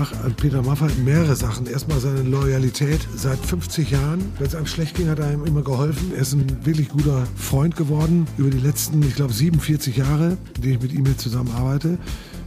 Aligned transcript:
An 0.00 0.34
Peter 0.34 0.62
Maffay 0.62 0.90
mehrere 1.04 1.36
Sachen. 1.36 1.66
Erstmal 1.66 2.00
seine 2.00 2.22
Loyalität. 2.22 3.06
Seit 3.16 3.38
50 3.38 3.90
Jahren, 3.90 4.32
wenn 4.38 4.46
es 4.46 4.54
einem 4.54 4.66
schlecht 4.66 4.96
ging, 4.96 5.08
hat 5.08 5.18
er 5.18 5.30
ihm 5.30 5.44
immer 5.44 5.60
geholfen. 5.60 6.12
Er 6.14 6.22
ist 6.22 6.32
ein 6.32 6.64
wirklich 6.64 6.88
guter 6.88 7.26
Freund 7.36 7.76
geworden 7.76 8.26
über 8.38 8.48
die 8.48 8.58
letzten, 8.58 9.02
ich 9.02 9.14
glaube, 9.14 9.34
47 9.34 9.98
Jahre, 9.98 10.38
die 10.58 10.72
ich 10.72 10.80
mit 10.80 10.92
ihm 10.92 11.04
jetzt 11.04 11.20
zusammenarbeite. 11.20 11.98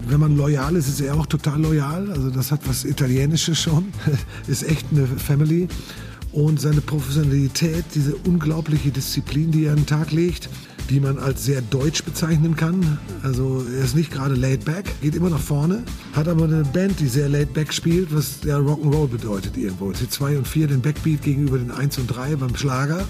Wenn 0.08 0.20
man 0.20 0.36
loyal 0.36 0.76
ist, 0.76 0.88
ist 0.88 1.00
er 1.00 1.16
auch 1.16 1.28
total 1.28 1.62
loyal. 1.62 2.12
Also 2.12 2.32
das 2.32 2.52
hat 2.52 2.68
was 2.68 2.86
Italienisches 2.86 3.62
schon. 3.62 3.94
ist 4.48 4.64
echt 4.64 4.88
eine 4.92 5.06
Family. 5.06 5.68
Und 6.34 6.60
seine 6.60 6.82
Professionalität, 6.82 7.86
diese 7.94 8.16
unglaubliche 8.16 8.90
Disziplin, 8.90 9.52
die 9.52 9.66
er 9.66 9.74
an 9.74 9.78
den 9.78 9.86
Tag 9.86 10.12
legt, 10.12 10.50
die 10.90 11.00
man 11.00 11.18
als 11.18 11.46
sehr 11.46 11.62
deutsch 11.62 12.04
bezeichnen 12.04 12.56
kann. 12.56 12.98
Also 13.22 13.64
er 13.78 13.84
ist 13.84 13.96
nicht 13.96 14.12
gerade 14.12 14.36
laid 14.36 14.66
back, 14.66 14.86
geht 15.02 15.16
immer 15.16 15.30
nach 15.30 15.40
vorne, 15.40 15.84
hat 16.14 16.28
aber 16.28 16.46
eine 16.46 16.64
Band, 16.64 17.00
die 17.00 17.08
sehr 17.08 17.30
laid 17.30 17.54
back 17.54 17.72
spielt, 17.72 18.14
was 18.14 18.40
ja 18.44 18.58
Rock'n'Roll 18.58 19.08
bedeutet 19.08 19.58
irgendwo. 19.58 19.92
Die 19.92 20.10
2 20.10 20.40
und 20.40 20.48
4 20.48 20.68
den 20.68 20.82
Backbeat 20.82 21.22
gegenüber 21.22 21.58
den 21.58 21.72
1 21.72 22.00
und 22.00 22.08
3 22.08 22.36
beim 22.36 22.56
Schlager 22.56 23.06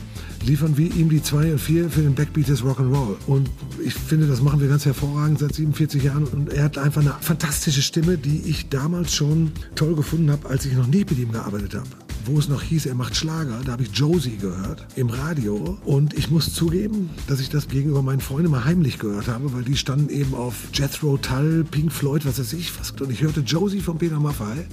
liefern 0.46 0.78
wir 0.78 0.94
ihm 0.94 1.10
die 1.10 1.24
2 1.24 1.54
und 1.54 1.60
4 1.60 1.90
für 1.90 2.02
den 2.02 2.16
Backbeat 2.16 2.50
des 2.50 2.62
Rock'n'Roll. 2.62 3.16
Und 3.28 3.50
ich 3.84 3.94
finde, 3.94 4.28
das 4.28 4.42
machen 4.42 4.60
wir 4.60 4.68
ganz 4.68 4.86
hervorragend 4.86 5.40
seit 5.40 5.56
47 5.56 6.04
Jahren. 6.04 6.26
Und 6.26 6.52
er 6.52 6.66
hat 6.66 6.78
einfach 6.78 7.02
eine 7.02 7.16
fantastische 7.22 7.82
Stimme, 7.82 8.18
die 8.18 8.42
ich 8.46 8.68
damals 8.68 9.14
schon 9.16 9.54
toll 9.76 9.96
gefunden 9.96 10.30
habe, 10.30 10.50
als 10.50 10.66
ich 10.66 10.74
noch 10.74 10.88
nie 10.88 11.06
mit 11.10 11.18
ihm 11.18 11.32
gearbeitet 11.32 11.76
habe 11.76 12.03
wo 12.26 12.40
es 12.40 12.48
noch 12.48 12.62
hieß, 12.62 12.86
er 12.86 12.96
macht 12.96 13.16
Schlager, 13.16 13.60
da 13.66 13.74
habe 13.74 13.84
ich 13.84 13.90
Josie 13.94 14.38
gehört 14.38 14.86
im 14.96 15.10
Radio. 15.10 15.78
Und 15.86 16.14
ich 16.14 16.30
muss 16.30 16.54
zugeben, 16.54 17.10
dass 17.28 17.40
ich 17.40 17.50
das 17.50 17.68
gegenüber 17.68 18.02
meinen 18.02 18.22
Freunden 18.22 18.52
mal 18.52 18.66
heimlich 18.66 19.00
gehört 19.00 19.28
habe, 19.28 19.54
weil 19.54 19.64
die 19.64 19.76
standen 19.76 20.10
eben 20.10 20.34
auf 20.34 20.56
Jethro 20.74 21.18
Tull, 21.18 21.66
Pink 21.70 21.92
Floyd, 21.92 22.26
was 22.26 22.40
weiß 22.40 22.54
ich 22.54 22.80
was. 22.80 22.92
Und 22.92 23.12
ich 23.12 23.22
hörte 23.22 23.42
Josie 23.42 23.82
von 23.82 23.98
Peter 23.98 24.20
Maffay 24.20 24.66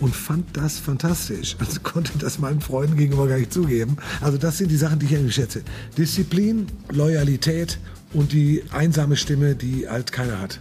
und 0.00 0.14
fand 0.14 0.56
das 0.56 0.78
fantastisch. 0.78 1.56
Also 1.58 1.80
konnte 1.82 2.12
das 2.18 2.38
meinen 2.38 2.60
Freunden 2.60 2.96
gegenüber 2.96 3.26
gar 3.28 3.38
nicht 3.38 3.52
zugeben. 3.52 3.96
Also 4.20 4.38
das 4.38 4.58
sind 4.58 4.70
die 4.70 4.76
Sachen, 4.76 4.98
die 4.98 5.06
ich 5.06 5.12
irgendwie 5.12 5.32
schätze. 5.32 5.62
Disziplin, 5.96 6.66
Loyalität 6.90 7.78
und 8.12 8.32
die 8.32 8.64
einsame 8.72 9.16
Stimme, 9.16 9.54
die 9.54 9.88
halt 9.88 10.12
keiner 10.12 10.40
hat. 10.40 10.60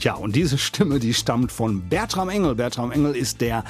Tja, 0.00 0.14
und 0.14 0.34
diese 0.34 0.58
Stimme, 0.58 0.98
die 0.98 1.14
stammt 1.14 1.52
von 1.52 1.88
Bertram 1.88 2.28
Engel. 2.28 2.56
Bertram 2.56 2.90
Engel 2.90 3.14
ist 3.14 3.40
der 3.40 3.64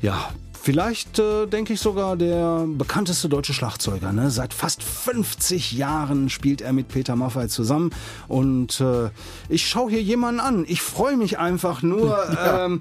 ja, 0.00 0.32
Vielleicht 0.64 1.18
äh, 1.18 1.44
denke 1.44 1.74
ich 1.74 1.80
sogar 1.80 2.16
der 2.16 2.64
bekannteste 2.66 3.28
deutsche 3.28 3.52
Schlagzeuger. 3.52 4.14
Ne? 4.14 4.30
Seit 4.30 4.54
fast 4.54 4.82
50 4.82 5.72
Jahren 5.72 6.30
spielt 6.30 6.62
er 6.62 6.72
mit 6.72 6.88
Peter 6.88 7.16
Maffay 7.16 7.48
zusammen. 7.48 7.90
Und 8.28 8.80
äh, 8.80 9.10
ich 9.50 9.68
schaue 9.68 9.90
hier 9.90 10.00
jemanden 10.00 10.40
an. 10.40 10.64
Ich 10.66 10.80
freue 10.80 11.18
mich 11.18 11.38
einfach 11.38 11.82
nur. 11.82 12.14
Ja. 12.34 12.64
Ähm, 12.64 12.80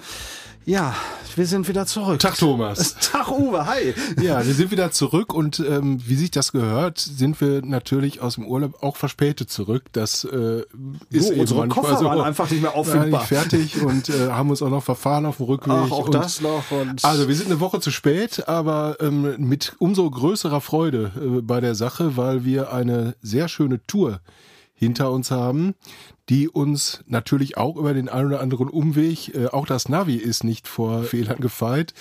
ja, 0.66 0.96
wir 1.36 1.46
sind 1.46 1.68
wieder 1.68 1.86
zurück. 1.86 2.20
Tag 2.20 2.38
Thomas. 2.38 2.96
Tag 3.02 3.30
Uwe, 3.32 3.66
hi. 3.66 3.94
Ja, 4.22 4.46
wir 4.46 4.54
sind 4.54 4.72
wieder 4.72 4.92
zurück 4.92 5.34
und 5.34 5.60
ähm, 5.60 6.00
wie 6.06 6.16
sich 6.16 6.32
das 6.32 6.52
gehört, 6.52 7.00
sind 7.00 7.42
wir 7.42 7.62
natürlich 7.64 8.22
aus 8.22 8.36
dem 8.36 8.46
Urlaub 8.46 8.82
auch 8.84 8.96
verspätet 8.96 9.50
zurück. 9.50 9.84
Das 9.94 10.24
äh, 10.26 10.64
ist 11.10 11.28
so, 11.28 11.34
unsere 11.34 11.68
Koffer 11.68 11.98
so, 11.98 12.06
waren 12.06 12.22
einfach 12.22 12.50
nicht 12.50 12.62
mehr 12.62 12.76
auffindbar. 12.76 13.22
Nicht 13.22 13.28
fertig 13.28 13.82
und 13.82 14.10
äh, 14.10 14.30
haben 14.30 14.50
uns 14.50 14.62
auch 14.62 14.70
noch 14.70 14.84
verfahren 14.84 15.26
auf 15.26 15.38
dem 15.38 15.48
Rückweg. 15.48 15.74
Ach, 15.76 15.92
auch 15.92 16.06
und, 16.06 16.14
das 16.14 16.42
noch. 16.42 16.72
Und 16.72 17.04
also 17.04 17.28
wir 17.28 17.36
sind 17.36 17.48
eine 17.48 17.60
Woche 17.60 17.80
zu 17.80 17.92
spät, 17.92 18.48
aber 18.48 18.98
ähm, 19.00 19.36
mit 19.40 19.76
umso 19.80 20.10
größerer 20.10 20.62
Freude 20.62 21.12
äh, 21.16 21.42
bei 21.42 21.62
der 21.62 21.76
Sache, 21.76 22.16
weil 22.16 22.46
wir 22.46 22.72
eine 22.72 23.16
sehr 23.22 23.48
schöne 23.48 23.86
Tour 23.88 24.20
hinter 24.84 25.12
uns 25.12 25.32
haben, 25.32 25.76
die 26.30 26.48
uns 26.48 27.04
natürlich 27.08 27.58
auch 27.58 27.76
über 27.76 27.94
den 27.94 28.10
einen 28.10 28.28
oder 28.28 28.42
anderen 28.42 28.70
Umweg, 28.70 29.34
äh, 29.36 29.48
auch 29.48 29.66
das 29.66 29.90
Navi 29.90 30.16
ist 30.16 30.44
nicht 30.44 30.68
vor 30.68 31.04
Fehlern 31.04 31.40
gefeit, 31.40 31.94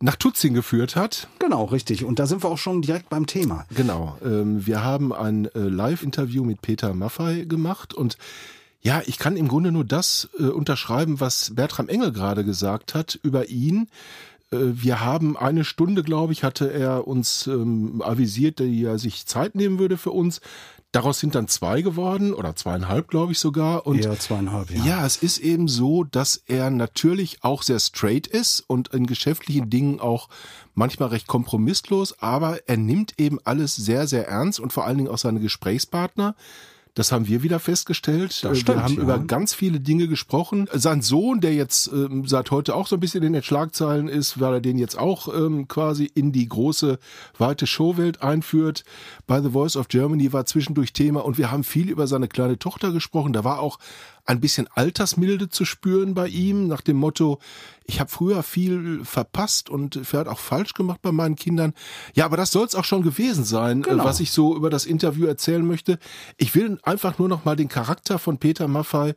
nach 0.00 0.16
Tutzing 0.16 0.54
geführt 0.54 0.96
hat. 0.96 1.28
Genau, 1.38 1.64
richtig. 1.64 2.04
Und 2.04 2.18
da 2.18 2.26
sind 2.26 2.42
wir 2.42 2.50
auch 2.50 2.58
schon 2.58 2.82
direkt 2.82 3.08
beim 3.08 3.26
Thema. 3.26 3.64
Genau. 3.74 4.18
Ähm, 4.24 4.66
wir 4.66 4.82
haben 4.82 5.12
ein 5.12 5.46
äh, 5.46 5.60
Live-Interview 5.60 6.44
mit 6.44 6.60
Peter 6.60 6.94
Maffei 6.94 7.44
gemacht 7.48 7.94
und 7.94 8.18
ja, 8.82 9.00
ich 9.06 9.18
kann 9.18 9.38
im 9.38 9.48
Grunde 9.48 9.72
nur 9.72 9.84
das 9.84 10.28
äh, 10.38 10.42
unterschreiben, 10.42 11.18
was 11.18 11.54
Bertram 11.54 11.88
Engel 11.88 12.12
gerade 12.12 12.44
gesagt 12.44 12.94
hat 12.94 13.18
über 13.22 13.48
ihn. 13.48 13.88
Äh, 14.50 14.58
wir 14.60 15.00
haben 15.00 15.38
eine 15.38 15.64
Stunde, 15.64 16.02
glaube 16.02 16.34
ich, 16.34 16.44
hatte 16.44 16.70
er 16.70 17.08
uns 17.08 17.46
ähm, 17.46 18.02
avisiert, 18.02 18.58
die 18.58 18.84
er 18.84 18.98
sich 18.98 19.26
Zeit 19.26 19.54
nehmen 19.54 19.78
würde 19.78 19.96
für 19.96 20.10
uns. 20.10 20.42
Daraus 20.94 21.18
sind 21.18 21.34
dann 21.34 21.48
zwei 21.48 21.82
geworden 21.82 22.32
oder 22.32 22.54
zweieinhalb, 22.54 23.08
glaube 23.08 23.32
ich 23.32 23.40
sogar. 23.40 23.84
Und 23.84 24.04
ja, 24.04 24.16
zweieinhalb, 24.16 24.70
ja. 24.70 24.84
Ja, 24.84 25.04
es 25.04 25.16
ist 25.16 25.38
eben 25.38 25.66
so, 25.66 26.04
dass 26.04 26.40
er 26.46 26.70
natürlich 26.70 27.42
auch 27.42 27.64
sehr 27.64 27.80
straight 27.80 28.28
ist 28.28 28.60
und 28.60 28.94
in 28.94 29.08
geschäftlichen 29.08 29.68
Dingen 29.68 29.98
auch 29.98 30.28
manchmal 30.74 31.08
recht 31.08 31.26
kompromisslos, 31.26 32.20
aber 32.20 32.60
er 32.68 32.76
nimmt 32.76 33.18
eben 33.18 33.40
alles 33.42 33.74
sehr, 33.74 34.06
sehr 34.06 34.28
ernst 34.28 34.60
und 34.60 34.72
vor 34.72 34.84
allen 34.84 34.98
Dingen 34.98 35.10
auch 35.10 35.18
seine 35.18 35.40
Gesprächspartner. 35.40 36.36
Das 36.94 37.10
haben 37.10 37.26
wir 37.26 37.42
wieder 37.42 37.58
festgestellt. 37.58 38.44
Das 38.44 38.58
stimmt, 38.58 38.78
wir 38.78 38.84
haben 38.84 38.94
ja. 38.94 39.02
über 39.02 39.18
ganz 39.18 39.52
viele 39.52 39.80
Dinge 39.80 40.06
gesprochen. 40.06 40.68
Sein 40.72 41.02
Sohn, 41.02 41.40
der 41.40 41.52
jetzt 41.52 41.88
ähm, 41.92 42.24
seit 42.26 42.52
heute 42.52 42.76
auch 42.76 42.86
so 42.86 42.96
ein 42.96 43.00
bisschen 43.00 43.24
in 43.24 43.32
den 43.32 43.42
Schlagzeilen 43.42 44.06
ist, 44.06 44.40
weil 44.40 44.54
er 44.54 44.60
den 44.60 44.78
jetzt 44.78 44.96
auch 44.96 45.26
ähm, 45.34 45.66
quasi 45.66 46.04
in 46.04 46.30
die 46.30 46.48
große, 46.48 47.00
weite 47.36 47.66
Showwelt 47.66 48.22
einführt. 48.22 48.84
Bei 49.26 49.40
The 49.40 49.50
Voice 49.50 49.76
of 49.76 49.88
Germany 49.88 50.32
war 50.32 50.46
zwischendurch 50.46 50.92
Thema 50.92 51.24
und 51.24 51.36
wir 51.36 51.50
haben 51.50 51.64
viel 51.64 51.90
über 51.90 52.06
seine 52.06 52.28
kleine 52.28 52.60
Tochter 52.60 52.92
gesprochen. 52.92 53.32
Da 53.32 53.42
war 53.42 53.58
auch 53.58 53.80
ein 54.26 54.40
bisschen 54.40 54.68
Altersmilde 54.74 55.48
zu 55.48 55.64
spüren 55.64 56.14
bei 56.14 56.28
ihm, 56.28 56.66
nach 56.66 56.80
dem 56.80 56.96
Motto, 56.96 57.38
ich 57.86 58.00
habe 58.00 58.10
früher 58.10 58.42
viel 58.42 59.04
verpasst 59.04 59.68
und 59.68 60.00
vielleicht 60.02 60.28
auch 60.28 60.38
falsch 60.38 60.72
gemacht 60.72 61.02
bei 61.02 61.12
meinen 61.12 61.36
Kindern. 61.36 61.74
Ja, 62.14 62.24
aber 62.24 62.38
das 62.38 62.50
soll 62.50 62.64
es 62.66 62.74
auch 62.74 62.84
schon 62.84 63.02
gewesen 63.02 63.44
sein, 63.44 63.82
Genau. 63.82 64.04
was 64.04 64.20
ich 64.20 64.30
so 64.30 64.56
über 64.56 64.70
das 64.70 64.86
Interview 64.86 65.26
erzählen 65.26 65.64
möchte. 65.66 65.98
Ich 66.38 66.54
will 66.54 66.78
einfach 66.82 67.18
nur 67.18 67.28
noch 67.28 67.44
mal 67.44 67.56
den 67.56 67.68
Charakter 67.68 68.18
von 68.18 68.38
Peter 68.38 68.68
Maffay 68.68 69.12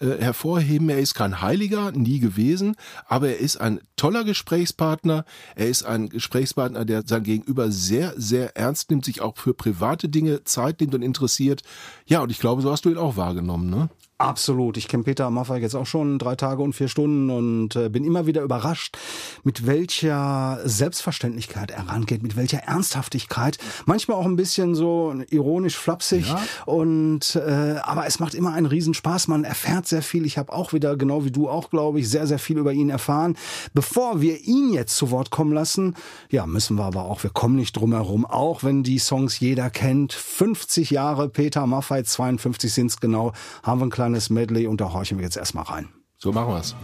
äh, 0.00 0.18
hervorheben. 0.18 0.90
Er 0.90 0.98
ist 0.98 1.14
kein 1.14 1.40
Heiliger, 1.40 1.92
nie 1.92 2.18
gewesen, 2.20 2.76
aber 3.06 3.28
er 3.28 3.38
ist 3.38 3.56
ein 3.56 3.80
toller 3.96 4.24
Gesprächspartner. 4.24 5.24
Er 5.56 5.68
ist 5.68 5.84
ein 5.84 6.10
Gesprächspartner, 6.10 6.84
der 6.84 7.04
sein 7.06 7.22
Gegenüber 7.22 7.70
sehr, 7.70 8.12
sehr 8.18 8.54
ernst 8.54 8.90
nimmt, 8.90 9.06
sich 9.06 9.22
auch 9.22 9.38
für 9.38 9.54
private 9.54 10.10
Dinge 10.10 10.44
Zeit 10.44 10.80
nimmt 10.80 10.94
und 10.94 11.00
interessiert. 11.02 11.62
Ja, 12.04 12.20
und 12.20 12.30
ich 12.30 12.38
glaube, 12.38 12.60
so 12.60 12.70
hast 12.70 12.84
du 12.84 12.90
ihn 12.90 12.98
auch 12.98 13.16
wahrgenommen, 13.16 13.70
ne? 13.70 13.88
Absolut. 14.20 14.76
Ich 14.76 14.86
kenne 14.86 15.02
Peter 15.02 15.30
Maffay 15.30 15.60
jetzt 15.60 15.74
auch 15.74 15.86
schon 15.86 16.18
drei 16.18 16.36
Tage 16.36 16.60
und 16.60 16.74
vier 16.74 16.88
Stunden 16.88 17.30
und 17.30 17.74
äh, 17.74 17.88
bin 17.88 18.04
immer 18.04 18.26
wieder 18.26 18.42
überrascht, 18.42 18.98
mit 19.44 19.66
welcher 19.66 20.60
Selbstverständlichkeit 20.62 21.70
er 21.70 21.88
rangeht, 21.88 22.22
mit 22.22 22.36
welcher 22.36 22.58
Ernsthaftigkeit. 22.58 23.56
Manchmal 23.86 24.18
auch 24.18 24.26
ein 24.26 24.36
bisschen 24.36 24.74
so 24.74 25.14
ironisch 25.30 25.78
flapsig. 25.78 26.28
Ja. 26.28 26.42
Und 26.66 27.34
äh, 27.34 27.76
aber 27.82 28.06
es 28.06 28.20
macht 28.20 28.34
immer 28.34 28.52
einen 28.52 28.66
Riesenspaß. 28.66 29.28
Man 29.28 29.44
erfährt 29.44 29.88
sehr 29.88 30.02
viel. 30.02 30.26
Ich 30.26 30.36
habe 30.36 30.52
auch 30.52 30.74
wieder, 30.74 30.98
genau 30.98 31.24
wie 31.24 31.30
du 31.30 31.48
auch, 31.48 31.70
glaube 31.70 32.00
ich, 32.00 32.10
sehr, 32.10 32.26
sehr 32.26 32.38
viel 32.38 32.58
über 32.58 32.74
ihn 32.74 32.90
erfahren. 32.90 33.38
Bevor 33.72 34.20
wir 34.20 34.38
ihn 34.44 34.74
jetzt 34.74 34.98
zu 34.98 35.10
Wort 35.10 35.30
kommen 35.30 35.54
lassen, 35.54 35.94
ja, 36.28 36.44
müssen 36.44 36.76
wir 36.76 36.84
aber 36.84 37.04
auch, 37.04 37.22
wir 37.22 37.30
kommen 37.30 37.56
nicht 37.56 37.72
drum 37.74 37.94
herum, 37.94 38.26
auch 38.26 38.64
wenn 38.64 38.82
die 38.82 38.98
Songs 38.98 39.40
jeder 39.40 39.70
kennt. 39.70 40.12
50 40.12 40.90
Jahre 40.90 41.30
Peter 41.30 41.66
Maffay, 41.66 42.04
52 42.04 42.70
sind's 42.70 43.00
genau, 43.00 43.32
haben 43.62 43.80
wir 43.80 43.86
ein 43.86 43.90
kleines 44.10 44.30
Medley 44.30 44.66
und 44.66 44.80
da 44.80 44.92
horchen 44.92 45.18
wir 45.18 45.24
jetzt 45.24 45.36
erstmal 45.36 45.64
rein. 45.64 45.88
So 46.18 46.32
machen 46.32 46.52
wir's. 46.52 46.74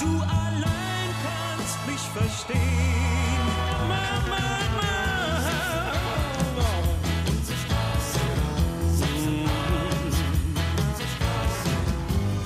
Du 0.00 0.06
allein 0.06 1.10
kannst 1.22 1.86
mich 1.86 2.04
verstehen. 2.16 2.58
Mama, 3.88 4.38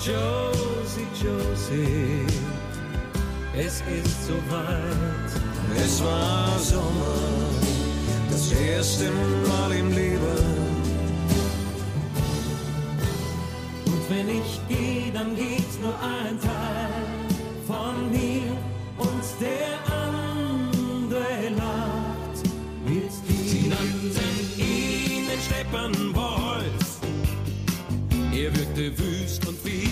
Josie, 0.04 1.06
Josie, 1.22 2.26
es 3.56 3.82
ist 3.82 4.26
soweit. 4.26 5.30
Es 5.76 6.02
war 6.02 6.58
Sommer, 6.58 7.18
das 8.30 8.52
erste 8.52 9.04
Mal 9.48 9.72
im 9.72 9.92
Leben. 9.92 10.51
ich 14.32 14.60
gehe, 14.68 15.12
dann 15.12 15.36
geht's 15.36 15.78
nur 15.80 15.94
ein 16.00 16.40
Teil 16.40 17.12
von 17.66 18.10
mir 18.10 18.56
und 18.98 19.24
der 19.40 19.78
andere 19.92 21.50
lacht 21.56 22.44
mit 22.84 23.12
dir. 23.28 23.48
Sie 23.48 23.68
nannten 23.68 24.10
ihn 24.58 25.26
den 25.28 25.40
Steppenwolf. 25.40 27.00
Er 28.32 28.56
wirkte 28.56 28.98
wüst 28.98 29.46
und 29.46 29.64
wild. 29.64 29.91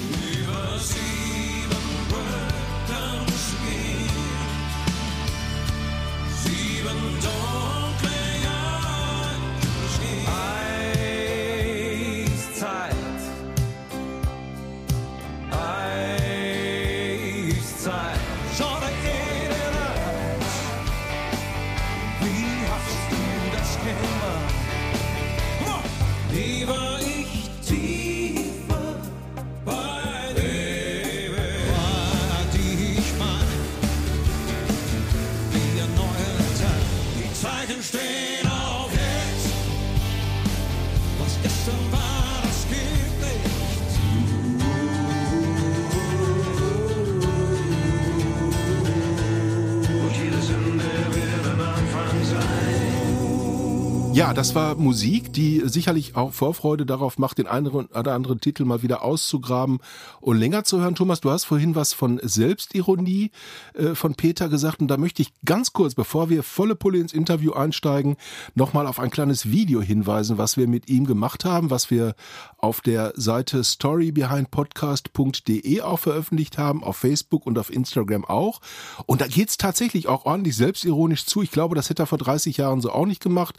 Ja, 54.12 54.34
das 54.34 54.56
war 54.56 54.74
Musik, 54.74 55.32
die 55.32 55.62
sicherlich 55.66 56.16
auch 56.16 56.32
Vorfreude 56.32 56.84
darauf 56.84 57.16
macht, 57.16 57.38
den 57.38 57.46
einen 57.46 57.68
oder 57.68 58.12
anderen 58.12 58.40
Titel 58.40 58.64
mal 58.64 58.82
wieder 58.82 59.04
auszugraben 59.04 59.78
und 60.20 60.36
länger 60.36 60.64
zu 60.64 60.80
hören. 60.80 60.96
Thomas, 60.96 61.20
du 61.20 61.30
hast 61.30 61.44
vorhin 61.44 61.76
was 61.76 61.92
von 61.92 62.18
Selbstironie 62.20 63.30
äh, 63.74 63.94
von 63.94 64.16
Peter 64.16 64.48
gesagt 64.48 64.80
und 64.80 64.88
da 64.88 64.96
möchte 64.96 65.22
ich 65.22 65.32
ganz 65.44 65.72
kurz, 65.72 65.94
bevor 65.94 66.28
wir 66.28 66.42
volle 66.42 66.74
Pulle 66.74 66.98
ins 66.98 67.12
Interview 67.12 67.52
einsteigen, 67.52 68.16
nochmal 68.56 68.88
auf 68.88 68.98
ein 68.98 69.10
kleines 69.10 69.52
Video 69.52 69.80
hinweisen, 69.80 70.38
was 70.38 70.56
wir 70.56 70.66
mit 70.66 70.88
ihm 70.88 71.06
gemacht 71.06 71.44
haben, 71.44 71.70
was 71.70 71.92
wir 71.92 72.16
auf 72.58 72.80
der 72.80 73.12
Seite 73.14 73.62
storybehindpodcast.de 73.62 75.82
auch 75.82 76.00
veröffentlicht 76.00 76.58
haben, 76.58 76.82
auf 76.82 76.96
Facebook 76.96 77.46
und 77.46 77.56
auf 77.60 77.72
Instagram 77.72 78.24
auch. 78.24 78.60
Und 79.06 79.20
da 79.20 79.28
geht's 79.28 79.56
tatsächlich 79.56 80.08
auch 80.08 80.24
ordentlich 80.24 80.56
selbstironisch 80.56 81.26
zu. 81.26 81.42
Ich 81.42 81.52
glaube, 81.52 81.76
das 81.76 81.90
hätte 81.90 82.02
er 82.02 82.06
vor 82.06 82.18
30 82.18 82.56
Jahren 82.56 82.80
so 82.80 82.90
auch 82.90 83.06
nicht 83.06 83.22
gemacht. 83.22 83.54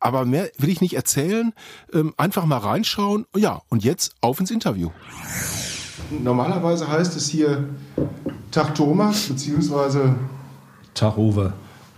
Aber 0.00 0.24
mehr 0.24 0.50
will 0.58 0.70
ich 0.70 0.80
nicht 0.80 0.94
erzählen. 0.94 1.52
Ähm, 1.92 2.14
einfach 2.16 2.46
mal 2.46 2.58
reinschauen. 2.58 3.26
Ja, 3.36 3.60
und 3.68 3.84
jetzt 3.84 4.14
auf 4.20 4.40
ins 4.40 4.50
Interview. 4.50 4.90
Normalerweise 6.10 6.88
heißt 6.88 7.16
es 7.16 7.28
hier 7.28 7.68
Tag 8.50 8.74
Thomas, 8.74 9.28
beziehungsweise, 9.28 10.14
Tag 10.94 11.16
Uwe. 11.16 11.52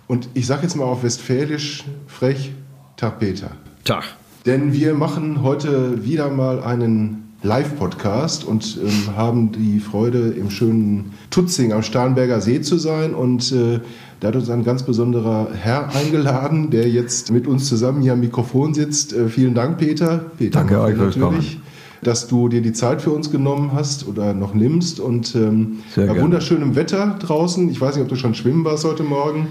und 0.06 0.28
ich 0.34 0.46
sage 0.46 0.62
jetzt 0.62 0.74
mal 0.76 0.84
auf 0.84 1.02
Westfälisch 1.02 1.84
frech, 2.08 2.52
Tag 2.96 3.18
Peter. 3.20 3.52
Tag. 3.84 4.04
Denn 4.44 4.72
wir 4.72 4.94
machen 4.94 5.42
heute 5.42 6.04
wieder 6.04 6.28
mal 6.28 6.62
einen 6.62 7.21
Live-Podcast 7.42 8.44
und 8.44 8.78
ähm, 8.82 9.16
haben 9.16 9.52
die 9.52 9.80
Freude, 9.80 10.30
im 10.30 10.50
schönen 10.50 11.12
Tutzing 11.30 11.72
am 11.72 11.82
Starnberger 11.82 12.40
See 12.40 12.60
zu 12.60 12.78
sein. 12.78 13.14
Und 13.14 13.50
äh, 13.52 13.80
da 14.20 14.28
hat 14.28 14.36
uns 14.36 14.48
ein 14.48 14.64
ganz 14.64 14.84
besonderer 14.84 15.48
Herr 15.52 15.94
eingeladen, 15.94 16.70
der 16.70 16.88
jetzt 16.88 17.32
mit 17.32 17.46
uns 17.46 17.68
zusammen 17.68 18.00
hier 18.00 18.12
am 18.12 18.20
Mikrofon 18.20 18.74
sitzt. 18.74 19.12
Äh, 19.12 19.28
vielen 19.28 19.54
Dank, 19.54 19.78
Peter. 19.78 20.24
Peter 20.38 20.60
Danke 20.60 20.80
euch 20.80 20.96
natürlich, 20.96 21.58
dass 22.02 22.28
du 22.28 22.48
dir 22.48 22.62
die 22.62 22.72
Zeit 22.72 23.02
für 23.02 23.10
uns 23.10 23.30
genommen 23.32 23.72
hast 23.72 24.06
oder 24.06 24.34
noch 24.34 24.54
nimmst. 24.54 25.00
Und 25.00 25.34
ähm, 25.34 25.78
bei 25.96 26.20
wunderschönem 26.20 26.76
Wetter 26.76 27.18
draußen. 27.18 27.68
Ich 27.70 27.80
weiß 27.80 27.96
nicht, 27.96 28.04
ob 28.04 28.08
du 28.08 28.16
schon 28.16 28.34
schwimmen 28.34 28.64
warst 28.64 28.84
heute 28.84 29.02
Morgen. 29.02 29.48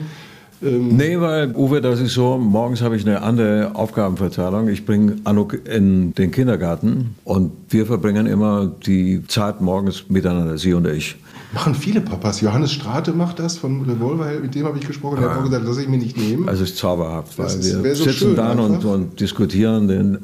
Nee, 0.61 1.19
weil, 1.19 1.55
Uwe, 1.55 1.81
das 1.81 1.99
ist 1.99 2.13
so, 2.13 2.37
morgens 2.37 2.81
habe 2.81 2.95
ich 2.95 3.05
eine 3.05 3.23
andere 3.23 3.71
Aufgabenverteilung. 3.73 4.69
Ich 4.69 4.85
bringe 4.85 5.15
Anuk 5.23 5.57
in 5.65 6.13
den 6.13 6.29
Kindergarten 6.29 7.15
und 7.23 7.51
wir 7.69 7.87
verbringen 7.87 8.27
immer 8.27 8.71
die 8.85 9.25
Zeit 9.27 9.59
morgens 9.59 10.05
miteinander, 10.09 10.59
sie 10.59 10.73
und 10.73 10.87
ich. 10.87 11.15
Machen 11.53 11.73
viele 11.73 11.99
Papas. 11.99 12.41
Johannes 12.41 12.71
Strate 12.73 13.11
macht 13.11 13.39
das 13.39 13.57
von 13.57 13.81
Revolverheld, 13.81 14.43
mit 14.43 14.53
dem 14.53 14.65
habe 14.65 14.77
ich 14.77 14.85
gesprochen. 14.85 15.19
Der 15.19 15.31
hat 15.31 15.39
auch 15.39 15.43
gesagt, 15.43 15.65
lass 15.65 15.79
ich 15.79 15.87
mir 15.87 15.97
nicht 15.97 16.15
nehmen. 16.15 16.47
Also 16.47 16.63
es 16.63 16.71
ist 16.71 16.77
zauberhaft, 16.77 17.37
weil 17.39 17.45
Das 17.45 17.83
wir 17.83 17.95
so 17.95 18.03
sitzen 18.03 18.17
schön 18.19 18.35
dann 18.35 18.59
und, 18.59 18.85
und 18.85 19.19
diskutieren 19.19 19.87
den 19.87 20.19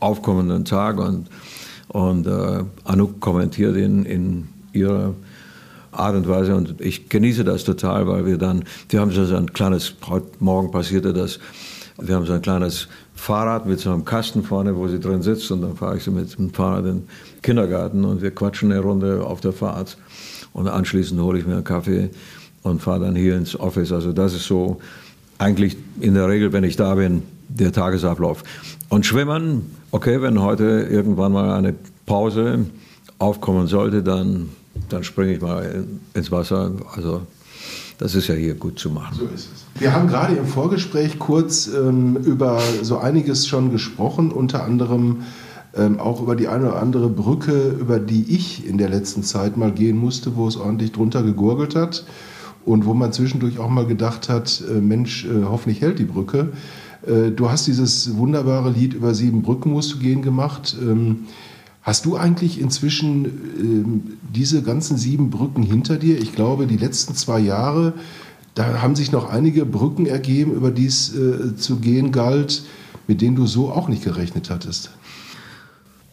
aufkommenden 0.00 0.64
Tag 0.64 0.98
und, 0.98 1.26
und 1.88 2.26
äh, 2.26 2.64
Anouk 2.84 3.20
kommentiert 3.20 3.76
ihn 3.76 4.04
in 4.04 4.48
ihrer 4.72 5.14
Art 5.92 6.14
und 6.16 6.28
Weise 6.28 6.54
und 6.54 6.80
ich 6.80 7.08
genieße 7.08 7.44
das 7.44 7.64
total, 7.64 8.06
weil 8.06 8.26
wir 8.26 8.38
dann, 8.38 8.64
wir 8.88 9.00
haben 9.00 9.10
so 9.10 9.22
ein 9.34 9.52
kleines, 9.52 9.94
Morgen 10.38 10.70
passierte 10.70 11.12
das, 11.12 11.38
wir 12.00 12.14
haben 12.14 12.26
so 12.26 12.32
ein 12.32 12.42
kleines 12.42 12.88
Fahrrad 13.14 13.66
mit 13.66 13.80
so 13.80 13.90
einem 13.90 14.04
Kasten 14.04 14.42
vorne, 14.44 14.76
wo 14.76 14.86
sie 14.86 15.00
drin 15.00 15.22
sitzt 15.22 15.50
und 15.50 15.62
dann 15.62 15.76
fahre 15.76 15.96
ich 15.96 16.04
so 16.04 16.12
mit 16.12 16.38
dem 16.38 16.52
Fahrrad 16.52 16.84
in 16.84 16.84
den 16.84 17.08
Kindergarten 17.42 18.04
und 18.04 18.22
wir 18.22 18.30
quatschen 18.30 18.70
eine 18.70 18.80
Runde 18.80 19.24
auf 19.24 19.40
der 19.40 19.52
Fahrt 19.52 19.98
und 20.52 20.68
anschließend 20.68 21.20
hole 21.20 21.38
ich 21.38 21.46
mir 21.46 21.54
einen 21.54 21.64
Kaffee 21.64 22.10
und 22.62 22.82
fahre 22.82 23.00
dann 23.00 23.16
hier 23.16 23.36
ins 23.36 23.58
Office. 23.58 23.92
Also 23.92 24.12
das 24.12 24.34
ist 24.34 24.44
so 24.44 24.78
eigentlich 25.38 25.76
in 26.00 26.14
der 26.14 26.28
Regel, 26.28 26.52
wenn 26.52 26.64
ich 26.64 26.76
da 26.76 26.94
bin, 26.94 27.22
der 27.48 27.72
Tagesablauf. 27.72 28.42
Und 28.88 29.06
Schwimmen, 29.06 29.76
okay, 29.90 30.20
wenn 30.20 30.40
heute 30.40 30.86
irgendwann 30.90 31.32
mal 31.32 31.56
eine 31.56 31.74
Pause 32.06 32.66
aufkommen 33.18 33.66
sollte, 33.66 34.02
dann, 34.02 34.50
dann 34.88 35.04
springe 35.04 35.34
ich 35.34 35.40
mal 35.40 35.62
in, 35.64 36.00
ins 36.14 36.30
Wasser. 36.30 36.72
Also 36.94 37.22
das 37.98 38.14
ist 38.14 38.28
ja 38.28 38.34
hier 38.34 38.54
gut 38.54 38.78
zu 38.78 38.90
machen. 38.90 39.16
So 39.18 39.24
ist 39.26 39.48
es. 39.54 39.80
Wir 39.80 39.92
haben 39.92 40.08
gerade 40.08 40.34
im 40.34 40.46
Vorgespräch 40.46 41.18
kurz 41.18 41.68
ähm, 41.68 42.16
über 42.16 42.60
so 42.82 42.98
einiges 42.98 43.46
schon 43.46 43.70
gesprochen, 43.70 44.30
unter 44.30 44.64
anderem 44.64 45.22
ähm, 45.76 46.00
auch 46.00 46.20
über 46.22 46.36
die 46.36 46.48
eine 46.48 46.68
oder 46.68 46.80
andere 46.80 47.08
Brücke, 47.08 47.76
über 47.78 47.98
die 47.98 48.34
ich 48.34 48.66
in 48.66 48.78
der 48.78 48.88
letzten 48.88 49.22
Zeit 49.22 49.56
mal 49.56 49.72
gehen 49.72 49.96
musste, 49.96 50.36
wo 50.36 50.48
es 50.48 50.56
ordentlich 50.56 50.92
drunter 50.92 51.22
gegurgelt 51.22 51.74
hat 51.74 52.04
und 52.64 52.86
wo 52.86 52.94
man 52.94 53.12
zwischendurch 53.12 53.58
auch 53.58 53.68
mal 53.68 53.86
gedacht 53.86 54.28
hat, 54.28 54.62
äh, 54.68 54.80
Mensch, 54.80 55.24
äh, 55.24 55.44
hoffentlich 55.44 55.80
hält 55.80 55.98
die 55.98 56.04
Brücke. 56.04 56.48
Äh, 57.06 57.30
du 57.30 57.50
hast 57.50 57.66
dieses 57.66 58.16
wunderbare 58.16 58.70
Lied 58.70 58.94
über 58.94 59.14
sieben 59.14 59.42
Brücken 59.42 59.72
musst 59.72 59.94
du 59.94 59.98
gehen 59.98 60.22
gemacht. 60.22 60.76
Ähm, 60.80 61.26
Hast 61.88 62.04
du 62.04 62.18
eigentlich 62.18 62.60
inzwischen 62.60 63.24
ähm, 63.24 64.02
diese 64.34 64.60
ganzen 64.60 64.98
sieben 64.98 65.30
Brücken 65.30 65.62
hinter 65.62 65.96
dir? 65.96 66.18
Ich 66.18 66.34
glaube, 66.34 66.66
die 66.66 66.76
letzten 66.76 67.14
zwei 67.14 67.40
Jahre, 67.40 67.94
da 68.54 68.82
haben 68.82 68.94
sich 68.94 69.10
noch 69.10 69.30
einige 69.30 69.64
Brücken 69.64 70.04
ergeben, 70.04 70.52
über 70.52 70.70
die 70.70 70.84
es 70.84 71.16
äh, 71.16 71.56
zu 71.56 71.76
gehen 71.76 72.12
galt, 72.12 72.62
mit 73.06 73.22
denen 73.22 73.36
du 73.36 73.46
so 73.46 73.70
auch 73.70 73.88
nicht 73.88 74.04
gerechnet 74.04 74.50
hattest. 74.50 74.90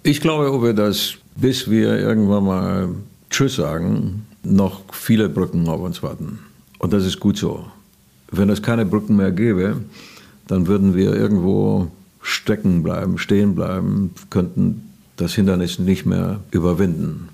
Ich 0.02 0.22
glaube, 0.22 0.54
Uwe, 0.54 0.74
dass 0.74 1.16
bis 1.36 1.70
wir 1.70 2.00
irgendwann 2.00 2.46
mal 2.46 2.90
Tschüss 3.30 3.58
sagen, 3.58 4.26
noch 4.44 4.82
viele 4.94 5.28
Brücken 5.28 5.68
auf 5.68 5.82
uns 5.82 6.02
warten. 6.02 6.40
Und 6.80 6.94
das 6.94 7.06
ist 7.06 7.20
gut 7.20 7.36
so. 7.36 7.66
Wenn 8.32 8.50
es 8.50 8.62
keine 8.62 8.86
Brücken 8.86 9.18
mehr 9.18 9.34
gäbe, 9.34 9.82
dann 10.48 10.68
würden 10.68 10.96
wir 10.96 11.14
irgendwo 11.14 11.92
stecken 12.22 12.82
bleiben, 12.82 13.18
stehen 13.18 13.56
bleiben, 13.56 14.12
könnten 14.30 14.95
das 15.16 15.34
Hindernis 15.34 15.80
nicht 15.80 16.06
mehr 16.06 16.40
überwinden, 16.52 17.30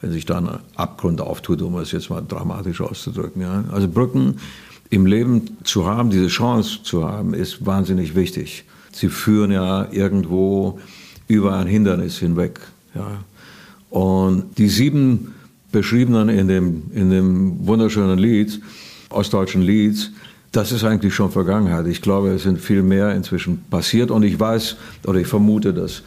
wenn 0.00 0.12
sich 0.12 0.26
da 0.26 0.38
ein 0.38 0.48
Abgrund 0.76 1.20
auftut, 1.20 1.62
um 1.62 1.76
es 1.78 1.92
jetzt 1.92 2.10
mal 2.10 2.22
dramatisch 2.26 2.80
auszudrücken. 2.80 3.42
Ja? 3.42 3.64
Also 3.70 3.88
Brücken 3.88 4.36
im 4.90 5.06
Leben 5.06 5.58
zu 5.64 5.86
haben, 5.86 6.10
diese 6.10 6.28
Chance 6.28 6.82
zu 6.82 7.06
haben, 7.06 7.34
ist 7.34 7.66
wahnsinnig 7.66 8.14
wichtig. 8.14 8.64
Sie 8.92 9.08
führen 9.08 9.50
ja 9.50 9.88
irgendwo 9.90 10.78
über 11.26 11.56
ein 11.56 11.66
Hindernis 11.66 12.18
hinweg. 12.18 12.60
Ja? 12.94 13.24
Und 13.90 14.58
die 14.58 14.68
sieben 14.68 15.34
beschriebenen 15.72 16.28
in 16.28 16.48
dem, 16.48 16.82
in 16.94 17.10
dem 17.10 17.66
wunderschönen 17.66 18.18
Lied, 18.18 18.60
ostdeutschen 19.10 19.62
Lied, 19.62 20.10
das 20.52 20.72
ist 20.72 20.84
eigentlich 20.84 21.14
schon 21.14 21.30
Vergangenheit. 21.30 21.86
Ich 21.86 22.00
glaube, 22.00 22.30
es 22.30 22.44
sind 22.44 22.58
viel 22.58 22.82
mehr 22.82 23.14
inzwischen 23.14 23.62
passiert 23.70 24.10
und 24.10 24.22
ich 24.22 24.40
weiß 24.40 24.76
oder 25.06 25.20
ich 25.20 25.26
vermute, 25.26 25.74
dass 25.74 26.02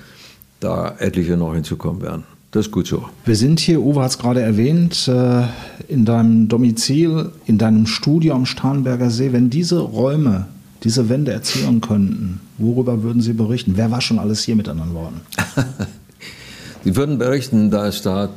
da 0.62 0.96
etliche 1.00 1.36
noch 1.36 1.54
hinzukommen 1.54 2.02
werden. 2.02 2.24
Das 2.52 2.68
ist 2.68 2.72
gut 2.72 2.88
so. 2.88 3.06
Wir 3.26 3.36
sind 3.36 3.60
hier, 3.60 3.82
Uwe 3.82 4.02
hat 4.02 4.12
es 4.12 4.18
gerade 4.18 4.42
erwähnt, 4.42 5.08
äh, 5.08 5.44
in 5.88 6.06
deinem 6.06 6.48
Domizil, 6.48 7.32
in 7.46 7.58
deinem 7.58 7.88
Studio 7.88 8.36
am 8.36 8.46
Starnberger 8.46 9.10
See. 9.10 9.32
Wenn 9.34 9.50
diese 9.50 9.80
Räume, 9.80 10.48
diese 10.84 11.08
Wände 11.10 11.32
erzählen 11.32 11.80
könnten, 11.80 12.42
worüber 12.58 13.04
würden 13.04 13.22
sie 13.22 13.34
berichten? 13.34 13.74
Wer 13.76 13.92
war 13.92 14.02
schon 14.02 14.20
alles 14.20 14.44
hier 14.44 14.56
mit 14.56 14.68
anderen 14.68 14.94
Worten? 14.94 15.22
Sie 16.84 16.96
würden 16.96 17.20
berichten, 17.20 17.70
dass 17.70 18.02
da 18.02 18.30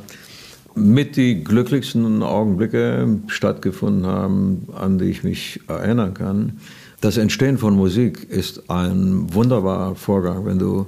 mit 0.75 1.15
die 1.15 1.43
glücklichsten 1.43 2.21
Augenblicke 2.21 3.07
stattgefunden 3.25 4.05
haben, 4.05 4.67
an 4.75 4.99
die 4.99 5.05
ich 5.05 5.23
mich 5.23 5.61
erinnern 5.67 6.13
kann. 6.13 6.59
das 7.01 7.17
Entstehen 7.17 7.57
von 7.57 7.75
Musik 7.75 8.29
ist 8.29 8.69
ein 8.69 9.33
wunderbarer 9.33 9.95
Vorgang, 9.95 10.45
wenn 10.45 10.59
du 10.59 10.85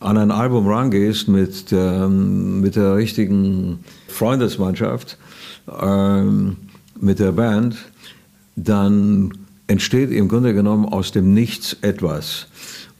an 0.00 0.16
ein 0.16 0.30
Album 0.30 0.66
rangehst 0.68 1.28
mit 1.28 1.70
der, 1.70 2.08
mit 2.08 2.76
der 2.76 2.96
richtigen 2.96 3.80
Freundesmannschaft, 4.08 5.18
ähm, 5.80 6.56
mit 7.00 7.18
der 7.18 7.32
Band, 7.32 7.76
dann 8.56 9.32
entsteht 9.66 10.10
im 10.10 10.28
Grunde 10.28 10.54
genommen 10.54 10.86
aus 10.86 11.12
dem 11.12 11.34
Nichts 11.34 11.76
etwas. 11.82 12.46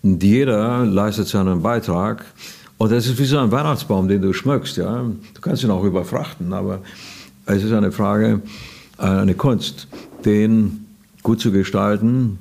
Und 0.02 0.22
jeder 0.22 0.84
leistet 0.84 1.28
seinen 1.28 1.62
Beitrag. 1.62 2.24
Und 2.76 2.92
das 2.92 3.06
ist 3.06 3.18
wie 3.18 3.24
so 3.24 3.38
ein 3.38 3.50
Weihnachtsbaum, 3.50 4.06
den 4.06 4.22
du 4.22 4.32
schmückst. 4.32 4.76
Ja? 4.76 5.02
Du 5.34 5.40
kannst 5.40 5.64
ihn 5.64 5.70
auch 5.70 5.84
überfrachten, 5.84 6.52
aber 6.52 6.80
es 7.46 7.64
ist 7.64 7.72
eine 7.72 7.90
Frage, 7.90 8.42
äh, 8.98 9.02
eine 9.02 9.34
Kunst, 9.34 9.88
den 10.24 10.86
gut 11.22 11.40
zu 11.40 11.50
gestalten, 11.50 12.38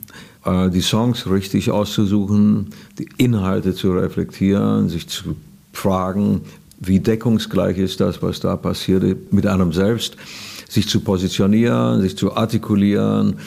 die 0.48 0.82
Songs 0.82 1.30
richtig 1.30 1.72
auszusuchen, 1.72 2.68
die 2.98 3.10
Inhalte 3.18 3.74
zu 3.74 3.92
reflektieren, 3.92 4.88
sich 4.88 5.08
zu 5.08 5.36
fragen, 5.74 6.42
wie 6.80 7.00
deckungsgleich 7.00 7.78
ist 7.78 8.00
das, 8.00 8.22
was 8.22 8.40
da 8.40 8.56
passiert 8.56 9.34
mit 9.34 9.46
einem 9.46 9.74
selbst, 9.74 10.16
sich 10.70 10.88
zu 10.88 11.02
positionieren, 11.02 12.02
sich 12.02 12.18
zu 12.18 12.36
artikulieren. 12.36 13.38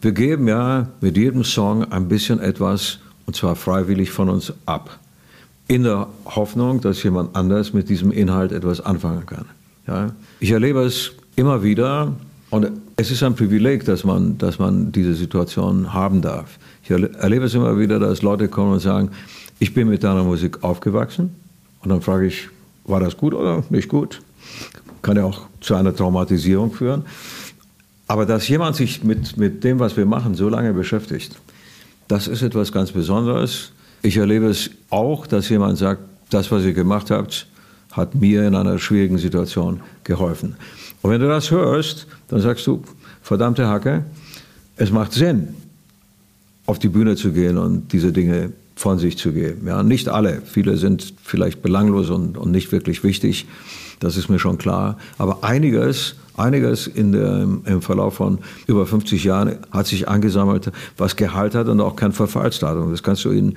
Wir 0.00 0.12
geben 0.12 0.48
ja 0.48 0.88
mit 1.00 1.16
jedem 1.16 1.44
Song 1.44 1.84
ein 1.92 2.08
bisschen 2.08 2.40
etwas, 2.40 2.98
und 3.26 3.36
zwar 3.36 3.56
freiwillig 3.56 4.10
von 4.10 4.28
uns 4.28 4.52
ab, 4.66 4.98
in 5.66 5.82
der 5.82 6.08
Hoffnung, 6.24 6.80
dass 6.80 7.02
jemand 7.02 7.36
anders 7.36 7.74
mit 7.74 7.88
diesem 7.88 8.10
Inhalt 8.10 8.52
etwas 8.52 8.80
anfangen 8.80 9.26
kann. 9.26 9.44
Ja? 9.86 10.12
Ich 10.40 10.50
erlebe 10.50 10.82
es 10.82 11.12
immer 11.36 11.62
wieder, 11.62 12.14
und 12.50 12.70
es 12.96 13.10
ist 13.10 13.22
ein 13.22 13.34
Privileg, 13.34 13.84
dass 13.84 14.04
man, 14.04 14.38
dass 14.38 14.58
man 14.58 14.90
diese 14.90 15.14
Situation 15.14 15.92
haben 15.92 16.22
darf. 16.22 16.58
Ich 16.82 16.90
erlebe 16.90 17.44
es 17.44 17.54
immer 17.54 17.78
wieder, 17.78 17.98
dass 17.98 18.22
Leute 18.22 18.48
kommen 18.48 18.72
und 18.72 18.80
sagen, 18.80 19.10
ich 19.58 19.74
bin 19.74 19.88
mit 19.88 20.02
deiner 20.02 20.24
Musik 20.24 20.64
aufgewachsen. 20.64 21.34
Und 21.82 21.90
dann 21.90 22.00
frage 22.00 22.26
ich, 22.26 22.48
war 22.84 23.00
das 23.00 23.16
gut 23.16 23.34
oder 23.34 23.64
nicht 23.70 23.88
gut? 23.88 24.22
Kann 25.02 25.16
ja 25.16 25.24
auch 25.24 25.42
zu 25.60 25.74
einer 25.74 25.94
Traumatisierung 25.94 26.72
führen. 26.72 27.04
Aber 28.06 28.24
dass 28.24 28.48
jemand 28.48 28.76
sich 28.76 29.04
mit, 29.04 29.36
mit 29.36 29.62
dem, 29.64 29.78
was 29.78 29.96
wir 29.96 30.06
machen, 30.06 30.34
so 30.34 30.48
lange 30.48 30.72
beschäftigt, 30.72 31.36
das 32.08 32.26
ist 32.26 32.40
etwas 32.40 32.72
ganz 32.72 32.90
Besonderes. 32.90 33.72
Ich 34.00 34.16
erlebe 34.16 34.46
es 34.46 34.70
auch, 34.88 35.26
dass 35.26 35.50
jemand 35.50 35.76
sagt, 35.76 36.00
das, 36.30 36.50
was 36.50 36.64
ihr 36.64 36.72
gemacht 36.72 37.10
habt, 37.10 37.46
hat 37.92 38.14
mir 38.14 38.46
in 38.46 38.54
einer 38.54 38.78
schwierigen 38.78 39.18
Situation 39.18 39.80
geholfen. 40.04 40.56
Und 41.02 41.10
wenn 41.10 41.20
du 41.20 41.28
das 41.28 41.50
hörst, 41.50 42.06
dann 42.28 42.40
sagst 42.40 42.66
du, 42.66 42.82
verdammte 43.22 43.68
Hacke, 43.68 44.04
es 44.76 44.90
macht 44.90 45.12
Sinn, 45.12 45.48
auf 46.66 46.78
die 46.78 46.88
Bühne 46.88 47.16
zu 47.16 47.32
gehen 47.32 47.56
und 47.58 47.92
diese 47.92 48.12
Dinge 48.12 48.52
von 48.76 48.98
sich 48.98 49.18
zu 49.18 49.32
geben. 49.32 49.66
Ja, 49.66 49.82
nicht 49.82 50.08
alle. 50.08 50.42
Viele 50.44 50.76
sind 50.76 51.14
vielleicht 51.22 51.62
belanglos 51.62 52.10
und, 52.10 52.38
und 52.38 52.50
nicht 52.50 52.70
wirklich 52.70 53.02
wichtig. 53.02 53.46
Das 54.00 54.16
ist 54.16 54.28
mir 54.28 54.38
schon 54.38 54.58
klar. 54.58 54.98
Aber 55.18 55.42
einiges, 55.42 56.14
einiges 56.36 56.86
in 56.86 57.12
der, 57.12 57.48
im 57.64 57.82
Verlauf 57.82 58.14
von 58.14 58.38
über 58.66 58.86
50 58.86 59.24
Jahren 59.24 59.56
hat 59.72 59.86
sich 59.86 60.08
angesammelt, 60.08 60.70
was 60.96 61.16
Gehalt 61.16 61.54
hat 61.54 61.68
und 61.68 61.80
auch 61.80 61.96
kein 61.96 62.12
Verfallsdatum. 62.12 62.90
Das 62.90 63.02
kannst 63.02 63.24
du 63.24 63.30
in, 63.30 63.56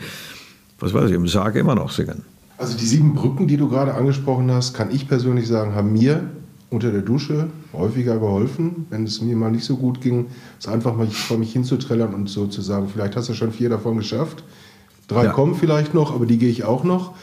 was 0.79 0.93
weiß 0.93 1.09
ich, 1.09 1.15
im 1.15 1.27
Sarg 1.27 1.55
immer 1.55 1.75
noch 1.75 1.91
singen. 1.91 2.23
Also 2.57 2.77
die 2.77 2.85
sieben 2.85 3.13
Brücken, 3.13 3.47
die 3.47 3.57
du 3.57 3.69
gerade 3.69 3.93
angesprochen 3.93 4.51
hast, 4.51 4.73
kann 4.73 4.89
ich 4.91 5.07
persönlich 5.07 5.47
sagen, 5.47 5.75
haben 5.75 5.93
mir 5.93 6.29
unter 6.71 6.89
der 6.91 7.01
Dusche 7.01 7.47
häufiger 7.73 8.17
geholfen, 8.17 8.87
wenn 8.89 9.03
es 9.03 9.21
mir 9.21 9.35
mal 9.35 9.51
nicht 9.51 9.65
so 9.65 9.75
gut 9.75 9.99
ging, 10.01 10.27
es 10.57 10.67
einfach 10.67 10.95
mal 10.95 11.05
vor 11.05 11.37
mich 11.37 11.51
hinzuträllern 11.51 12.13
und 12.13 12.29
so 12.29 12.47
zu 12.47 12.61
sagen, 12.61 12.87
vielleicht 12.91 13.15
hast 13.15 13.29
du 13.29 13.33
schon 13.33 13.51
vier 13.51 13.69
davon 13.69 13.97
geschafft. 13.97 14.43
Drei 15.07 15.25
ja. 15.25 15.31
kommen 15.33 15.55
vielleicht 15.55 15.93
noch, 15.93 16.15
aber 16.15 16.25
die 16.25 16.37
gehe 16.37 16.49
ich 16.49 16.63
auch 16.63 16.85
noch. 16.85 17.13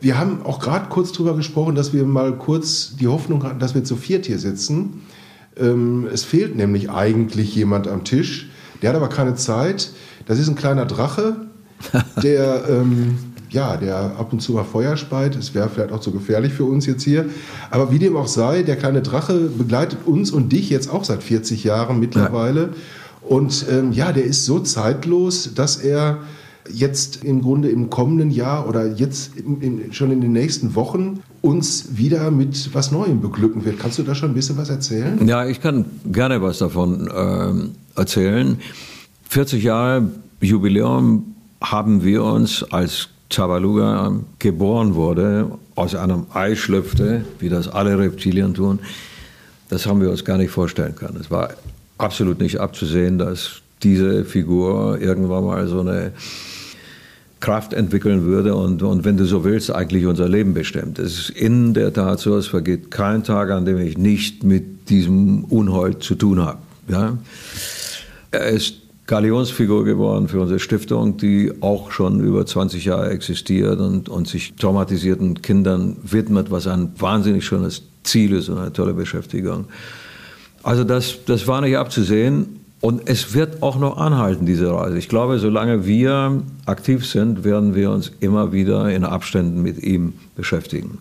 Wir 0.00 0.18
haben 0.18 0.42
auch 0.44 0.58
gerade 0.58 0.88
kurz 0.88 1.12
darüber 1.12 1.36
gesprochen, 1.36 1.74
dass 1.74 1.92
wir 1.92 2.04
mal 2.04 2.36
kurz 2.36 2.96
die 2.96 3.06
Hoffnung 3.06 3.44
hatten, 3.44 3.58
dass 3.58 3.74
wir 3.74 3.84
zu 3.84 3.96
viert 3.96 4.24
hier 4.24 4.38
sitzen. 4.38 5.02
Ähm, 5.58 6.08
es 6.10 6.24
fehlt 6.24 6.56
nämlich 6.56 6.90
eigentlich 6.90 7.54
jemand 7.54 7.86
am 7.86 8.04
Tisch. 8.04 8.48
Der 8.80 8.90
hat 8.90 8.96
aber 8.96 9.08
keine 9.08 9.34
Zeit. 9.34 9.92
Das 10.24 10.38
ist 10.38 10.48
ein 10.48 10.56
kleiner 10.56 10.86
Drache, 10.86 11.36
der 12.22 12.64
ähm, 12.70 13.18
ja, 13.54 13.76
der 13.76 14.16
ab 14.18 14.32
und 14.32 14.40
zu 14.40 14.52
mal 14.52 14.64
Feuer 14.64 14.96
speit. 14.96 15.36
Es 15.36 15.54
wäre 15.54 15.68
vielleicht 15.68 15.92
auch 15.92 16.00
zu 16.00 16.10
gefährlich 16.10 16.52
für 16.52 16.64
uns 16.64 16.86
jetzt 16.86 17.04
hier. 17.04 17.26
Aber 17.70 17.90
wie 17.92 17.98
dem 17.98 18.16
auch 18.16 18.26
sei, 18.26 18.62
der 18.62 18.76
kleine 18.76 19.00
Drache 19.00 19.48
begleitet 19.56 20.00
uns 20.06 20.30
und 20.30 20.52
dich 20.52 20.68
jetzt 20.70 20.90
auch 20.90 21.04
seit 21.04 21.22
40 21.22 21.64
Jahren 21.64 22.00
mittlerweile. 22.00 22.60
Ja. 22.60 22.68
Und 23.28 23.64
ähm, 23.70 23.92
ja, 23.92 24.12
der 24.12 24.24
ist 24.24 24.44
so 24.44 24.58
zeitlos, 24.60 25.54
dass 25.54 25.76
er 25.76 26.18
jetzt 26.70 27.24
im 27.24 27.42
Grunde 27.42 27.68
im 27.68 27.90
kommenden 27.90 28.30
Jahr 28.30 28.68
oder 28.68 28.86
jetzt 28.86 29.36
in, 29.36 29.60
in, 29.60 29.92
schon 29.92 30.10
in 30.10 30.20
den 30.20 30.32
nächsten 30.32 30.74
Wochen 30.74 31.22
uns 31.40 31.96
wieder 31.96 32.30
mit 32.30 32.74
was 32.74 32.90
Neuem 32.90 33.20
beglücken 33.20 33.64
wird. 33.64 33.78
Kannst 33.78 33.98
du 33.98 34.02
da 34.02 34.14
schon 34.14 34.30
ein 34.30 34.34
bisschen 34.34 34.56
was 34.56 34.70
erzählen? 34.70 35.26
Ja, 35.28 35.46
ich 35.46 35.60
kann 35.60 35.84
gerne 36.10 36.42
was 36.42 36.58
davon 36.58 37.08
ähm, 37.14 37.70
erzählen. 37.94 38.58
40 39.28 39.62
Jahre 39.62 40.08
Jubiläum 40.40 41.34
haben 41.60 42.02
wir 42.02 42.24
uns 42.24 42.62
als 42.64 43.08
Tabaluga 43.34 44.12
geboren 44.38 44.94
wurde, 44.94 45.50
aus 45.74 45.94
einem 45.94 46.26
Ei 46.32 46.54
schlüpfte, 46.54 47.24
wie 47.38 47.48
das 47.48 47.68
alle 47.68 47.98
Reptilien 47.98 48.54
tun, 48.54 48.78
das 49.68 49.86
haben 49.86 50.00
wir 50.00 50.10
uns 50.10 50.24
gar 50.24 50.38
nicht 50.38 50.50
vorstellen 50.50 50.94
können. 50.94 51.18
Es 51.20 51.30
war 51.30 51.50
absolut 51.98 52.40
nicht 52.40 52.60
abzusehen, 52.60 53.18
dass 53.18 53.62
diese 53.82 54.24
Figur 54.24 54.98
irgendwann 55.00 55.44
mal 55.44 55.66
so 55.66 55.80
eine 55.80 56.12
Kraft 57.40 57.74
entwickeln 57.74 58.24
würde 58.24 58.54
und, 58.54 58.82
und 58.82 59.04
wenn 59.04 59.16
du 59.16 59.26
so 59.26 59.44
willst, 59.44 59.70
eigentlich 59.70 60.06
unser 60.06 60.28
Leben 60.28 60.54
bestimmt. 60.54 60.98
Es 60.98 61.18
ist 61.18 61.30
in 61.30 61.74
der 61.74 61.92
Tat 61.92 62.20
so, 62.20 62.36
es 62.36 62.46
vergeht 62.46 62.90
kein 62.90 63.22
Tag, 63.22 63.50
an 63.50 63.66
dem 63.66 63.78
ich 63.78 63.98
nicht 63.98 64.44
mit 64.44 64.88
diesem 64.88 65.44
Unhold 65.44 66.02
zu 66.02 66.14
tun 66.14 66.40
habe. 66.40 66.58
Ja? 66.88 67.18
Er 68.30 68.48
ist 68.48 68.83
Galionsfigur 69.06 69.84
geworden 69.84 70.28
für 70.28 70.40
unsere 70.40 70.58
Stiftung, 70.58 71.18
die 71.18 71.52
auch 71.60 71.90
schon 71.90 72.20
über 72.20 72.46
20 72.46 72.86
Jahre 72.86 73.10
existiert 73.10 73.78
und, 73.78 74.08
und 74.08 74.26
sich 74.26 74.54
traumatisierten 74.54 75.42
Kindern 75.42 75.96
widmet, 76.02 76.50
was 76.50 76.66
ein 76.66 76.92
wahnsinnig 76.98 77.44
schönes 77.44 77.82
Ziel 78.02 78.32
ist 78.32 78.48
und 78.48 78.58
eine 78.58 78.72
tolle 78.72 78.94
Beschäftigung. 78.94 79.66
Also 80.62 80.84
das, 80.84 81.18
das 81.26 81.46
war 81.46 81.60
nicht 81.60 81.76
abzusehen 81.76 82.60
und 82.80 83.02
es 83.06 83.34
wird 83.34 83.62
auch 83.62 83.78
noch 83.78 83.98
anhalten, 83.98 84.46
diese 84.46 84.72
Reise. 84.72 84.96
Ich 84.96 85.10
glaube, 85.10 85.38
solange 85.38 85.84
wir 85.84 86.42
aktiv 86.64 87.06
sind, 87.06 87.44
werden 87.44 87.74
wir 87.74 87.90
uns 87.90 88.10
immer 88.20 88.52
wieder 88.52 88.90
in 88.90 89.04
Abständen 89.04 89.62
mit 89.62 89.82
ihm 89.82 90.14
beschäftigen. 90.34 90.98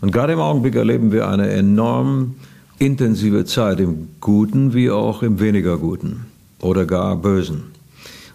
Und 0.00 0.12
gerade 0.12 0.34
im 0.34 0.40
Augenblick 0.40 0.76
erleben 0.76 1.10
wir 1.10 1.28
eine 1.28 1.50
enorm 1.50 2.36
intensive 2.78 3.44
Zeit, 3.44 3.80
im 3.80 4.08
Guten 4.20 4.72
wie 4.72 4.90
auch 4.90 5.24
im 5.24 5.40
weniger 5.40 5.76
Guten 5.76 6.29
oder 6.60 6.86
gar 6.86 7.16
Bösen. 7.16 7.64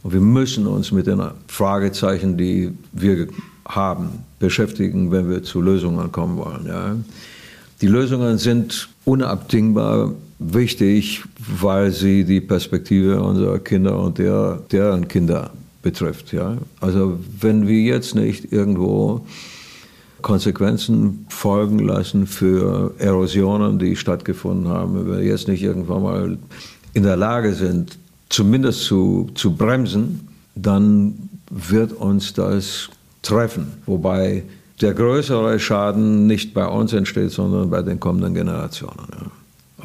Und 0.03 0.13
wir 0.13 0.21
müssen 0.21 0.67
uns 0.67 0.91
mit 0.91 1.07
den 1.07 1.21
Fragezeichen, 1.47 2.37
die 2.37 2.71
wir 2.91 3.27
haben, 3.67 4.09
beschäftigen, 4.39 5.11
wenn 5.11 5.29
wir 5.29 5.43
zu 5.43 5.61
Lösungen 5.61 6.11
kommen 6.11 6.37
wollen. 6.37 6.65
Ja. 6.67 6.95
Die 7.81 7.87
Lösungen 7.87 8.37
sind 8.37 8.89
unabdingbar 9.03 10.13
wichtig, 10.37 11.23
weil 11.59 11.91
sie 11.91 12.23
die 12.23 12.41
Perspektive 12.41 13.21
unserer 13.21 13.59
Kinder 13.59 13.99
und 13.99 14.17
der, 14.17 14.61
deren 14.71 15.07
Kinder 15.07 15.51
betrifft. 15.81 16.33
Ja. 16.33 16.57
Also 16.81 17.19
wenn 17.39 17.67
wir 17.67 17.81
jetzt 17.81 18.15
nicht 18.15 18.51
irgendwo 18.51 19.25
Konsequenzen 20.21 21.25
folgen 21.29 21.79
lassen 21.79 22.25
für 22.27 22.93
Erosionen, 22.97 23.77
die 23.77 23.95
stattgefunden 23.95 24.67
haben, 24.67 24.95
wenn 24.95 25.17
wir 25.17 25.23
jetzt 25.23 25.47
nicht 25.47 25.61
irgendwann 25.61 26.01
mal 26.03 26.37
in 26.93 27.03
der 27.03 27.15
Lage 27.15 27.53
sind, 27.53 27.97
zumindest 28.29 28.83
zu, 28.83 29.29
zu 29.35 29.55
bremsen, 29.55 30.27
dann 30.55 31.29
wird 31.49 31.93
uns 31.93 32.33
das 32.33 32.89
treffen. 33.21 33.73
Wobei 33.85 34.43
der 34.81 34.93
größere 34.93 35.59
Schaden 35.59 36.27
nicht 36.27 36.53
bei 36.53 36.67
uns 36.67 36.93
entsteht, 36.93 37.31
sondern 37.31 37.69
bei 37.69 37.81
den 37.81 37.99
kommenden 37.99 38.33
Generationen. 38.33 39.07
Ja. 39.11 39.31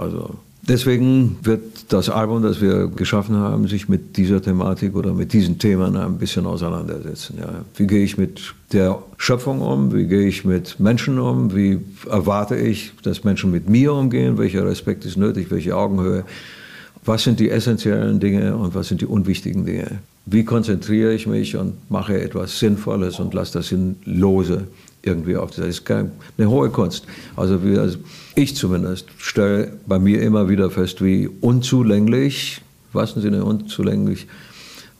Also 0.05 0.37
deswegen 0.63 1.39
wird 1.43 1.93
das 1.93 2.09
Album, 2.09 2.43
das 2.43 2.61
wir 2.61 2.89
geschaffen 2.89 3.37
haben, 3.37 3.69
sich 3.69 3.89
mit 3.89 4.17
dieser 4.17 4.43
Thematik 4.43 4.95
oder 4.95 5.13
mit 5.13 5.33
diesen 5.33 5.59
Themen 5.59 5.97
ein 5.97 6.19
bisschen 6.19 6.47
auseinandersetzen. 6.47 7.37
Ja. 7.41 7.65
Wie 7.77 7.87
gehe 7.87 8.03
ich 8.03 8.19
mit 8.19 8.55
der 8.73 8.99
Schöpfung 9.17 9.61
um? 9.61 9.93
Wie 9.93 10.07
gehe 10.07 10.27
ich 10.27 10.45
mit 10.45 10.81
Menschen 10.81 11.19
um? 11.19 11.55
Wie 11.55 11.81
erwarte 12.09 12.57
ich, 12.57 12.93
dass 13.03 13.25
Menschen 13.25 13.51
mit 13.51 13.69
mir 13.69 13.93
umgehen? 13.93 14.39
Welcher 14.39 14.65
Respekt 14.65 15.05
ist 15.05 15.17
nötig? 15.17 15.51
Welche 15.51 15.77
Augenhöhe? 15.77 16.25
Was 17.05 17.25
sind 17.25 17.41
die 17.41 17.51
essentiellen 17.51 18.21
Dinge 18.21 18.57
und 18.57 18.75
was 18.75 18.89
sind 18.89 19.01
die 19.01 19.07
unwichtigen 19.07 19.65
Dinge. 19.65 20.01
Wie 20.27 20.45
konzentriere 20.45 21.15
ich 21.15 21.27
mich 21.27 21.57
und 21.57 21.75
mache 21.91 22.21
etwas 22.21 22.59
Sinnvolles 22.59 23.19
und 23.19 23.35
lasse 23.35 23.55
das 23.55 23.69
Sinnlose 23.69 24.67
irgendwie 25.03 25.37
auf. 25.37 25.51
Das 25.51 25.67
ist 25.67 25.91
eine 25.91 26.51
hohe 26.51 26.71
Kunst. 26.71 27.07
Also 27.37 27.65
wir, 27.65 27.91
ich 28.35 28.55
zumindest 28.55 29.07
stelle 29.19 29.73
bei 29.87 29.99
mir 29.99 30.23
immer 30.23 30.49
wieder 30.49 30.71
fest, 30.71 31.03
wie 31.03 31.29
unzulänglich, 31.41 32.61
was 32.93 33.17
im 33.17 33.23
Sinne 33.23 33.45
unzulänglich, 33.45 34.27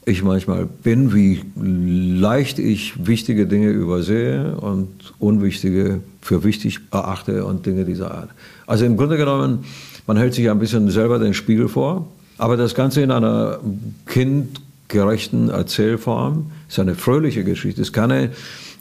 ich 0.05 0.23
manchmal 0.23 0.65
bin, 0.65 1.13
wie 1.13 1.41
leicht 1.55 2.57
ich 2.57 3.05
wichtige 3.05 3.45
Dinge 3.45 3.69
übersehe 3.69 4.55
und 4.57 5.13
unwichtige 5.19 6.01
für 6.21 6.43
wichtig 6.43 6.79
erachte 6.91 7.45
und 7.45 7.65
Dinge 7.65 7.85
dieser 7.85 8.11
Art. 8.11 8.29
Also 8.67 8.85
im 8.85 8.97
Grunde 8.97 9.17
genommen, 9.17 9.65
man 10.07 10.17
hält 10.17 10.33
sich 10.33 10.49
ein 10.49 10.59
bisschen 10.59 10.89
selber 10.89 11.19
den 11.19 11.33
Spiegel 11.33 11.67
vor, 11.67 12.07
aber 12.37 12.57
das 12.57 12.75
Ganze 12.75 13.01
in 13.01 13.11
einer 13.11 13.59
kindgerechten 14.05 15.49
Erzählform 15.49 16.51
ist 16.69 16.79
eine 16.79 16.95
fröhliche 16.95 17.43
Geschichte, 17.43 17.81
ist 17.81 17.93
keine, 17.93 18.31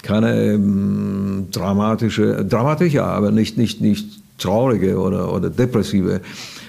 keine 0.03 0.55
ähm, 0.55 1.49
dramatische, 1.51 2.45
dramatisch 2.45 2.95
ja, 2.95 3.07
aber 3.07 3.31
nicht, 3.31 3.59
nicht, 3.59 3.81
nicht 3.81 4.21
traurige 4.39 4.99
oder, 4.99 5.33
oder 5.33 5.51
depressive 5.51 6.21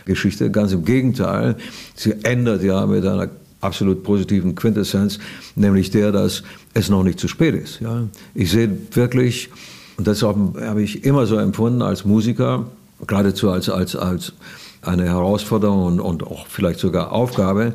Geschichte. 0.06 0.51
Ganz 0.51 0.74
im 0.74 0.84
Gegenteil, 0.86 1.56
sie 1.96 2.13
ändert 2.24 2.63
ja 2.63 2.86
mit 2.86 3.06
einer 3.06 3.30
absolut 3.62 4.04
positiven 4.04 4.56
Quintessenz, 4.56 5.20
nämlich 5.56 5.92
der, 5.92 6.12
dass 6.12 6.44
es 6.74 6.90
noch 6.90 7.04
nicht 7.04 7.20
zu 7.20 7.28
spät 7.28 7.56
ist. 7.56 7.80
Ja. 7.80 8.08
Ich 8.34 8.51
sehe 8.51 8.70
wirklich, 8.94 9.50
und 9.98 10.08
das 10.08 10.24
habe 10.24 10.82
ich 10.82 11.04
immer 11.04 11.26
so 11.26 11.38
empfunden 11.38 11.82
als 11.82 12.06
Musiker, 12.06 12.66
geradezu 13.08 13.50
als, 13.50 13.70
als, 13.70 13.96
als 13.96 14.34
eine 14.82 15.06
Herausforderung 15.06 15.84
und, 15.84 16.00
und 16.00 16.24
auch 16.24 16.48
vielleicht 16.48 16.80
sogar 16.80 17.12
Aufgabe, 17.12 17.74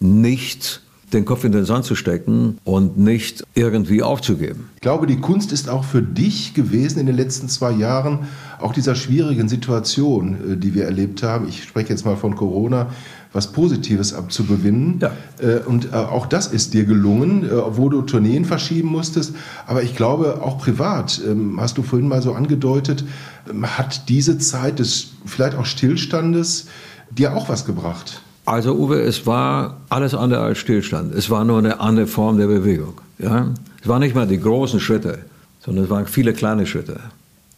nicht 0.00 0.82
den 1.12 1.24
Kopf 1.24 1.44
in 1.44 1.52
den 1.52 1.64
Sand 1.64 1.84
zu 1.84 1.94
stecken 1.94 2.58
und 2.64 2.98
nicht 2.98 3.44
irgendwie 3.54 4.02
aufzugeben. 4.02 4.70
Ich 4.74 4.80
glaube, 4.80 5.06
die 5.06 5.20
Kunst 5.20 5.52
ist 5.52 5.68
auch 5.68 5.84
für 5.84 6.02
dich 6.02 6.52
gewesen 6.52 6.98
in 6.98 7.06
den 7.06 7.16
letzten 7.16 7.48
zwei 7.48 7.70
Jahren, 7.70 8.26
auch 8.58 8.72
dieser 8.72 8.94
schwierigen 8.96 9.48
Situation, 9.48 10.52
äh, 10.52 10.56
die 10.56 10.74
wir 10.74 10.84
erlebt 10.84 11.22
haben. 11.22 11.48
Ich 11.48 11.62
spreche 11.62 11.90
jetzt 11.90 12.04
mal 12.04 12.16
von 12.16 12.34
Corona, 12.34 12.88
was 13.36 13.52
Positives 13.52 14.12
abzugewinnen. 14.14 14.98
Ja. 15.00 15.12
Äh, 15.38 15.60
Und 15.66 15.92
äh, 15.92 15.96
auch 15.96 16.26
das 16.26 16.48
ist 16.48 16.74
dir 16.74 16.84
gelungen, 16.84 17.48
äh, 17.48 17.52
obwohl 17.52 17.90
du 17.90 18.02
Tourneen 18.02 18.44
verschieben 18.44 18.88
musstest. 18.88 19.34
Aber 19.66 19.82
ich 19.82 19.94
glaube, 19.94 20.42
auch 20.42 20.58
privat, 20.58 21.20
ähm, 21.24 21.60
hast 21.60 21.78
du 21.78 21.82
vorhin 21.82 22.08
mal 22.08 22.22
so 22.22 22.32
angedeutet, 22.32 23.04
ähm, 23.48 23.64
hat 23.78 24.08
diese 24.08 24.38
Zeit 24.38 24.80
des 24.80 25.08
vielleicht 25.24 25.56
auch 25.56 25.66
Stillstandes 25.66 26.66
dir 27.10 27.36
auch 27.36 27.48
was 27.48 27.64
gebracht. 27.64 28.22
Also 28.46 28.74
Uwe, 28.74 29.00
es 29.02 29.26
war 29.26 29.78
alles 29.88 30.14
andere 30.14 30.40
als 30.40 30.58
Stillstand. 30.58 31.14
Es 31.14 31.30
war 31.30 31.44
nur 31.44 31.58
eine 31.58 31.80
andere 31.80 32.06
Form 32.06 32.38
der 32.38 32.46
Bewegung. 32.46 33.00
Ja? 33.18 33.48
Es 33.82 33.88
waren 33.88 34.00
nicht 34.00 34.14
mal 34.14 34.26
die 34.26 34.40
großen 34.40 34.80
Schritte, 34.80 35.18
sondern 35.64 35.84
es 35.84 35.90
waren 35.90 36.06
viele 36.06 36.32
kleine 36.32 36.64
Schritte. 36.64 37.00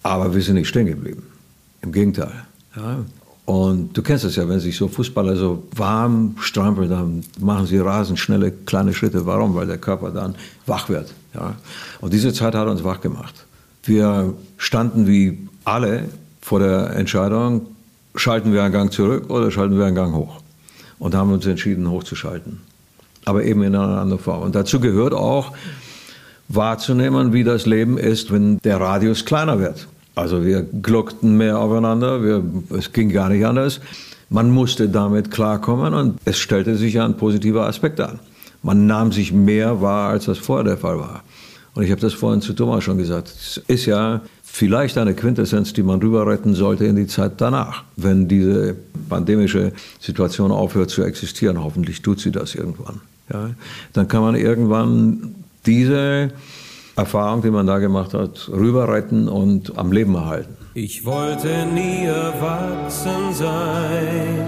Aber 0.02 0.35
wir 0.35 0.42
sind 0.42 0.54
nicht 0.54 0.68
stehen 0.68 0.87
geblieben. 0.87 1.23
Im 1.82 1.92
Gegenteil. 1.92 2.32
Ja? 2.75 2.99
Und 3.48 3.96
du 3.96 4.02
kennst 4.02 4.26
es 4.26 4.36
ja, 4.36 4.46
wenn 4.46 4.60
sich 4.60 4.76
so 4.76 4.88
Fußballer 4.88 5.34
so 5.34 5.62
warm 5.74 6.36
strampeln, 6.38 6.90
dann 6.90 7.24
machen 7.40 7.64
sie 7.64 7.78
rasend 7.78 8.18
schnelle 8.18 8.52
kleine 8.52 8.92
Schritte. 8.92 9.24
Warum? 9.24 9.54
Weil 9.54 9.66
der 9.66 9.78
Körper 9.78 10.10
dann 10.10 10.34
wach 10.66 10.90
wird. 10.90 11.14
Ja? 11.32 11.56
Und 12.02 12.12
diese 12.12 12.34
Zeit 12.34 12.54
hat 12.54 12.68
uns 12.68 12.84
wach 12.84 13.00
gemacht. 13.00 13.46
Wir 13.84 14.34
standen 14.58 15.06
wie 15.06 15.48
alle 15.64 16.10
vor 16.42 16.58
der 16.58 16.90
Entscheidung, 16.90 17.68
schalten 18.14 18.52
wir 18.52 18.62
einen 18.64 18.74
Gang 18.74 18.92
zurück 18.92 19.30
oder 19.30 19.50
schalten 19.50 19.78
wir 19.78 19.86
einen 19.86 19.96
Gang 19.96 20.14
hoch. 20.14 20.42
Und 20.98 21.14
haben 21.14 21.32
uns 21.32 21.46
entschieden, 21.46 21.90
hochzuschalten. 21.90 22.60
Aber 23.24 23.44
eben 23.44 23.62
in 23.62 23.74
einer 23.74 23.98
anderen 23.98 24.22
Form. 24.22 24.42
Und 24.42 24.56
dazu 24.56 24.78
gehört 24.78 25.14
auch 25.14 25.54
wahrzunehmen, 26.48 27.32
wie 27.32 27.44
das 27.44 27.64
Leben 27.64 27.96
ist, 27.96 28.30
wenn 28.30 28.58
der 28.58 28.78
Radius 28.78 29.24
kleiner 29.24 29.58
wird. 29.58 29.88
Also 30.18 30.44
wir 30.44 30.62
gluckten 30.62 31.37
mehr 31.37 31.58
aufeinander, 31.58 32.22
wir, 32.25 32.42
es 32.76 32.92
ging 32.92 33.10
gar 33.10 33.28
nicht 33.28 33.46
anders. 33.46 33.80
Man 34.30 34.50
musste 34.50 34.88
damit 34.88 35.30
klarkommen 35.30 35.94
und 35.94 36.18
es 36.25 36.38
stellte 36.38 36.76
sich 36.76 37.00
ein 37.00 37.16
positiver 37.16 37.66
Aspekt 37.66 38.00
an. 38.00 38.18
Man 38.62 38.87
nahm 38.87 39.12
sich 39.12 39.32
mehr 39.32 39.80
wahr, 39.80 40.10
als 40.10 40.25
das 40.25 40.38
vorher 40.38 40.64
der 40.64 40.76
Fall 40.76 40.98
war. 40.98 41.22
Und 41.75 41.84
ich 41.84 41.92
habe 41.92 42.00
das 42.00 42.14
vorhin 42.14 42.40
zu 42.40 42.52
Thomas 42.52 42.83
schon 42.83 42.98
gesagt. 42.98 43.28
Es 43.28 43.62
ist 43.68 43.87
ja 43.87 44.20
vielleicht 44.42 44.98
eine 44.98 45.14
Quintessenz, 45.14 45.72
die 45.72 45.85
man 45.85 46.00
rüber 46.02 46.26
retten 46.26 46.54
sollte 46.54 46.85
in 46.87 46.96
die 46.96 47.07
Zeit 47.07 47.35
danach. 47.37 47.85
Wenn 47.94 48.26
diese 48.26 48.74
pandemische 49.09 49.72
Situation 50.00 50.50
aufhört 50.50 50.90
zu 50.90 51.04
existieren, 51.04 51.62
hoffentlich 51.62 52.02
tut 52.02 52.18
sie 52.18 52.33
das 52.33 52.57
irgendwann. 52.57 53.00
Ja, 53.33 53.50
dann 53.92 54.09
kann 54.09 54.22
man 54.22 54.35
irgendwann 54.35 55.37
diese 55.64 56.31
Erfahrung, 56.98 57.42
die 57.42 57.50
man 57.52 57.64
da 57.66 57.78
gemacht 57.78 58.12
hat, 58.12 58.50
rüber 58.50 58.92
retten 58.92 59.28
und 59.28 59.78
am 59.78 59.92
Leben 59.92 60.16
erhalten. 60.16 60.56
Ich 60.74 61.06
wollte 61.06 61.64
nie 61.72 62.06
erwachsen 62.06 63.32
sein, 63.32 64.46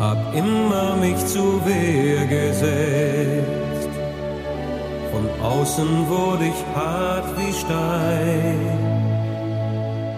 hab 0.00 0.34
immer 0.34 0.96
mich 0.96 1.16
zu 1.24 1.60
Wehr 1.64 2.26
gesetzt. 2.26 3.88
Von 5.12 5.24
außen 5.40 6.08
wurde 6.08 6.46
ich 6.46 6.60
hart 6.74 7.26
wie 7.38 7.52
Stein, 7.52 8.58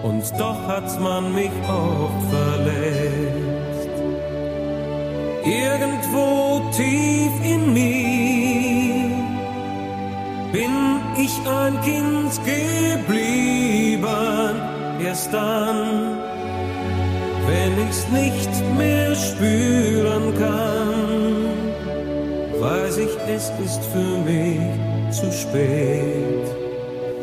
und 0.01 0.23
doch 0.39 0.67
hat 0.67 0.99
man 0.99 1.31
mich 1.35 1.51
oft 1.69 2.23
verletzt. 2.31 3.89
Irgendwo 5.45 6.61
tief 6.71 7.31
in 7.43 7.73
mir 7.73 8.46
bin 10.57 10.75
ich 11.23 11.35
ein 11.47 11.79
Kind 11.81 12.33
geblieben, 12.43 14.01
erst 15.03 15.31
dann, 15.31 16.17
wenn 17.47 17.73
ich's 17.87 18.07
nicht 18.09 18.53
mehr 18.75 19.15
spüren 19.15 20.33
kann, 20.39 21.45
weiß 22.59 22.97
ich, 22.97 23.13
es 23.35 23.51
ist 23.63 23.83
für 23.85 24.17
mich 24.29 24.59
zu 25.11 25.31
spät. 25.31 26.56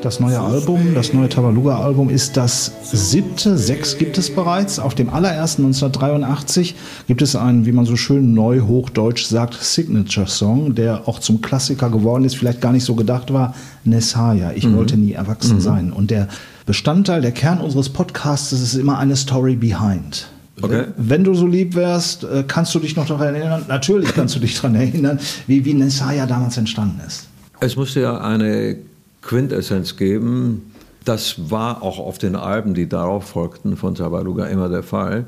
Das 0.05 0.21
neue 0.21 0.39
Album, 0.39 0.95
das 0.95 1.15
neue 1.15 1.31
Tabaluga-Album 1.31 2.11
ist 2.11 2.37
das 2.37 2.71
siebte. 2.83 3.57
Sechs 3.57 3.97
gibt 3.97 4.19
es 4.19 4.29
bereits. 4.29 4.79
Auf 4.79 4.95
dem 4.95 5.09
allerersten 5.09 5.65
1983 5.65 6.75
gibt 7.07 7.23
es 7.23 7.35
einen, 7.35 7.65
wie 7.65 7.73
man 7.73 7.87
so 7.87 7.97
schön 7.97 8.35
neu 8.35 8.61
hochdeutsch 8.61 9.25
sagt, 9.25 9.55
Signature-Song, 9.55 10.75
der 10.75 11.09
auch 11.09 11.21
zum 11.21 11.41
Klassiker 11.41 11.89
geworden 11.89 12.27
ist, 12.27 12.37
vielleicht 12.37 12.61
gar 12.61 12.73
nicht 12.73 12.85
so 12.85 12.95
gedacht 12.95 13.33
war, 13.33 13.55
Nessaya. 13.85 14.53
Ich 14.55 14.71
wollte 14.71 14.99
nie 14.99 15.13
erwachsen 15.13 15.63
sein. 15.63 15.91
Und 15.91 16.11
der 16.11 16.29
Bestandteil, 16.67 17.23
der 17.23 17.33
Kern 17.33 17.63
unseres 17.63 17.89
Podcasts 17.89 18.53
ist 18.53 18.75
immer 18.75 18.99
eine 18.99 19.17
Story 19.17 19.57
behind. 19.57 20.29
Okay. 20.61 20.85
Wenn 20.99 21.25
du 21.25 21.33
so 21.33 21.47
lieb 21.47 21.75
wärst, 21.77 22.25
äh, 22.25 22.45
kannst 22.47 22.75
du 22.75 22.79
dich 22.79 22.95
noch 22.95 23.07
daran 23.07 23.35
erinnern? 23.35 23.65
Natürlich 23.69 24.13
kannst 24.15 24.35
du 24.35 24.39
dich 24.39 24.55
daran 24.57 24.75
erinnern, 24.75 25.19
wie, 25.47 25.65
wie 25.65 25.73
Nessaya 25.73 26.27
damals 26.27 26.59
entstanden 26.59 27.01
ist. 27.07 27.27
Es 27.61 27.75
musste 27.75 28.03
ja 28.03 28.19
eine 28.21 28.77
Quintessenz 29.25 29.97
geben. 29.97 30.73
Das 31.05 31.51
war 31.51 31.83
auch 31.83 31.99
auf 31.99 32.19
den 32.19 32.37
Alben, 32.37 32.75
die 32.75 32.89
darauf 32.89 33.25
folgten, 33.25 33.77
von 33.77 33.97
Sabaluga 33.97 34.47
immer 34.47 34.69
der 34.69 34.83
Fall, 34.83 35.27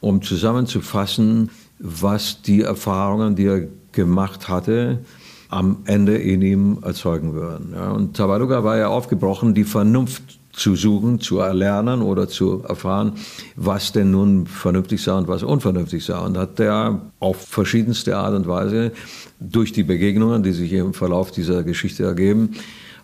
um 0.00 0.22
zusammenzufassen, 0.22 1.50
was 1.78 2.42
die 2.42 2.62
Erfahrungen, 2.62 3.34
die 3.34 3.46
er 3.46 3.68
gemacht 3.92 4.48
hatte, 4.48 5.00
am 5.48 5.78
Ende 5.84 6.16
in 6.16 6.42
ihm 6.42 6.78
erzeugen 6.82 7.34
würden. 7.34 7.74
Und 7.74 8.16
Tabaluga 8.16 8.64
war 8.64 8.76
ja 8.76 8.88
aufgebrochen, 8.88 9.54
die 9.54 9.64
Vernunft 9.64 10.38
zu 10.52 10.74
suchen, 10.74 11.20
zu 11.20 11.38
erlernen 11.38 12.00
oder 12.02 12.28
zu 12.28 12.62
erfahren, 12.66 13.12
was 13.56 13.92
denn 13.92 14.10
nun 14.10 14.46
vernünftig 14.46 15.02
sei 15.02 15.12
und 15.12 15.28
was 15.28 15.42
unvernünftig 15.42 16.04
sei. 16.04 16.18
Und 16.18 16.38
hat 16.38 16.58
er 16.58 17.00
auf 17.20 17.36
verschiedenste 17.36 18.16
Art 18.16 18.34
und 18.34 18.48
Weise 18.48 18.92
durch 19.38 19.72
die 19.72 19.82
Begegnungen, 19.82 20.42
die 20.42 20.52
sich 20.52 20.72
im 20.72 20.94
Verlauf 20.94 21.30
dieser 21.30 21.62
Geschichte 21.62 22.04
ergeben, 22.04 22.54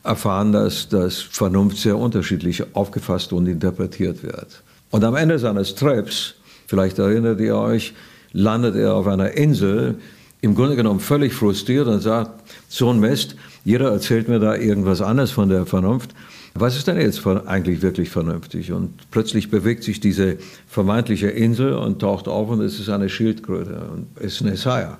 erfahren, 0.04 0.52
dass 0.52 0.88
das 0.88 1.20
Vernunft 1.20 1.78
sehr 1.78 1.96
unterschiedlich 1.96 2.62
aufgefasst 2.74 3.32
und 3.32 3.46
interpretiert 3.46 4.22
wird. 4.22 4.62
Und 4.90 5.04
am 5.04 5.16
Ende 5.16 5.38
seines 5.38 5.74
Trips, 5.74 6.34
vielleicht 6.66 6.98
erinnert 6.98 7.40
ihr 7.40 7.56
euch, 7.56 7.94
landet 8.32 8.76
er 8.76 8.94
auf 8.94 9.06
einer 9.06 9.32
Insel, 9.32 9.96
im 10.40 10.54
Grunde 10.54 10.74
genommen 10.74 11.00
völlig 11.00 11.34
frustriert 11.34 11.86
und 11.86 12.00
sagt, 12.00 12.42
so 12.68 12.90
ein 12.90 12.98
Mist, 12.98 13.36
jeder 13.64 13.92
erzählt 13.92 14.28
mir 14.28 14.40
da 14.40 14.56
irgendwas 14.56 15.00
anderes 15.00 15.30
von 15.30 15.48
der 15.48 15.66
Vernunft. 15.66 16.10
Was 16.54 16.76
ist 16.76 16.86
denn 16.86 17.00
jetzt 17.00 17.24
eigentlich 17.26 17.80
wirklich 17.80 18.10
vernünftig? 18.10 18.72
Und 18.72 19.10
plötzlich 19.10 19.50
bewegt 19.50 19.84
sich 19.84 20.00
diese 20.00 20.36
vermeintliche 20.66 21.28
Insel 21.28 21.74
und 21.74 22.00
taucht 22.00 22.28
auf 22.28 22.50
und 22.50 22.60
es 22.60 22.78
ist 22.78 22.88
eine 22.88 23.08
Schildkröte 23.08 23.88
und 23.92 24.08
es 24.16 24.34
ist 24.34 24.42
eine 24.42 24.56
Saya. 24.56 24.98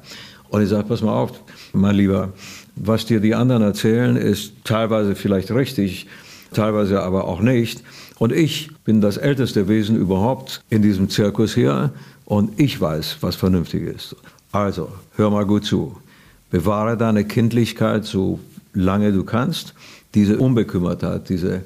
Und 0.49 0.63
ich 0.63 0.69
sage, 0.69 0.85
pass 0.85 1.03
mal 1.03 1.13
auf, 1.13 1.33
mein 1.73 1.97
Lieber, 1.97 2.33
was 2.85 3.07
dir 3.07 3.21
die 3.21 3.37
anderen 3.37 3.63
erzählen, 3.63 4.17
ist 4.17 4.55
teilweise 4.65 5.15
vielleicht 5.15 5.53
richtig, 5.53 6.09
teilweise 6.53 7.01
aber 7.01 7.29
auch 7.29 7.41
nicht. 7.41 7.83
Und 8.19 8.33
ich 8.33 8.71
bin 8.85 9.01
das 9.01 9.17
älteste 9.17 9.69
Wesen 9.69 9.97
überhaupt 9.97 10.65
in 10.69 10.83
diesem 10.83 11.09
Zirkus 11.09 11.55
hier 11.55 11.93
und 12.25 12.59
ich 12.61 12.81
weiß, 12.81 13.19
was 13.21 13.37
vernünftig 13.37 13.85
ist. 13.85 14.17
Also, 14.51 14.91
hör 15.15 15.31
mal 15.31 15.47
gut 15.47 15.65
zu. 15.65 15.97
Bewahre 16.51 16.97
deine 16.97 17.25
Kindlichkeit 17.25 18.05
so 18.05 18.41
lange 18.75 19.13
du 19.13 19.23
kannst. 19.23 19.75
Diese 20.15 20.39
Unbekümmertheit, 20.39 21.29
diese 21.29 21.63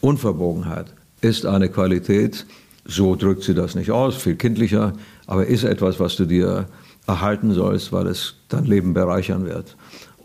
Unverbogenheit 0.00 0.86
ist 1.20 1.46
eine 1.46 1.68
Qualität, 1.68 2.44
so 2.84 3.14
drückt 3.14 3.44
sie 3.44 3.54
das 3.54 3.76
nicht 3.76 3.92
aus, 3.92 4.16
viel 4.16 4.34
kindlicher, 4.34 4.94
aber 5.26 5.46
ist 5.46 5.62
etwas, 5.62 6.00
was 6.00 6.16
du 6.16 6.24
dir 6.24 6.66
erhalten 7.06 7.52
sollst, 7.52 7.92
weil 7.92 8.08
es 8.08 8.34
dein 8.48 8.64
Leben 8.64 8.94
bereichern 8.94 9.44
wird. 9.44 9.76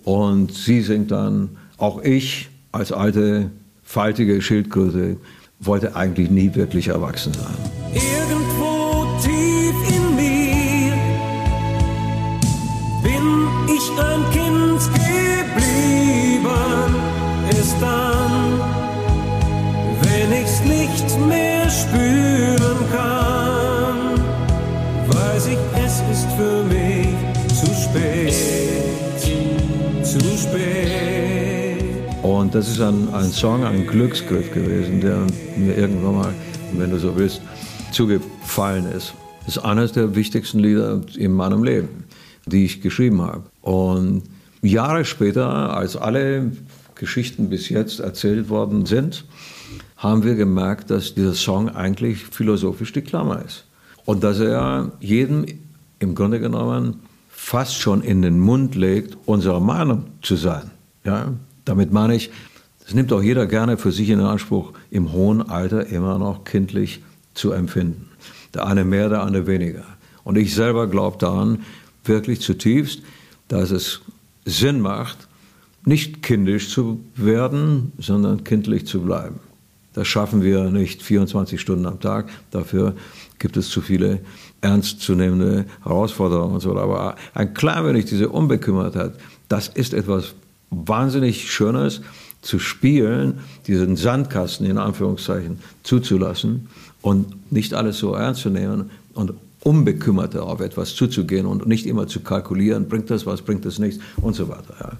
Und 0.03 0.53
sie 0.53 0.81
singt 0.81 1.11
dann, 1.11 1.57
auch 1.77 2.01
ich 2.03 2.49
als 2.71 2.91
alte, 2.91 3.51
faltige 3.83 4.41
Schildkröte 4.41 5.17
wollte 5.59 5.95
eigentlich 5.95 6.29
nie 6.29 6.53
wirklich 6.55 6.87
erwachsen 6.87 7.33
sein. 7.33 7.55
Irgendwo 7.93 9.05
tief 9.21 9.75
in 9.95 10.15
mir 10.15 10.93
bin 13.03 13.47
ich 13.75 13.91
ein 13.99 14.23
Kind 14.31 14.81
geblieben. 14.93 16.45
Erst 17.55 17.81
dann, 17.81 18.59
wenn 20.01 20.31
ich's 20.41 20.61
nicht 20.61 21.27
mehr 21.27 21.69
spüren 21.69 22.30
Und 32.51 32.55
das 32.55 32.67
ist 32.67 32.81
ein, 32.81 33.07
ein 33.13 33.31
Song, 33.31 33.63
ein 33.63 33.87
Glücksgriff 33.87 34.51
gewesen, 34.51 34.99
der 34.99 35.25
mir 35.55 35.77
irgendwann 35.77 36.15
mal, 36.15 36.33
wenn 36.73 36.91
du 36.91 36.99
so 36.99 37.15
willst, 37.15 37.41
zugefallen 37.93 38.91
ist. 38.91 39.13
Das 39.45 39.55
ist 39.55 39.63
eines 39.63 39.93
der 39.93 40.15
wichtigsten 40.15 40.59
Lieder 40.59 40.99
in 41.15 41.31
meinem 41.31 41.63
Leben, 41.63 42.03
die 42.45 42.65
ich 42.65 42.81
geschrieben 42.81 43.21
habe. 43.21 43.43
Und 43.61 44.23
Jahre 44.61 45.05
später, 45.05 45.47
als 45.77 45.95
alle 45.95 46.51
Geschichten 46.95 47.49
bis 47.49 47.69
jetzt 47.69 48.01
erzählt 48.01 48.49
worden 48.49 48.85
sind, 48.85 49.23
haben 49.95 50.25
wir 50.25 50.35
gemerkt, 50.35 50.91
dass 50.91 51.15
dieser 51.15 51.35
Song 51.35 51.69
eigentlich 51.69 52.17
philosophisch 52.17 52.91
die 52.91 53.01
Klammer 53.01 53.45
ist. 53.45 53.63
Und 54.03 54.25
dass 54.25 54.41
er 54.41 54.91
jedem 54.99 55.45
im 55.99 56.15
Grunde 56.15 56.41
genommen 56.41 56.99
fast 57.29 57.79
schon 57.79 58.01
in 58.01 58.21
den 58.21 58.41
Mund 58.41 58.75
legt, 58.75 59.17
unserer 59.25 59.61
Meinung 59.61 60.07
zu 60.21 60.35
sein. 60.35 60.69
Ja? 61.05 61.31
Damit 61.65 61.91
meine 61.91 62.15
ich, 62.15 62.31
das 62.83 62.93
nimmt 62.93 63.13
auch 63.13 63.21
jeder 63.21 63.45
gerne 63.45 63.77
für 63.77 63.91
sich 63.91 64.09
in 64.09 64.19
Anspruch, 64.19 64.73
im 64.89 65.11
hohen 65.13 65.41
Alter 65.41 65.87
immer 65.87 66.17
noch 66.17 66.43
kindlich 66.43 67.01
zu 67.33 67.51
empfinden. 67.51 68.09
Der 68.53 68.67
eine 68.67 68.83
mehr, 68.83 69.09
der 69.09 69.23
andere 69.23 69.47
weniger. 69.47 69.85
Und 70.23 70.37
ich 70.37 70.53
selber 70.53 70.87
glaube 70.87 71.17
daran, 71.17 71.59
wirklich 72.03 72.41
zutiefst, 72.41 73.01
dass 73.47 73.71
es 73.71 74.01
Sinn 74.45 74.81
macht, 74.81 75.27
nicht 75.85 76.21
kindisch 76.21 76.69
zu 76.69 76.99
werden, 77.15 77.91
sondern 77.97 78.43
kindlich 78.43 78.85
zu 78.85 79.01
bleiben. 79.01 79.39
Das 79.93 80.07
schaffen 80.07 80.41
wir 80.41 80.69
nicht 80.69 81.01
24 81.01 81.59
Stunden 81.59 81.85
am 81.85 81.99
Tag. 81.99 82.29
Dafür 82.51 82.95
gibt 83.39 83.57
es 83.57 83.69
zu 83.69 83.81
viele 83.81 84.19
ernstzunehmende 84.61 85.65
Herausforderungen 85.83 86.55
und 86.55 86.59
so. 86.61 86.77
Aber 86.77 87.15
ein 87.33 87.53
klein 87.53 87.85
wenig 87.85 88.05
diese 88.05 88.29
Unbekümmertheit, 88.29 89.13
das 89.49 89.67
ist 89.67 89.93
etwas 89.93 90.33
wahnsinnig 90.71 91.51
Schönes, 91.51 92.01
zu 92.41 92.59
spielen, 92.59 93.39
diesen 93.67 93.95
Sandkasten 93.95 94.65
in 94.65 94.77
Anführungszeichen 94.77 95.59
zuzulassen 95.83 96.67
und 97.01 97.51
nicht 97.51 97.73
alles 97.73 97.99
so 97.99 98.13
ernst 98.13 98.41
zu 98.41 98.49
nehmen 98.49 98.89
und 99.13 99.33
unbekümmerter 99.63 100.43
auf 100.43 100.59
etwas 100.59 100.95
zuzugehen 100.95 101.45
und 101.45 101.67
nicht 101.67 101.85
immer 101.85 102.07
zu 102.07 102.21
kalkulieren, 102.21 102.89
bringt 102.89 103.11
das 103.11 103.27
was, 103.27 103.43
bringt 103.43 103.63
das 103.63 103.77
nichts 103.77 104.03
und 104.17 104.35
so 104.35 104.49
weiter. 104.49 104.73
Ja. 104.79 104.91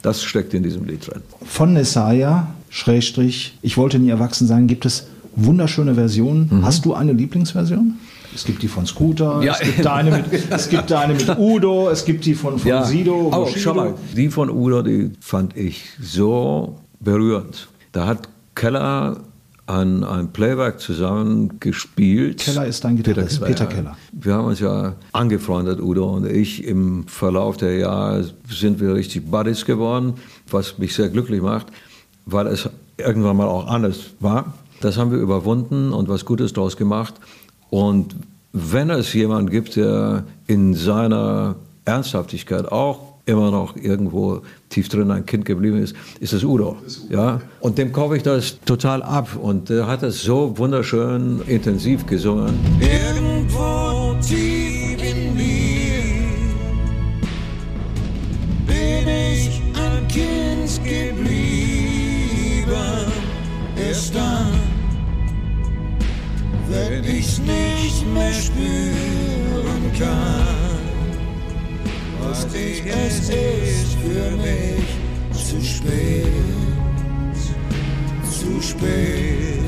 Das 0.00 0.22
steckt 0.24 0.54
in 0.54 0.62
diesem 0.62 0.86
Lied 0.86 1.06
drin. 1.06 1.20
Von 1.44 1.74
Nessaya, 1.74 2.48
Schrägstrich, 2.70 3.58
ich 3.60 3.76
wollte 3.76 3.98
nie 3.98 4.08
erwachsen 4.08 4.46
sein, 4.46 4.66
gibt 4.66 4.86
es 4.86 5.06
wunderschöne 5.34 5.96
Versionen. 5.96 6.62
Hast 6.62 6.86
du 6.86 6.94
eine 6.94 7.12
Lieblingsversion? 7.12 7.98
Es 8.36 8.44
gibt 8.44 8.62
die 8.62 8.68
von 8.68 8.84
Scooter, 8.84 9.42
Ja. 9.42 9.54
es, 9.54 9.60
gibt 9.60 9.86
eine 9.86 10.10
mit, 10.10 10.26
es 10.50 10.68
gibt 10.68 10.92
eine 10.92 11.14
mit 11.14 11.26
Udo, 11.38 11.88
es 11.88 12.04
gibt 12.04 12.26
die 12.26 12.34
von, 12.34 12.58
von 12.58 12.84
Sido. 12.84 13.30
Oh, 13.34 13.48
schau 13.56 13.72
mal, 13.72 13.94
die 14.14 14.28
von 14.28 14.50
Udo, 14.50 14.82
die 14.82 15.10
fand 15.20 15.56
ich 15.56 15.84
so 16.02 16.78
berührend. 17.00 17.68
Da 17.92 18.04
hat 18.06 18.28
Keller 18.54 19.20
ein, 19.66 20.04
ein 20.04 20.32
Playback 20.34 20.80
zusammen 20.80 21.58
gespielt. 21.60 22.40
Keller 22.40 22.66
ist 22.66 22.84
dein 22.84 22.96
Gitarrist, 22.96 23.42
Peter 23.42 23.64
Keller. 23.64 23.96
Wir 24.12 24.34
haben 24.34 24.48
uns 24.48 24.60
ja 24.60 24.96
angefreundet, 25.12 25.80
Udo 25.80 26.04
und 26.04 26.26
ich. 26.26 26.62
Im 26.64 27.08
Verlauf 27.08 27.56
der 27.56 27.78
Jahre 27.78 28.28
sind 28.50 28.80
wir 28.80 28.94
richtig 28.94 29.30
Buddies 29.30 29.64
geworden, 29.64 30.12
was 30.50 30.76
mich 30.76 30.94
sehr 30.94 31.08
glücklich 31.08 31.40
macht, 31.40 31.68
weil 32.26 32.48
es 32.48 32.68
irgendwann 32.98 33.38
mal 33.38 33.48
auch 33.48 33.66
anders 33.66 34.10
war. 34.20 34.52
Das 34.82 34.98
haben 34.98 35.10
wir 35.10 35.18
überwunden 35.18 35.94
und 35.94 36.10
was 36.10 36.26
Gutes 36.26 36.52
daraus 36.52 36.76
gemacht. 36.76 37.14
Und 37.76 38.16
wenn 38.54 38.88
es 38.88 39.12
jemanden 39.12 39.50
gibt, 39.50 39.76
der 39.76 40.24
in 40.46 40.72
seiner 40.72 41.56
Ernsthaftigkeit 41.84 42.72
auch 42.72 43.16
immer 43.26 43.50
noch 43.50 43.76
irgendwo 43.76 44.40
tief 44.70 44.88
drin 44.88 45.10
ein 45.10 45.26
Kind 45.26 45.44
geblieben 45.44 45.82
ist, 45.82 45.94
ist 46.18 46.32
es 46.32 46.42
Udo. 46.42 46.78
Ja? 47.10 47.42
Und 47.60 47.76
dem 47.76 47.92
kaufe 47.92 48.16
ich 48.16 48.22
das 48.22 48.60
total 48.64 49.02
ab. 49.02 49.36
Und 49.38 49.68
der 49.68 49.86
hat 49.86 50.02
das 50.02 50.22
so 50.22 50.56
wunderschön 50.56 51.42
intensiv 51.46 52.06
gesungen. 52.06 52.54
Irgendwo 52.80 53.25
wenn 66.76 67.04
ich's 67.04 67.38
nicht 67.38 68.06
mehr 68.12 68.32
spüren 68.32 69.92
kann, 69.98 70.78
weiß 72.20 72.46
ich, 72.54 72.82
es 72.86 73.30
ist 73.30 73.96
für 74.02 74.30
mich 74.36 74.88
zu 75.32 75.62
spät, 75.64 76.26
zu 78.30 78.62
spät, 78.62 79.64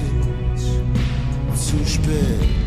zu 1.54 1.84
spät. 1.86 2.58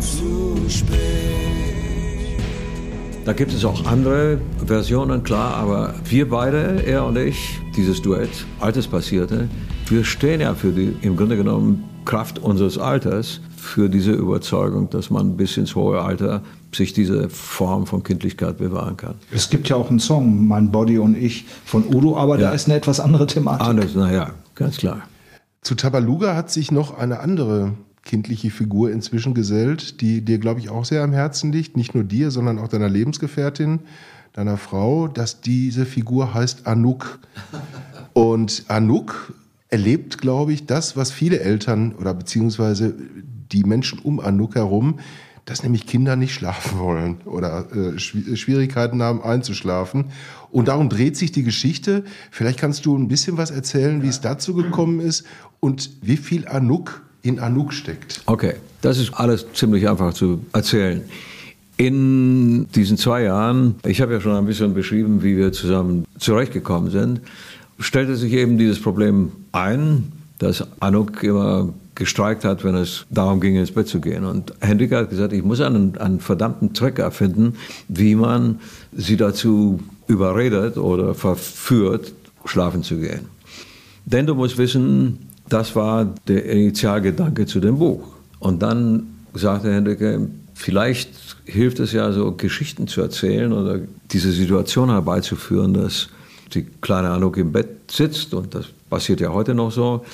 zu 0.00 0.68
spät. 0.68 1.63
Da 3.24 3.32
gibt 3.32 3.54
es 3.54 3.64
auch 3.64 3.86
andere 3.86 4.38
Versionen, 4.66 5.22
klar, 5.22 5.54
aber 5.54 5.94
wir 6.04 6.28
beide, 6.28 6.84
er 6.84 7.06
und 7.06 7.16
ich, 7.16 7.58
dieses 7.74 8.02
Duett, 8.02 8.28
Altes 8.60 8.86
Passierte, 8.86 9.48
wir 9.88 10.04
stehen 10.04 10.42
ja 10.42 10.54
für 10.54 10.72
die, 10.72 10.94
im 11.00 11.16
Grunde 11.16 11.36
genommen, 11.36 11.84
Kraft 12.04 12.38
unseres 12.38 12.76
Alters, 12.76 13.40
für 13.56 13.88
diese 13.88 14.12
Überzeugung, 14.12 14.90
dass 14.90 15.08
man 15.08 15.38
bis 15.38 15.56
ins 15.56 15.74
hohe 15.74 16.02
Alter 16.02 16.42
sich 16.74 16.92
diese 16.92 17.30
Form 17.30 17.86
von 17.86 18.02
Kindlichkeit 18.02 18.58
bewahren 18.58 18.98
kann. 18.98 19.14
Es 19.30 19.48
gibt 19.48 19.70
ja 19.70 19.76
auch 19.76 19.88
einen 19.88 20.00
Song, 20.00 20.46
Mein 20.46 20.70
Body 20.70 20.98
und 20.98 21.16
ich, 21.16 21.46
von 21.64 21.84
Udo, 21.94 22.18
aber 22.18 22.36
da 22.36 22.48
Ja. 22.48 22.50
ist 22.50 22.66
eine 22.66 22.76
etwas 22.76 23.00
andere 23.00 23.26
Thematik. 23.26 23.66
Anders, 23.66 23.94
naja, 23.94 24.32
ganz 24.54 24.76
klar. 24.76 25.00
Zu 25.62 25.76
Tabaluga 25.76 26.36
hat 26.36 26.50
sich 26.50 26.70
noch 26.70 26.98
eine 26.98 27.20
andere 27.20 27.72
kindliche 28.04 28.50
Figur 28.50 28.90
inzwischen 28.90 29.34
gesellt, 29.34 30.00
die 30.00 30.22
dir, 30.22 30.38
glaube 30.38 30.60
ich, 30.60 30.68
auch 30.68 30.84
sehr 30.84 31.02
am 31.02 31.12
Herzen 31.12 31.52
liegt. 31.52 31.76
Nicht 31.76 31.94
nur 31.94 32.04
dir, 32.04 32.30
sondern 32.30 32.58
auch 32.58 32.68
deiner 32.68 32.88
Lebensgefährtin, 32.88 33.80
deiner 34.32 34.58
Frau. 34.58 35.08
Dass 35.08 35.40
diese 35.40 35.86
Figur 35.86 36.34
heißt 36.34 36.66
Anouk. 36.66 37.18
Und 38.12 38.64
Anouk 38.68 39.32
erlebt, 39.68 40.18
glaube 40.18 40.52
ich, 40.52 40.66
das, 40.66 40.96
was 40.96 41.10
viele 41.10 41.40
Eltern 41.40 41.94
oder 41.94 42.14
beziehungsweise 42.14 42.94
die 43.50 43.64
Menschen 43.64 43.98
um 43.98 44.20
Anouk 44.20 44.54
herum, 44.54 45.00
dass 45.46 45.62
nämlich 45.62 45.86
Kinder 45.86 46.16
nicht 46.16 46.32
schlafen 46.32 46.78
wollen 46.78 47.20
oder 47.26 47.66
äh, 47.70 47.98
Schwi- 47.98 48.34
Schwierigkeiten 48.36 49.02
haben 49.02 49.22
einzuschlafen. 49.22 50.06
Und 50.50 50.68
darum 50.68 50.88
dreht 50.88 51.16
sich 51.16 51.32
die 51.32 51.42
Geschichte. 51.42 52.04
Vielleicht 52.30 52.58
kannst 52.58 52.86
du 52.86 52.96
ein 52.96 53.08
bisschen 53.08 53.36
was 53.36 53.50
erzählen, 53.50 54.02
wie 54.02 54.08
es 54.08 54.22
dazu 54.22 54.54
gekommen 54.54 55.00
ist 55.00 55.26
und 55.60 55.90
wie 56.00 56.16
viel 56.16 56.48
Anouk 56.48 57.02
in 57.24 57.40
Anouk 57.40 57.72
steckt. 57.72 58.20
Okay, 58.26 58.54
das 58.82 58.98
ist 58.98 59.14
alles 59.14 59.46
ziemlich 59.54 59.88
einfach 59.88 60.12
zu 60.12 60.44
erzählen. 60.52 61.02
In 61.76 62.68
diesen 62.72 62.98
zwei 62.98 63.22
Jahren, 63.22 63.76
ich 63.84 64.00
habe 64.00 64.12
ja 64.12 64.20
schon 64.20 64.36
ein 64.36 64.46
bisschen 64.46 64.74
beschrieben, 64.74 65.22
wie 65.22 65.36
wir 65.36 65.50
zusammen 65.52 66.04
zurechtgekommen 66.18 66.90
sind, 66.90 67.22
stellte 67.80 68.14
sich 68.14 68.32
eben 68.34 68.58
dieses 68.58 68.80
Problem 68.80 69.32
ein, 69.50 70.12
dass 70.38 70.64
Anouk 70.80 71.22
immer 71.24 71.72
gestreikt 71.94 72.44
hat, 72.44 72.62
wenn 72.62 72.74
es 72.74 73.06
darum 73.10 73.40
ging, 73.40 73.56
ins 73.56 73.72
Bett 73.72 73.88
zu 73.88 74.00
gehen. 74.00 74.24
Und 74.24 74.52
Hendrik 74.60 74.92
hat 74.92 75.10
gesagt, 75.10 75.32
ich 75.32 75.42
muss 75.42 75.60
einen, 75.60 75.96
einen 75.96 76.20
verdammten 76.20 76.74
Trick 76.74 76.98
erfinden, 76.98 77.54
wie 77.88 78.14
man 78.14 78.60
sie 78.92 79.16
dazu 79.16 79.80
überredet 80.06 80.76
oder 80.76 81.14
verführt, 81.14 82.12
schlafen 82.44 82.82
zu 82.82 82.98
gehen. 82.98 83.26
Denn 84.04 84.26
du 84.26 84.34
musst 84.34 84.58
wissen, 84.58 85.30
das 85.48 85.76
war 85.76 86.14
der 86.26 86.44
Initialgedanke 86.46 87.46
zu 87.46 87.60
dem 87.60 87.78
Buch. 87.78 88.02
Und 88.38 88.62
dann 88.62 89.06
sagte 89.34 89.72
Hendricke, 89.72 90.28
vielleicht 90.54 91.10
hilft 91.44 91.80
es 91.80 91.92
ja 91.92 92.12
so, 92.12 92.32
Geschichten 92.32 92.86
zu 92.86 93.00
erzählen 93.00 93.52
oder 93.52 93.80
diese 94.10 94.32
Situation 94.32 94.90
herbeizuführen, 94.90 95.74
dass 95.74 96.08
die 96.54 96.64
kleine 96.80 97.10
Anouk 97.10 97.36
im 97.36 97.52
Bett 97.52 97.90
sitzt 97.90 98.32
und 98.34 98.54
das 98.54 98.66
passiert 98.88 99.20
ja 99.20 99.32
heute 99.32 99.54
noch 99.54 99.72
so. 99.72 100.04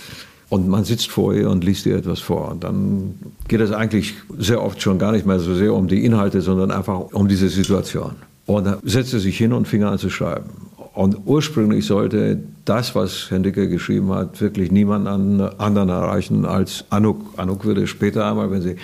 und 0.48 0.68
man 0.68 0.84
sitzt 0.84 1.10
vor 1.10 1.32
ihr 1.32 1.48
und 1.48 1.62
liest 1.64 1.86
ihr 1.86 1.96
etwas 1.96 2.18
vor. 2.18 2.50
Und 2.50 2.64
dann 2.64 3.14
geht 3.46 3.60
es 3.60 3.70
eigentlich 3.70 4.14
sehr 4.36 4.62
oft 4.62 4.82
schon 4.82 4.98
gar 4.98 5.12
nicht 5.12 5.24
mehr 5.24 5.38
so 5.38 5.54
sehr 5.54 5.72
um 5.72 5.86
die 5.86 6.04
Inhalte, 6.04 6.40
sondern 6.40 6.72
einfach 6.72 6.98
um 7.12 7.28
diese 7.28 7.48
Situation. 7.48 8.16
Und 8.46 8.64
da 8.64 8.78
setzte 8.82 9.20
sich 9.20 9.38
hin 9.38 9.52
und 9.52 9.68
fing 9.68 9.84
an 9.84 9.96
zu 9.98 10.10
schreiben. 10.10 10.50
Und 10.92 11.18
ursprünglich 11.24 11.86
sollte 11.86 12.38
das, 12.64 12.94
was 12.94 13.30
Hendike 13.30 13.68
geschrieben 13.68 14.12
hat, 14.12 14.40
wirklich 14.40 14.72
niemand 14.72 15.06
anderen 15.06 15.88
erreichen 15.88 16.44
als 16.44 16.84
Anuk. 16.90 17.20
Anuk 17.36 17.64
würde 17.64 17.86
später 17.86 18.26
einmal, 18.26 18.50
wenn 18.50 18.62
sie 18.62 18.76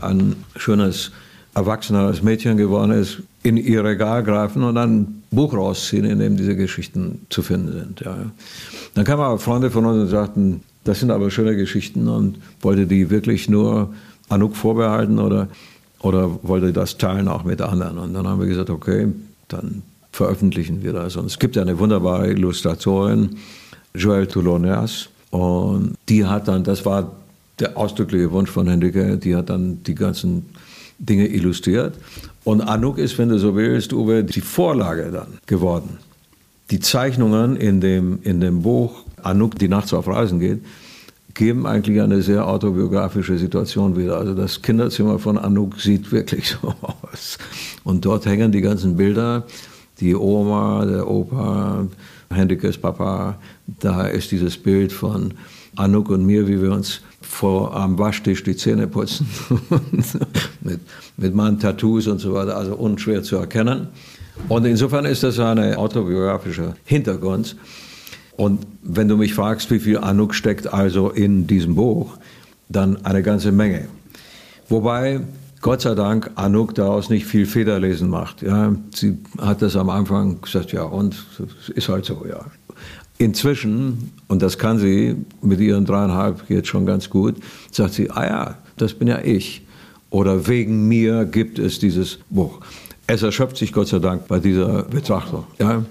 ein 0.00 0.36
schönes 0.56 1.12
erwachsenes 1.54 2.22
Mädchen 2.22 2.56
geworden 2.56 2.92
ist, 2.92 3.22
in 3.42 3.56
ihr 3.56 3.84
Regal 3.84 4.22
greifen 4.22 4.62
und 4.62 4.76
ein 4.76 5.22
Buch 5.30 5.52
rausziehen, 5.54 6.04
in 6.04 6.18
dem 6.18 6.36
diese 6.36 6.56
Geschichten 6.56 7.26
zu 7.28 7.42
finden 7.42 7.72
sind. 7.72 8.00
Ja. 8.00 8.16
Dann 8.94 9.04
kamen 9.04 9.22
aber 9.22 9.38
Freunde 9.38 9.70
von 9.70 9.84
uns 9.84 10.02
und 10.02 10.08
sagten, 10.08 10.62
das 10.84 11.00
sind 11.00 11.10
aber 11.10 11.30
schöne 11.30 11.56
Geschichten 11.56 12.08
und 12.08 12.38
wollte 12.60 12.86
die 12.86 13.10
wirklich 13.10 13.48
nur 13.48 13.92
Anuk 14.28 14.56
vorbehalten 14.56 15.18
oder, 15.18 15.48
oder 16.00 16.30
wollte 16.42 16.72
das 16.72 16.96
teilen 16.96 17.28
auch 17.28 17.44
mit 17.44 17.60
anderen. 17.60 17.98
Und 17.98 18.14
dann 18.14 18.26
haben 18.26 18.40
wir 18.40 18.46
gesagt, 18.46 18.70
okay, 18.70 19.08
dann 19.48 19.82
veröffentlichen 20.12 20.82
wir 20.82 20.92
das. 20.92 21.16
Und 21.16 21.26
es 21.26 21.38
gibt 21.38 21.56
eine 21.58 21.78
wunderbare 21.78 22.30
Illustratorin, 22.30 23.36
Joëlle 23.94 24.28
Touloners, 24.28 25.08
und 25.30 25.96
die 26.08 26.26
hat 26.26 26.48
dann, 26.48 26.64
das 26.64 26.84
war 26.84 27.12
der 27.60 27.76
ausdrückliche 27.76 28.30
Wunsch 28.32 28.50
von 28.50 28.66
Hendrike, 28.66 29.16
die 29.16 29.36
hat 29.36 29.50
dann 29.50 29.82
die 29.84 29.94
ganzen 29.94 30.46
Dinge 30.98 31.28
illustriert. 31.28 31.94
Und 32.44 32.62
Anuk 32.62 32.98
ist, 32.98 33.16
wenn 33.18 33.28
du 33.28 33.38
so 33.38 33.54
willst, 33.54 33.92
Uwe, 33.92 34.24
die 34.24 34.40
Vorlage 34.40 35.10
dann 35.10 35.38
geworden. 35.46 35.98
Die 36.70 36.80
Zeichnungen 36.80 37.56
in 37.56 37.80
dem, 37.80 38.20
in 38.22 38.40
dem 38.40 38.62
Buch 38.62 39.04
Anuk, 39.22 39.58
die 39.58 39.68
nachts 39.68 39.92
auf 39.92 40.08
Reisen 40.08 40.40
geht, 40.40 40.60
geben 41.34 41.66
eigentlich 41.66 42.00
eine 42.00 42.22
sehr 42.22 42.46
autobiografische 42.46 43.38
Situation 43.38 43.96
wieder. 43.96 44.18
Also 44.18 44.34
das 44.34 44.62
Kinderzimmer 44.62 45.18
von 45.18 45.38
Anuk 45.38 45.80
sieht 45.80 46.10
wirklich 46.12 46.56
so 46.62 46.74
aus. 46.80 47.38
Und 47.84 48.04
dort 48.04 48.26
hängen 48.26 48.52
die 48.52 48.60
ganzen 48.60 48.96
Bilder, 48.96 49.44
die 50.00 50.14
Oma, 50.14 50.84
der 50.84 51.08
Opa, 51.08 51.86
Hendrikes 52.32 52.78
Papa. 52.78 53.38
Da 53.80 54.06
ist 54.06 54.30
dieses 54.30 54.56
Bild 54.56 54.92
von 54.92 55.34
Anuk 55.76 56.10
und 56.10 56.24
mir, 56.24 56.48
wie 56.48 56.60
wir 56.60 56.72
uns 56.72 57.00
vor 57.20 57.76
am 57.76 57.98
Waschtisch 57.98 58.42
die 58.42 58.56
Zähne 58.56 58.86
putzen 58.86 59.26
mit, 60.60 60.80
mit 61.16 61.34
meinen 61.34 61.58
Tattoos 61.58 62.06
und 62.06 62.18
so 62.18 62.34
weiter, 62.34 62.56
also 62.56 62.74
unschwer 62.74 63.22
zu 63.22 63.36
erkennen. 63.36 63.88
Und 64.48 64.64
insofern 64.64 65.04
ist 65.04 65.22
das 65.22 65.38
ein 65.38 65.74
autobiografischer 65.74 66.74
Hintergrund. 66.84 67.56
Und 68.36 68.66
wenn 68.82 69.06
du 69.06 69.16
mich 69.16 69.34
fragst, 69.34 69.70
wie 69.70 69.78
viel 69.78 69.98
Anuk 69.98 70.34
steckt 70.34 70.72
also 70.72 71.10
in 71.10 71.46
diesem 71.46 71.74
Buch, 71.74 72.16
dann 72.68 73.04
eine 73.04 73.22
ganze 73.22 73.52
Menge. 73.52 73.88
Wobei 74.68 75.20
Gott 75.60 75.82
sei 75.82 75.94
Dank 75.94 76.30
Anuk 76.36 76.74
daraus 76.74 77.10
nicht 77.10 77.26
viel 77.26 77.44
Federlesen 77.44 78.08
macht. 78.08 78.42
Ja, 78.42 78.74
sie 78.94 79.18
hat 79.38 79.60
das 79.60 79.76
am 79.76 79.90
Anfang 79.90 80.40
gesagt, 80.40 80.72
ja, 80.72 80.84
und 80.84 81.16
ist 81.74 81.88
halt 81.88 82.06
so, 82.06 82.24
ja. 82.28 82.40
Inzwischen, 83.18 84.12
und 84.28 84.40
das 84.40 84.56
kann 84.56 84.78
sie 84.78 85.16
mit 85.42 85.60
ihren 85.60 85.84
dreieinhalb 85.84 86.48
jetzt 86.48 86.68
schon 86.68 86.86
ganz 86.86 87.10
gut, 87.10 87.36
sagt 87.70 87.92
sie, 87.92 88.10
ah 88.10 88.24
ja, 88.24 88.58
das 88.78 88.94
bin 88.94 89.08
ja 89.08 89.20
ich. 89.22 89.66
Oder 90.08 90.48
wegen 90.48 90.88
mir 90.88 91.26
gibt 91.26 91.58
es 91.58 91.78
dieses 91.78 92.18
Buch. 92.30 92.60
Es 93.06 93.22
erschöpft 93.22 93.58
sich 93.58 93.72
Gott 93.74 93.88
sei 93.88 93.98
Dank 93.98 94.26
bei 94.28 94.38
dieser 94.38 94.84
Betrachtung. 94.84 95.44
Ja. 95.58 95.84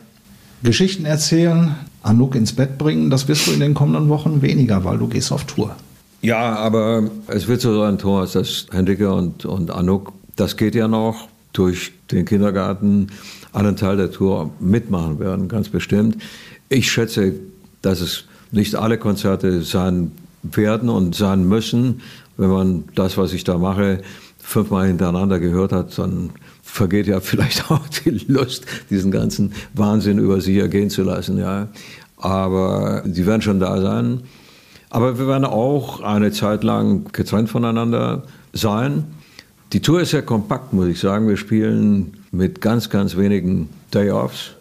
Geschichten 0.64 1.06
erzählen, 1.06 1.76
Anouk 2.02 2.34
ins 2.34 2.54
Bett 2.54 2.80
bringen, 2.80 3.12
das 3.12 3.28
wirst 3.28 3.46
du 3.46 3.52
in 3.52 3.60
den 3.60 3.76
kommenden 3.76 4.10
Wochen 4.10 4.42
weniger, 4.42 4.84
weil 4.84 4.98
du 4.98 5.08
gehst 5.08 5.32
auf 5.32 5.44
Tour. 5.44 5.76
Ja, 6.22 6.56
aber 6.56 7.10
es 7.28 7.48
wird 7.48 7.62
so 7.62 7.80
sein, 7.80 7.98
Thomas, 7.98 8.34
dass 8.34 8.68
Hendrike 8.72 9.12
und, 9.12 9.46
und 9.46 9.72
Anouk, 9.72 10.12
das 10.36 10.58
geht 10.58 10.76
ja 10.76 10.88
noch 10.88 11.28
durch 11.54 11.94
den 12.12 12.26
Kindergarten, 12.26 13.08
einen 13.54 13.76
Teil 13.76 13.98
der 13.98 14.12
Tour 14.12 14.52
mitmachen 14.60 15.20
werden, 15.20 15.48
ganz 15.48 15.70
bestimmt. 15.70 16.18
Ich 16.68 16.92
schätze, 16.92 17.34
dass 17.82 18.02
es 18.02 18.26
nicht 18.52 18.76
alle 18.76 18.98
Konzerte 18.98 19.62
sein 19.62 20.12
werden 20.44 20.90
und 20.90 21.16
sein 21.16 21.48
müssen. 21.48 22.02
Wenn 22.38 22.50
man 22.50 22.84
das, 22.96 23.18
was 23.18 23.34
ich 23.34 23.44
da 23.44 23.58
mache, 23.58 24.02
fünfmal 24.40 24.88
hintereinander 24.88 25.40
gehört 25.40 25.72
hat, 25.72 25.98
dann 25.98 26.32
vergeht 26.64 27.08
ja 27.08 27.20
vielleicht 27.22 27.72
auch 27.72 27.88
die 27.88 28.12
Lust, 28.28 28.66
diesen 28.90 29.12
ganzen 29.12 29.54
Wahnsinn 29.74 30.20
über 30.20 30.42
sich 30.42 30.58
ergehen 30.58 30.90
zu 30.90 31.04
lassen. 31.04 31.38
Ja. 31.38 31.70
Aber 32.18 33.04
die 33.06 33.26
werden 33.26 33.42
schon 33.42 33.60
da 33.60 33.82
sein. 33.82 34.22
Aber 34.90 35.20
wir 35.20 35.28
werden 35.28 35.46
auch 35.46 36.02
eine 36.02 36.32
Zeit 36.32 36.64
lang 36.64 37.12
getrennt 37.12 37.50
voneinander 37.50 38.24
sein. 38.54 39.06
Die 39.74 39.82
Tour 39.82 40.02
ist 40.02 40.12
sehr 40.12 40.24
kompakt, 40.24 40.74
muss 40.74 40.88
ich 40.88 41.00
sagen. 41.00 41.28
Wir 41.28 41.38
spielen 41.38 42.18
mit 42.32 42.60
ganz, 42.62 42.90
ganz 42.90 43.16
wenigen 43.16 43.70
Day-Offs 43.94 44.56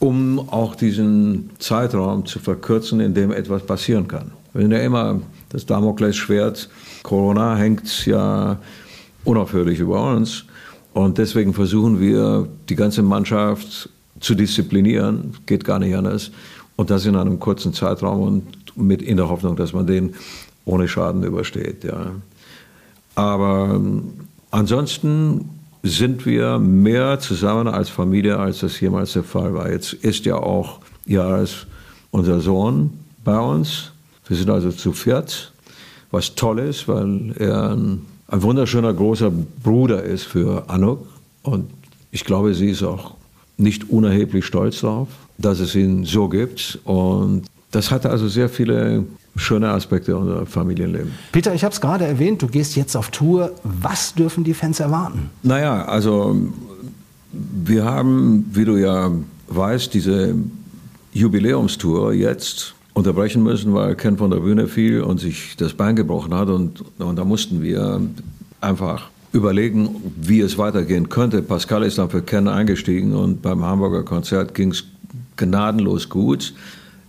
um 0.00 0.38
auch 0.50 0.74
diesen 0.74 1.50
Zeitraum 1.58 2.24
zu 2.26 2.38
verkürzen, 2.38 3.00
in 3.00 3.14
dem 3.14 3.32
etwas 3.32 3.64
passieren 3.64 4.06
kann. 4.06 4.30
Wir 4.52 4.62
sind 4.62 4.72
ja 4.72 4.78
immer 4.78 5.20
das 5.48 5.66
Damoklesschwert, 5.66 6.68
Corona 7.02 7.56
hängt 7.56 8.06
ja 8.06 8.58
unaufhörlich 9.24 9.80
über 9.80 10.12
uns 10.14 10.44
und 10.92 11.18
deswegen 11.18 11.52
versuchen 11.54 12.00
wir, 12.00 12.48
die 12.68 12.76
ganze 12.76 13.02
Mannschaft 13.02 13.88
zu 14.20 14.34
disziplinieren, 14.34 15.34
geht 15.46 15.64
gar 15.64 15.78
nicht 15.78 15.94
anders 15.94 16.30
und 16.76 16.90
das 16.90 17.06
in 17.06 17.16
einem 17.16 17.38
kurzen 17.40 17.72
Zeitraum 17.72 18.20
und 18.20 18.67
mit 18.78 19.02
in 19.02 19.16
der 19.16 19.28
Hoffnung, 19.28 19.56
dass 19.56 19.72
man 19.72 19.86
den 19.86 20.14
ohne 20.64 20.88
Schaden 20.88 21.22
übersteht. 21.22 21.84
Ja. 21.84 22.12
Aber 23.14 23.74
ähm, 23.74 24.12
ansonsten 24.50 25.50
sind 25.82 26.26
wir 26.26 26.58
mehr 26.58 27.18
zusammen 27.20 27.68
als 27.68 27.88
Familie, 27.88 28.38
als 28.38 28.60
das 28.60 28.78
jemals 28.80 29.12
der 29.14 29.24
Fall 29.24 29.54
war. 29.54 29.70
Jetzt 29.70 29.92
ist 29.92 30.24
ja 30.24 30.36
auch 30.36 30.80
Jahres 31.06 31.66
unser 32.10 32.40
Sohn 32.40 32.90
bei 33.24 33.38
uns. 33.38 33.92
Wir 34.26 34.36
sind 34.36 34.50
also 34.50 34.70
zu 34.70 34.92
viert, 34.92 35.52
was 36.10 36.34
toll 36.34 36.58
ist, 36.58 36.88
weil 36.88 37.32
er 37.38 37.70
ein, 37.70 38.02
ein 38.28 38.42
wunderschöner 38.42 38.92
großer 38.92 39.30
Bruder 39.62 40.02
ist 40.02 40.24
für 40.24 40.68
Anuk. 40.68 41.06
Und 41.42 41.70
ich 42.10 42.24
glaube, 42.24 42.54
sie 42.54 42.70
ist 42.70 42.82
auch 42.82 43.14
nicht 43.56 43.90
unerheblich 43.90 44.44
stolz 44.44 44.80
darauf, 44.80 45.08
dass 45.38 45.60
es 45.60 45.74
ihn 45.74 46.04
so 46.04 46.28
gibt. 46.28 46.78
Und 46.84 47.44
das 47.70 47.90
hatte 47.90 48.10
also 48.10 48.28
sehr 48.28 48.48
viele 48.48 49.04
schöne 49.36 49.68
Aspekte 49.68 50.16
unserer 50.16 50.46
Familienleben. 50.46 51.12
Peter, 51.32 51.54
ich 51.54 51.64
habe 51.64 51.72
es 51.72 51.80
gerade 51.80 52.06
erwähnt, 52.06 52.42
du 52.42 52.48
gehst 52.48 52.76
jetzt 52.76 52.96
auf 52.96 53.10
Tour. 53.10 53.52
Was 53.62 54.14
dürfen 54.14 54.44
die 54.44 54.54
Fans 54.54 54.80
erwarten? 54.80 55.30
Naja, 55.42 55.84
also 55.84 56.36
wir 57.32 57.84
haben, 57.84 58.46
wie 58.52 58.64
du 58.64 58.76
ja 58.76 59.10
weißt, 59.48 59.92
diese 59.94 60.34
Jubiläumstour 61.12 62.12
jetzt 62.12 62.74
unterbrechen 62.94 63.42
müssen, 63.42 63.74
weil 63.74 63.94
Ken 63.94 64.16
von 64.16 64.30
der 64.30 64.38
Bühne 64.38 64.66
fiel 64.66 65.02
und 65.02 65.20
sich 65.20 65.56
das 65.56 65.74
Bein 65.74 65.94
gebrochen 65.94 66.34
hat. 66.34 66.48
Und, 66.48 66.84
und 66.98 67.16
da 67.16 67.24
mussten 67.24 67.62
wir 67.62 68.00
einfach 68.60 69.10
überlegen, 69.32 70.12
wie 70.20 70.40
es 70.40 70.58
weitergehen 70.58 71.08
könnte. 71.08 71.42
Pascal 71.42 71.84
ist 71.84 71.98
dann 71.98 72.10
für 72.10 72.22
Ken 72.22 72.48
eingestiegen 72.48 73.14
und 73.14 73.42
beim 73.42 73.62
Hamburger 73.62 74.02
Konzert 74.02 74.54
ging 74.54 74.72
es 74.72 74.84
gnadenlos 75.36 76.08
gut. 76.08 76.54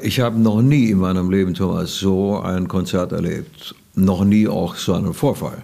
Ich 0.02 0.22
habe 0.22 0.40
noch 0.40 0.62
nie 0.62 0.92
in 0.92 1.00
meinem 1.00 1.30
Leben, 1.30 1.54
Thomas, 1.54 1.96
so 1.96 2.40
ein 2.40 2.70
Konzert 2.70 3.12
erlebt. 3.12 3.76
Noch 3.96 4.24
nie 4.24 4.48
auch 4.48 4.76
so 4.76 4.94
einen 4.94 5.14
Vorfall. 5.14 5.58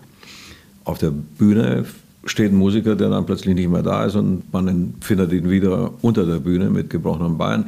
Auf 0.84 0.98
der 0.98 1.12
Bühne 1.12 1.86
steht 2.26 2.52
ein 2.52 2.58
Musiker, 2.58 2.98
der 2.98 3.10
dann 3.10 3.26
plötzlich 3.26 3.56
nicht 3.56 3.70
mehr 3.70 3.82
da 3.82 4.04
ist 4.04 4.16
und 4.16 4.52
man 4.52 4.96
findet 5.00 5.32
ihn 5.32 5.50
wieder 5.50 5.92
unter 6.02 6.26
der 6.26 6.40
Bühne 6.40 6.70
mit 6.70 6.90
gebrochenem 6.90 7.38
Bein. 7.38 7.66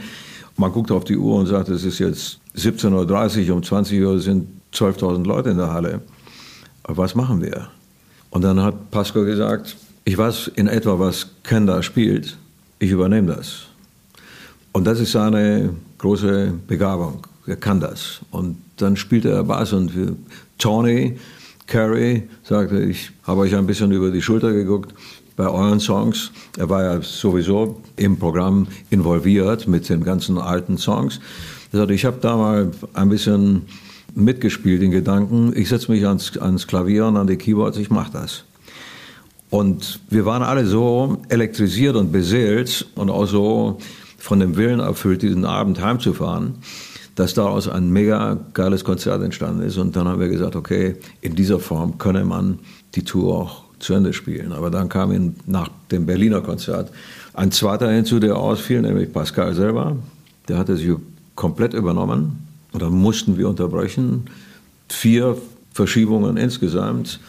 Man 0.57 0.73
guckt 0.73 0.91
auf 0.91 1.05
die 1.05 1.15
Uhr 1.15 1.35
und 1.35 1.45
sagt, 1.45 1.69
es 1.69 1.85
ist 1.85 1.99
jetzt 1.99 2.39
17.30 2.57 3.47
Uhr, 3.47 3.55
um 3.55 3.63
20 3.63 4.01
Uhr 4.01 4.19
sind 4.19 4.47
12.000 4.73 5.25
Leute 5.25 5.51
in 5.51 5.57
der 5.57 5.71
Halle. 5.71 6.01
Was 6.83 7.15
machen 7.15 7.41
wir? 7.41 7.69
Und 8.29 8.41
dann 8.41 8.61
hat 8.61 8.91
Pascal 8.91 9.23
gesagt, 9.23 9.77
ich 10.03 10.17
weiß 10.17 10.51
in 10.55 10.67
etwa, 10.67 10.99
was 10.99 11.29
Ken 11.43 11.65
da 11.65 11.81
spielt, 11.81 12.37
ich 12.79 12.91
übernehme 12.91 13.35
das. 13.35 13.67
Und 14.73 14.85
das 14.85 14.99
ist 14.99 15.13
seine 15.13 15.69
große 15.97 16.53
Begabung. 16.67 17.25
Er 17.45 17.55
kann 17.55 17.79
das. 17.79 18.21
Und 18.31 18.57
dann 18.77 18.95
spielte 18.97 19.29
er 19.29 19.43
Bass 19.43 19.73
und 19.73 19.91
Tony 20.57 21.17
Carey 21.65 22.29
sagte, 22.43 22.79
ich 22.79 23.11
habe 23.23 23.41
euch 23.41 23.55
ein 23.55 23.67
bisschen 23.67 23.91
über 23.91 24.11
die 24.11 24.21
Schulter 24.21 24.53
geguckt 24.53 24.93
bei 25.35 25.47
euren 25.47 25.79
Songs. 25.79 26.31
Er 26.57 26.69
war 26.69 26.83
ja 26.83 27.01
sowieso 27.01 27.81
im 27.95 28.17
Programm 28.17 28.67
involviert 28.89 29.67
mit 29.67 29.87
den 29.89 30.03
ganzen 30.03 30.37
alten 30.37 30.77
Songs. 30.77 31.19
Er 31.71 31.79
sagte, 31.79 31.93
ich 31.93 32.05
habe 32.05 32.17
da 32.21 32.35
mal 32.35 32.71
ein 32.93 33.09
bisschen 33.09 33.63
mitgespielt 34.15 34.81
in 34.81 34.91
Gedanken. 34.91 35.53
Ich 35.55 35.69
setze 35.69 35.91
mich 35.91 36.05
ans, 36.05 36.37
ans 36.37 36.65
Klavier 36.67 37.05
und 37.05 37.17
an 37.17 37.27
die 37.27 37.37
Keyboards, 37.37 37.77
ich 37.77 37.89
mache 37.89 38.11
das. 38.13 38.45
Und 39.49 39.99
wir 40.09 40.25
waren 40.25 40.43
alle 40.43 40.65
so 40.65 41.21
elektrisiert 41.29 41.95
und 41.95 42.11
beseelt 42.11 42.87
und 42.95 43.09
auch 43.09 43.27
so 43.27 43.77
von 44.27 44.41
dem 44.41 44.57
Willen 44.57 44.81
erfüllt, 44.81 45.21
diesen 45.21 45.45
Abend 45.45 45.81
heimzufahren, 45.81 46.55
dass 47.15 47.33
daraus 47.33 47.69
ein 47.69 47.89
mega 47.91 48.37
geiles 48.53 48.83
Konzert 48.83 49.23
entstanden 49.23 49.61
ist. 49.61 49.77
Und 49.77 49.95
dann 49.95 50.05
haben 50.05 50.19
wir 50.19 50.27
gesagt, 50.27 50.57
okay, 50.57 50.97
in 51.21 51.33
dieser 51.33 51.61
Form 51.61 51.97
könne 51.97 52.25
man 52.25 52.59
die 52.95 53.03
Tour 53.03 53.37
auch 53.37 53.63
zu 53.79 53.93
Ende 53.93 54.11
spielen. 54.11 54.51
Aber 54.51 54.69
dann 54.69 54.89
kam 54.89 55.13
in, 55.13 55.37
nach 55.45 55.69
dem 55.91 56.05
Berliner 56.05 56.41
Konzert 56.41 56.91
ein 57.35 57.53
zweiter 57.53 57.89
hinzu, 57.89 58.19
der 58.19 58.35
ausfiel, 58.35 58.81
nämlich 58.81 59.13
Pascal 59.13 59.53
selber. 59.53 59.95
Der 60.49 60.57
hatte 60.57 60.75
sich 60.75 60.91
komplett 61.35 61.73
übernommen. 61.73 62.49
Und 62.73 62.81
dann 62.81 62.91
mussten 62.91 63.37
wir 63.37 63.47
unterbrechen. 63.47 64.25
Vier 64.89 65.37
Verschiebungen 65.71 66.35
insgesamt. 66.35 67.21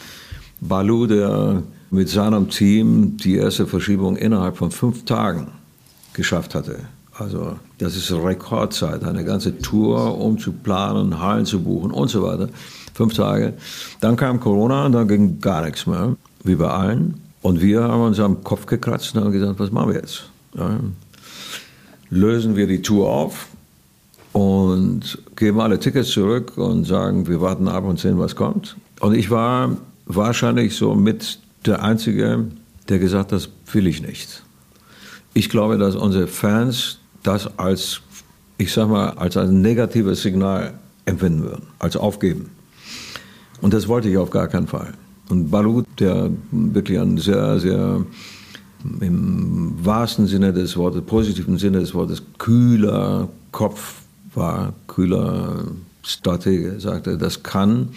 Balu, 0.61 1.07
der 1.07 1.63
mit 1.93 2.09
seinem 2.09 2.51
Team 2.51 3.19
die 3.19 3.37
erste 3.37 3.69
Verschiebung 3.69 4.17
innerhalb 4.17 4.57
von 4.57 4.73
fünf 4.73 5.05
Tagen 5.05 5.53
geschafft 6.19 6.55
hatte. 6.55 6.81
Also 7.15 7.57
das 7.79 7.97
ist 7.97 8.13
Rekordzeit, 8.13 9.03
eine 9.05 9.25
ganze 9.25 9.59
Tour, 9.59 10.19
um 10.19 10.39
zu 10.39 10.53
planen, 10.53 11.21
Hallen 11.21 11.47
zu 11.47 11.63
buchen 11.63 11.91
und 11.91 12.09
so 12.09 12.23
weiter. 12.23 12.49
Fünf 12.93 13.15
Tage. 13.15 13.55
Dann 14.01 14.17
kam 14.17 14.41
Corona 14.41 14.87
und 14.87 14.93
dann 14.93 15.09
ging 15.09 15.41
gar 15.41 15.65
nichts 15.65 15.87
mehr, 15.87 16.17
wie 16.45 16.57
bei 16.57 16.69
allen. 16.69 17.15
Und 17.41 17.61
wir 17.61 17.83
haben 17.83 18.03
uns 18.03 18.19
am 18.21 18.43
Kopf 18.45 18.67
gekratzt 18.67 19.15
und 19.15 19.25
haben 19.25 19.33
gesagt, 19.33 19.59
was 19.59 19.71
machen 19.71 19.91
wir 19.91 19.97
jetzt? 19.97 20.29
Ja. 20.55 20.79
Lösen 22.11 22.57
wir 22.57 22.67
die 22.67 22.83
Tour 22.83 23.09
auf 23.09 23.47
und 24.33 25.19
geben 25.37 25.61
alle 25.61 25.79
Tickets 25.79 26.11
zurück 26.11 26.57
und 26.57 26.85
sagen, 26.85 27.29
wir 27.29 27.41
warten 27.41 27.69
ab 27.69 27.85
und 27.85 27.99
sehen, 28.01 28.19
was 28.19 28.35
kommt. 28.35 28.77
Und 29.01 29.15
ich 29.15 29.31
war 29.31 29.77
wahrscheinlich 30.07 30.75
so 30.75 30.95
mit 30.95 31.39
der 31.65 31.83
Einzige, 31.83 32.47
der 32.89 32.99
gesagt 32.99 33.27
hat, 33.27 33.33
das 33.33 33.49
will 33.73 33.87
ich 33.87 34.03
nicht. 34.03 34.43
Ich 35.38 35.48
glaube, 35.48 35.79
dass 35.79 35.94
unsere 35.94 36.27
Fans 36.27 36.98
das 37.22 37.46
als, 37.61 38.01
ich 38.57 38.72
sag 38.72 38.88
mal, 38.88 39.11
als 39.11 39.37
ein 39.37 39.61
negatives 39.61 40.20
Signal 40.22 40.74
empfinden 41.05 41.44
würden, 41.44 41.62
als 41.79 41.96
Aufgeben. 41.96 42.51
Und 43.61 43.72
das 43.72 43.87
wollte 43.87 44.09
ich 44.09 44.18
auf 44.18 44.31
gar 44.31 44.48
keinen 44.48 44.66
Fall. 44.66 44.94
Und 45.29 45.48
Balu, 45.48 45.85
der 45.96 46.31
wirklich 46.51 46.98
ein 46.98 47.18
sehr, 47.18 47.61
sehr 47.61 48.05
im 48.98 49.74
wahrsten 49.81 50.27
Sinne 50.27 50.53
des 50.53 50.77
Wortes, 50.77 51.03
positiven 51.03 51.57
Sinne 51.57 51.79
des 51.79 51.94
Wortes, 51.94 52.20
kühler 52.38 53.29
Kopf 53.53 53.94
war, 54.35 54.72
kühler 54.88 55.66
Stratege, 56.03 56.81
sagte, 56.81 57.16
das 57.16 57.44
kann 57.44 57.90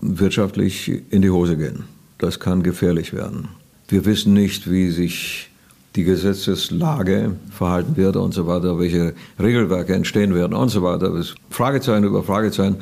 wirtschaftlich 0.00 1.02
in 1.10 1.20
die 1.20 1.30
Hose 1.30 1.58
gehen. 1.58 1.84
Das 2.16 2.40
kann 2.40 2.62
gefährlich 2.62 3.12
werden. 3.12 3.48
Wir 3.88 4.06
wissen 4.06 4.32
nicht, 4.32 4.70
wie 4.70 4.90
sich 4.90 5.50
die 5.96 6.04
Gesetzeslage 6.04 7.36
verhalten 7.50 7.96
wird 7.96 8.16
und 8.16 8.34
so 8.34 8.46
weiter, 8.46 8.78
welche 8.78 9.14
Regelwerke 9.40 9.94
entstehen 9.94 10.34
werden 10.34 10.54
und 10.54 10.68
so 10.68 10.82
weiter. 10.82 11.12
Fragezeichen 11.50 12.04
über 12.04 12.22
Fragezeichen. 12.22 12.76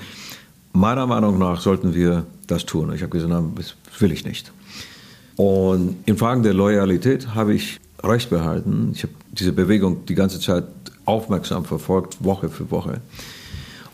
Meiner 0.73 1.07
Meinung 1.07 1.39
nach 1.39 1.61
sollten 1.61 1.95
wir 1.95 2.25
das 2.47 2.65
tun. 2.65 2.93
Ich 2.95 3.03
habe 3.03 3.11
gesagt, 3.11 3.33
das 3.57 3.75
will 4.01 4.13
ich 4.13 4.25
nicht. 4.25 4.51
Und 5.37 5.97
in 6.07 6.17
Fragen 6.17 6.43
der 6.43 6.55
Loyalität 6.55 7.35
habe 7.35 7.55
ich 7.55 7.81
recht 8.03 8.31
behalten. 8.31 8.93
Ich 8.95 9.03
habe 9.03 9.13
diese 9.33 9.53
Bewegung 9.53 10.07
die 10.07 10.15
ganze 10.15 10.41
Zeit 10.41 10.65
aufmerksam 11.05 11.65
verfolgt, 11.65 12.25
Woche 12.25 12.49
für 12.49 12.71
Woche. 12.71 13.01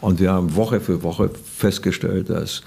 Und 0.00 0.20
wir 0.20 0.32
haben 0.32 0.54
Woche 0.54 0.80
für 0.80 1.02
Woche 1.02 1.30
festgestellt, 1.56 2.30
dass 2.30 2.62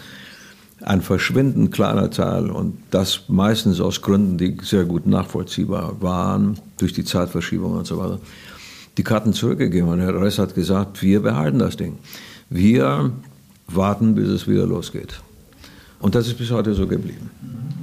ein 0.84 1.02
verschwindend 1.02 1.72
kleiner 1.72 2.10
Teil 2.10 2.50
und 2.50 2.78
das 2.92 3.24
meistens 3.28 3.80
aus 3.80 4.02
Gründen, 4.02 4.38
die 4.38 4.58
sehr 4.62 4.86
gut 4.86 5.06
nachvollziehbar 5.06 6.02
waren, 6.02 6.58
durch 6.78 6.94
die 6.94 7.04
Zeitverschiebung 7.04 7.74
und 7.74 7.88
so 7.88 7.98
weiter, 7.98 8.20
die 8.98 9.04
Karten 9.04 9.34
zurückgegeben 9.34 9.90
haben. 9.90 10.00
Der 10.00 10.20
Rest 10.22 10.40
hat 10.40 10.56
gesagt, 10.56 11.02
wir 11.02 11.22
behalten 11.22 11.60
das 11.60 11.78
Ding. 11.78 11.98
Wir 12.50 13.12
warten, 13.68 14.16
bis 14.16 14.28
es 14.28 14.48
wieder 14.48 14.66
losgeht. 14.66 15.22
Und 16.00 16.16
das 16.16 16.28
ist 16.28 16.38
bis 16.38 16.52
heute 16.52 16.74
so 16.74 16.88
geblieben. 16.88 17.30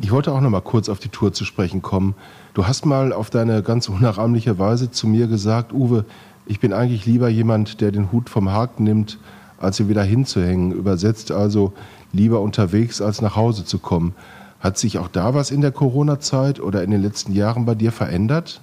Ich 0.01 0.11
wollte 0.11 0.33
auch 0.33 0.41
noch 0.41 0.51
mal 0.51 0.61
kurz 0.61 0.89
auf 0.89 0.99
die 0.99 1.09
Tour 1.09 1.33
zu 1.33 1.45
sprechen 1.45 1.83
kommen. 1.83 2.15
Du 2.55 2.67
hast 2.67 2.85
mal 2.85 3.13
auf 3.13 3.31
deine 3.31 3.63
ganz 3.63 3.89
unnachahmliche 3.89 4.59
Weise 4.59 4.91
zu 4.91 5.07
mir 5.07 5.29
gesagt, 5.29 5.73
Uwe, 5.73 6.05
ich 6.47 6.61
bin 6.61 6.73
eigentlich 6.73 7.07
lieber 7.07 7.29
jemand, 7.29 7.81
der 7.81 7.93
den 7.93 8.11
Hut 8.11 8.29
vom 8.29 8.51
Haken 8.51 8.85
nimmt, 8.85 9.19
als 9.59 9.79
ihn 9.81 9.89
wieder 9.89 10.03
hinzuhängen. 10.03 10.73
Übersetzt 10.73 11.31
also, 11.31 11.73
lieber 12.13 12.41
unterwegs, 12.41 13.01
als 13.01 13.21
nach 13.21 13.37
Hause 13.37 13.65
zu 13.65 13.79
kommen. 13.79 14.15
Hat 14.61 14.79
sich 14.79 14.99
auch 14.99 15.09
da 15.09 15.35
was 15.35 15.51
in 15.51 15.61
der 15.61 15.73
Corona-Zeit 15.73 16.61
oder 16.61 16.83
in 16.83 16.91
den 16.91 17.03
letzten 17.03 17.33
Jahren 17.33 17.65
bei 17.65 17.75
dir 17.75 17.93
verändert? 17.93 18.61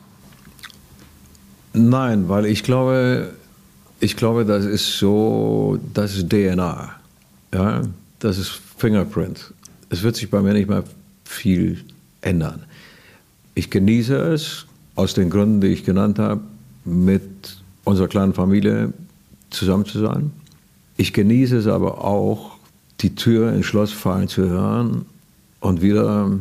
Nein, 1.73 2.29
weil 2.29 2.45
ich 2.45 2.63
glaube, 2.63 3.33
ich 3.99 4.17
glaube, 4.17 4.45
das 4.45 4.65
ist 4.65 4.97
so, 4.97 5.79
das 5.93 6.17
ist 6.17 6.29
DNA. 6.29 6.91
Ja, 7.53 7.81
das 8.19 8.37
ist 8.37 8.59
Fingerprint. 8.77 9.53
Es 9.89 10.03
wird 10.03 10.15
sich 10.15 10.29
bei 10.29 10.41
mir 10.41 10.53
nicht 10.53 10.69
mehr 10.69 10.83
viel 11.23 11.83
ändern. 12.21 12.63
Ich 13.53 13.69
genieße 13.69 14.15
es, 14.15 14.65
aus 14.95 15.13
den 15.13 15.29
Gründen, 15.29 15.61
die 15.61 15.67
ich 15.67 15.83
genannt 15.83 16.19
habe, 16.19 16.41
mit 16.83 17.57
unserer 17.83 18.07
kleinen 18.07 18.33
Familie 18.33 18.93
zusammen 19.49 19.85
zu 19.85 19.99
sein. 19.99 20.31
Ich 20.97 21.13
genieße 21.13 21.57
es 21.57 21.67
aber 21.67 22.03
auch, 22.03 22.54
die 23.01 23.15
Tür 23.15 23.53
ins 23.53 23.65
Schloss 23.65 23.91
fallen 23.91 24.27
zu 24.27 24.49
hören 24.49 25.05
und 25.59 25.81
wieder, 25.81 26.31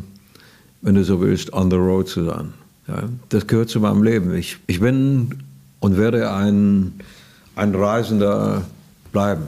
wenn 0.82 0.94
du 0.94 1.04
so 1.04 1.20
willst, 1.20 1.52
on 1.52 1.70
the 1.70 1.76
road 1.76 2.08
zu 2.08 2.24
sein. 2.24 2.54
Ja, 2.86 3.04
das 3.30 3.46
gehört 3.46 3.70
zu 3.70 3.80
meinem 3.80 4.02
Leben. 4.02 4.34
Ich, 4.34 4.58
ich 4.66 4.80
bin 4.80 5.38
und 5.80 5.96
werde 5.96 6.32
ein, 6.32 6.92
ein 7.56 7.74
Reisender 7.74 8.64
bleiben. 9.12 9.44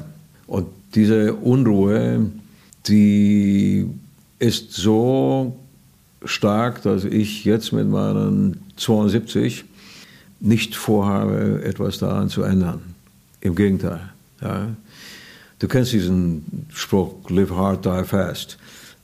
Und 0.46 0.66
diese 0.94 1.34
Unruhe, 1.34 2.30
die 2.86 3.86
ist 4.38 4.72
so 4.72 5.58
stark, 6.24 6.82
dass 6.82 7.04
ich 7.04 7.44
jetzt 7.44 7.72
mit 7.72 7.88
meinen 7.88 8.60
72 8.76 9.64
nicht 10.40 10.74
vorhabe, 10.74 11.62
etwas 11.64 11.98
daran 11.98 12.28
zu 12.28 12.42
ändern. 12.42 12.80
Im 13.40 13.54
Gegenteil. 13.54 14.00
Ja. 14.40 14.68
Du 15.58 15.68
kennst 15.68 15.92
diesen 15.92 16.66
Spruch, 16.72 17.14
live 17.28 17.50
hard, 17.50 17.86
die 17.86 18.04
fast. 18.04 18.58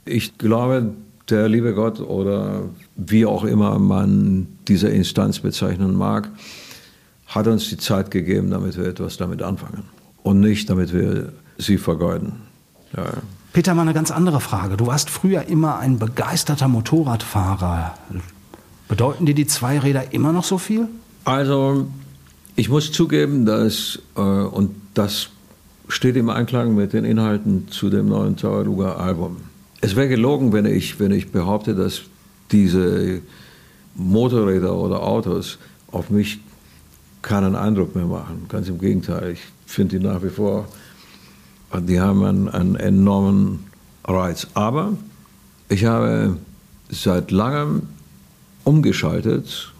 Ich 0.04 0.36
glaube, 0.36 0.92
der 1.30 1.48
liebe 1.48 1.74
Gott 1.74 2.00
oder 2.00 2.64
wie 2.96 3.24
auch 3.24 3.44
immer 3.44 3.78
man 3.78 4.48
diese 4.68 4.88
Instanz 4.88 5.38
bezeichnen 5.38 5.94
mag, 5.96 6.28
hat 7.26 7.46
uns 7.46 7.70
die 7.70 7.78
Zeit 7.78 8.10
gegeben, 8.10 8.50
damit 8.50 8.76
wir 8.76 8.84
etwas 8.84 9.16
damit 9.16 9.42
anfangen. 9.42 9.84
Und 10.22 10.40
nicht, 10.40 10.68
damit 10.68 10.92
wir 10.92 11.32
sie 11.56 11.78
vergeuden. 11.78 12.42
Ja. 12.96 13.04
Peter, 13.52 13.74
mal 13.74 13.82
eine 13.82 13.94
ganz 13.94 14.10
andere 14.10 14.40
Frage. 14.40 14.76
Du 14.76 14.86
warst 14.86 15.10
früher 15.10 15.46
immer 15.46 15.78
ein 15.78 15.98
begeisterter 15.98 16.68
Motorradfahrer. 16.68 17.94
Bedeuten 18.88 19.26
dir 19.26 19.34
die 19.34 19.46
Zweiräder 19.46 20.12
immer 20.12 20.32
noch 20.32 20.44
so 20.44 20.58
viel? 20.58 20.88
Also, 21.24 21.86
ich 22.56 22.68
muss 22.68 22.92
zugeben, 22.92 23.46
dass, 23.46 23.98
äh, 24.16 24.20
und 24.20 24.74
das 24.94 25.30
steht 25.92 26.16
im 26.16 26.30
Einklang 26.30 26.74
mit 26.74 26.94
den 26.94 27.04
Inhalten 27.04 27.68
zu 27.68 27.90
dem 27.90 28.08
neuen 28.08 28.36
Tawaruga 28.36 28.94
Album. 28.94 29.36
Es 29.82 29.94
wäre 29.94 30.08
gelogen, 30.08 30.52
wenn 30.52 30.64
ich, 30.64 30.98
wenn 30.98 31.12
ich 31.12 31.30
behaupte, 31.30 31.74
dass 31.74 32.02
diese 32.50 33.20
Motorräder 33.94 34.74
oder 34.74 35.02
Autos 35.02 35.58
auf 35.90 36.08
mich 36.08 36.40
keinen 37.20 37.54
Eindruck 37.54 37.94
mehr 37.94 38.06
machen. 38.06 38.46
Ganz 38.48 38.68
im 38.68 38.78
Gegenteil, 38.78 39.32
ich 39.32 39.40
finde 39.66 39.98
die 39.98 40.04
nach 40.04 40.22
wie 40.22 40.30
vor, 40.30 40.66
die 41.78 42.00
haben 42.00 42.24
einen, 42.24 42.48
einen 42.48 42.76
enormen 42.76 43.64
Reiz. 44.04 44.46
Aber 44.54 44.94
ich 45.68 45.84
habe 45.84 46.38
seit 46.88 47.30
langem 47.30 47.82
umgeschaltet 48.64 49.72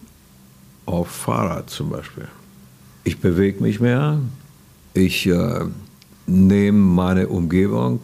auf 0.85 1.09
Fahrrad 1.09 1.71
zum 1.71 1.89
Beispiel. 1.89 2.29
Ich 3.05 3.19
bewege 3.19 3.63
mich 3.63 3.81
mehr, 3.81 4.19
ich 4.95 5.27
äh, 5.27 5.65
nehme 6.27 6.79
meine 6.79 7.29
Umgebung 7.29 8.01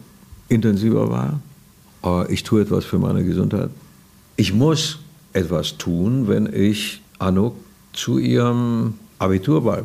intensiver 0.47 1.09
wahr. 1.09 2.27
Ich 2.29 2.43
tue 2.43 2.61
etwas 2.61 2.85
für 2.85 2.97
meine 2.97 3.23
Gesundheit. 3.23 3.69
Ich 4.35 4.53
muss 4.53 4.99
etwas 5.33 5.77
tun, 5.77 6.27
wenn 6.27 6.51
ich 6.51 7.01
Anuk 7.19 7.55
zu 7.93 8.17
ihrem 8.17 8.95
Abiturball 9.19 9.83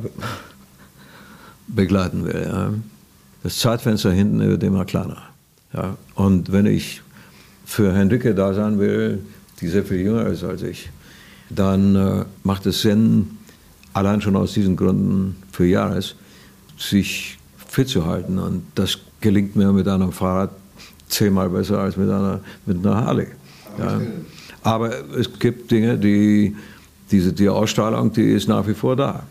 begleiten 1.67 2.25
will. 2.25 2.83
Das 3.43 3.59
Zeitfenster 3.59 4.13
hinten 4.13 4.41
wird 4.41 4.63
immer 4.63 4.85
kleiner. 4.85 5.23
Und 6.15 6.53
wenn 6.53 6.67
ich 6.67 7.03
für 7.65 7.93
Henrike 7.93 8.35
da 8.35 8.55
sein 8.55 8.79
will, 8.79 9.21
die 9.61 9.69
sehr 9.69 9.85
viel 9.85 9.99
jünger 9.99 10.27
ist 10.27 10.45
als 10.45 10.63
ich, 10.63 10.91
dann 11.51 11.97
äh, 11.97 12.25
macht 12.43 12.67
es 12.67 12.83
Sinn, 12.83 13.39
allein 13.93 14.21
schon 14.21 14.37
aus 14.37 14.55
diesen 14.55 14.77
Gründen 14.77 15.37
für 15.53 15.67
Jahres, 15.67 16.17
sich 16.79 17.39
fit 17.75 17.89
zu 17.89 18.07
halten. 18.07 18.39
Und 18.39 18.63
das 18.77 18.99
gelingt 19.21 19.57
mir 19.57 19.73
mit 19.73 19.89
einem 19.89 20.13
Fahrrad 20.13 20.51
zehnmal 21.09 21.51
besser 21.51 21.81
als 21.81 21.97
mit 21.97 22.09
einer, 22.09 22.41
mit 22.67 22.87
einer 22.87 23.05
Harley. 23.05 23.27
Ja. 23.79 24.01
Aber 24.63 24.93
es 25.19 25.39
gibt 25.39 25.71
Dinge, 25.71 25.99
die, 25.99 26.55
diese, 27.11 27.33
die 27.33 27.49
Ausstrahlung, 27.49 28.13
die 28.13 28.31
ist 28.33 28.49
nach 28.49 28.67
wie 28.67 28.75
vor 28.75 28.97
da. 28.97 29.25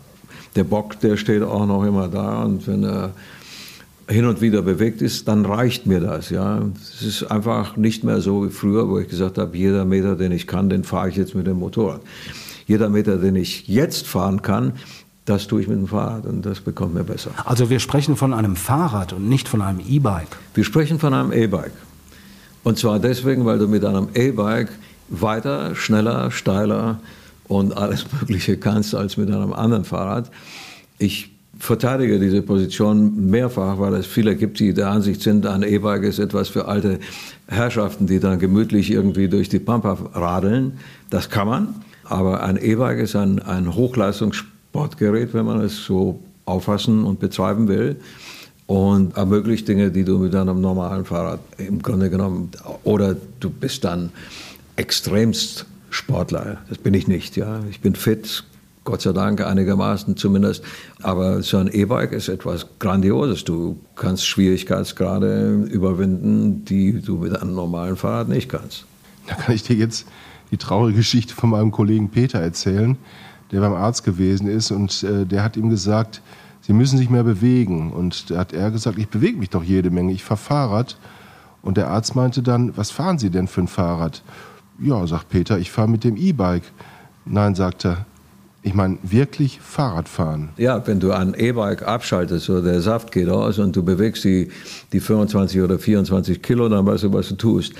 Der 0.55 0.65
Bock, 0.65 0.99
der 0.99 1.17
steht 1.17 1.41
auch 1.41 1.65
noch 1.65 1.83
immer 1.85 2.07
da 2.07 2.43
und 2.43 2.67
wenn 2.67 2.83
er 2.83 3.13
hin 4.09 4.25
und 4.25 4.41
wieder 4.41 4.61
bewegt 4.61 5.01
ist, 5.01 5.27
dann 5.29 5.45
reicht 5.45 5.87
mir 5.87 6.01
das. 6.01 6.29
Ja, 6.29 6.61
es 6.75 7.01
ist 7.01 7.23
einfach 7.31 7.77
nicht 7.77 8.03
mehr 8.03 8.19
so 8.19 8.45
wie 8.45 8.51
früher, 8.51 8.89
wo 8.89 8.99
ich 8.99 9.07
gesagt 9.07 9.37
habe, 9.37 9.57
jeder 9.57 9.85
Meter, 9.85 10.15
den 10.15 10.33
ich 10.33 10.45
kann, 10.45 10.69
den 10.69 10.83
fahre 10.83 11.09
ich 11.09 11.15
jetzt 11.15 11.33
mit 11.33 11.47
dem 11.47 11.59
Motorrad. 11.59 12.01
Jeder 12.67 12.89
Meter, 12.89 13.17
den 13.17 13.35
ich 13.35 13.67
jetzt 13.67 14.05
fahren 14.05 14.41
kann, 14.41 14.73
das 15.25 15.47
tue 15.47 15.61
ich 15.61 15.67
mit 15.67 15.77
dem 15.77 15.87
Fahrrad 15.87 16.25
und 16.25 16.45
das 16.45 16.59
bekommt 16.59 16.93
mir 16.93 17.03
besser. 17.03 17.31
Also 17.45 17.69
wir 17.69 17.79
sprechen 17.79 18.17
von 18.17 18.33
einem 18.33 18.55
Fahrrad 18.55 19.13
und 19.13 19.29
nicht 19.29 19.47
von 19.47 19.61
einem 19.61 19.79
E-Bike. 19.79 20.37
Wir 20.53 20.63
sprechen 20.63 20.99
von 20.99 21.13
einem 21.13 21.31
E-Bike. 21.31 21.71
Und 22.63 22.77
zwar 22.77 22.99
deswegen, 22.99 23.45
weil 23.45 23.57
du 23.57 23.67
mit 23.67 23.85
einem 23.85 24.09
E-Bike 24.13 24.69
weiter, 25.09 25.75
schneller, 25.75 26.31
steiler 26.31 26.99
und 27.47 27.75
alles 27.77 28.05
Mögliche 28.19 28.57
kannst 28.57 28.95
als 28.95 29.17
mit 29.17 29.29
einem 29.29 29.53
anderen 29.53 29.85
Fahrrad. 29.85 30.29
Ich 30.97 31.31
verteidige 31.57 32.19
diese 32.19 32.41
Position 32.41 33.29
mehrfach, 33.29 33.79
weil 33.79 33.93
es 33.93 34.05
viele 34.05 34.35
gibt, 34.35 34.59
die 34.59 34.73
der 34.73 34.89
Ansicht 34.89 35.21
sind, 35.21 35.45
ein 35.45 35.63
E-Bike 35.63 36.03
ist 36.03 36.19
etwas 36.19 36.49
für 36.49 36.67
alte 36.67 36.99
Herrschaften, 37.47 38.07
die 38.07 38.19
dann 38.19 38.39
gemütlich 38.39 38.91
irgendwie 38.91 39.29
durch 39.29 39.49
die 39.49 39.59
Pampa 39.59 39.97
radeln. 40.13 40.79
Das 41.09 41.29
kann 41.29 41.47
man, 41.47 41.75
aber 42.03 42.43
ein 42.43 42.57
E-Bike 42.57 42.99
ist 42.99 43.15
ein, 43.15 43.39
ein 43.39 43.75
Hochleistungssportgerät, 44.73 45.33
wenn 45.33 45.45
man 45.45 45.61
es 45.61 45.85
so 45.85 46.19
auffassen 46.45 47.05
und 47.05 47.19
betreiben 47.19 47.67
will 47.67 47.95
und 48.67 49.15
ermöglicht 49.15 49.67
Dinge, 49.67 49.91
die 49.91 50.03
du 50.03 50.17
mit 50.17 50.35
einem 50.35 50.61
normalen 50.61 51.05
Fahrrad 51.05 51.39
im 51.57 51.81
Grunde 51.81 52.09
genommen, 52.09 52.51
oder 52.83 53.15
du 53.39 53.49
bist 53.49 53.83
dann 53.83 54.11
extremst 54.75 55.65
Sportler. 55.89 56.57
Das 56.69 56.79
bin 56.79 56.93
ich 56.93 57.07
nicht, 57.07 57.37
ja. 57.37 57.59
Ich 57.69 57.81
bin 57.81 57.95
fit, 57.95 58.43
Gott 58.83 59.01
sei 59.01 59.13
Dank 59.13 59.41
einigermaßen 59.41 60.17
zumindest. 60.17 60.63
Aber 61.03 61.43
so 61.43 61.57
ein 61.57 61.67
E-Bike 61.67 62.11
ist 62.11 62.29
etwas 62.29 62.65
Grandioses. 62.79 63.43
Du 63.43 63.77
kannst 63.95 64.25
Schwierigkeitsgrade 64.25 65.67
überwinden, 65.69 66.65
die 66.65 66.99
du 66.99 67.17
mit 67.17 67.39
einem 67.39 67.53
normalen 67.53 67.95
Fahrrad 67.95 68.27
nicht 68.27 68.49
kannst. 68.49 68.85
Da 69.27 69.35
kann 69.35 69.53
ich 69.53 69.63
dir 69.63 69.75
jetzt 69.75 70.07
die 70.51 70.57
traurige 70.57 70.97
Geschichte 70.97 71.33
von 71.33 71.51
meinem 71.51 71.71
Kollegen 71.71 72.09
Peter 72.09 72.39
erzählen, 72.39 72.97
der 73.53 73.61
beim 73.61 73.73
Arzt 73.73 74.03
gewesen 74.03 74.47
ist 74.47 74.71
und 74.71 75.03
äh, 75.03 75.25
der 75.25 75.43
hat 75.43 75.55
ihm 75.55 75.69
gesagt, 75.69 76.21
Sie 76.65 76.71
müssen 76.71 76.97
sich 76.97 77.09
mehr 77.09 77.23
bewegen. 77.23 77.91
Und 77.91 78.31
da 78.31 78.37
hat 78.39 78.53
er 78.53 78.71
gesagt, 78.71 78.97
ich 78.97 79.09
bewege 79.09 79.37
mich 79.37 79.49
doch 79.49 79.63
jede 79.63 79.89
Menge, 79.89 80.13
ich 80.13 80.23
fahre 80.23 80.39
Fahrrad. 80.39 80.97
Und 81.61 81.75
der 81.77 81.89
Arzt 81.89 82.15
meinte 82.15 82.41
dann, 82.41 82.75
was 82.77 82.89
fahren 82.89 83.19
Sie 83.19 83.29
denn 83.29 83.47
für 83.47 83.61
ein 83.61 83.67
Fahrrad? 83.67 84.23
Ja, 84.79 85.05
sagt 85.05 85.29
Peter, 85.29 85.59
ich 85.59 85.71
fahre 85.71 85.89
mit 85.89 86.05
dem 86.05 86.15
E-Bike. 86.15 86.63
Nein, 87.25 87.53
sagt 87.55 87.85
er, 87.85 88.05
ich 88.61 88.73
meine 88.73 88.97
wirklich 89.03 89.59
Fahrrad 89.59 90.07
fahren. 90.07 90.49
Ja, 90.57 90.85
wenn 90.87 91.01
du 91.01 91.11
ein 91.11 91.33
E-Bike 91.37 91.85
abschaltest 91.85 92.49
oder 92.49 92.61
der 92.61 92.81
Saft 92.81 93.11
geht 93.11 93.27
aus 93.27 93.59
und 93.59 93.75
du 93.75 93.83
bewegst 93.83 94.23
die, 94.23 94.49
die 94.93 95.01
25 95.01 95.61
oder 95.61 95.77
24 95.77 96.41
Kilo, 96.41 96.69
dann 96.69 96.85
weißt 96.85 97.03
du, 97.03 97.13
was 97.13 97.27
du 97.27 97.35
tust. 97.35 97.73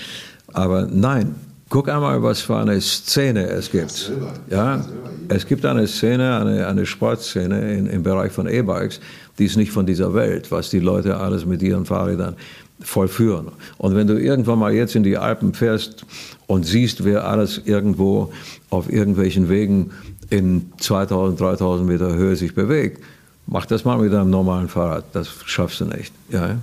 Aber 0.52 0.88
nein, 0.92 1.36
guck 1.74 1.90
einmal, 1.90 2.22
was 2.22 2.40
für 2.42 2.56
eine 2.56 2.80
Szene 2.80 3.48
es 3.48 3.72
gibt. 3.72 4.12
Ja, 4.48 4.86
es 5.28 5.48
gibt 5.48 5.66
eine 5.66 5.88
Szene, 5.88 6.38
eine, 6.40 6.68
eine 6.68 6.86
Sportszene 6.86 7.74
in, 7.74 7.88
im 7.88 8.04
Bereich 8.04 8.32
von 8.32 8.48
E-Bikes, 8.48 9.00
die 9.40 9.46
ist 9.46 9.58
nicht 9.58 9.72
von 9.72 9.88
dieser 9.88 10.14
Welt, 10.14 10.52
was 10.52 10.70
die 10.70 10.78
Leute 10.78 11.18
alles 11.18 11.48
mit 11.48 11.64
ihren 11.64 11.88
Fahrrädern 11.88 12.36
vollführen. 12.80 13.48
Und 13.80 13.96
wenn 13.96 14.06
du 14.06 14.22
irgendwann 14.22 14.60
mal 14.60 14.72
jetzt 14.72 14.96
in 14.96 15.02
die 15.02 15.18
Alpen 15.18 15.56
fährst 15.56 16.06
und 16.46 16.64
siehst, 16.64 17.06
wer 17.06 17.28
alles 17.28 17.60
irgendwo 17.66 18.32
auf 18.70 18.94
irgendwelchen 18.94 19.50
Wegen 19.50 19.90
in 20.30 20.72
2000, 20.78 21.40
3000 21.40 21.90
Meter 21.90 22.14
Höhe 22.14 22.36
sich 22.36 22.54
bewegt, 22.54 23.04
mach 23.48 23.66
das 23.66 23.84
mal 23.84 23.98
mit 23.98 24.14
einem 24.14 24.30
normalen 24.30 24.70
Fahrrad. 24.70 25.06
Das 25.14 25.28
schaffst 25.46 25.82
du 25.82 25.86
nicht. 25.86 26.14
Ja. 26.30 26.58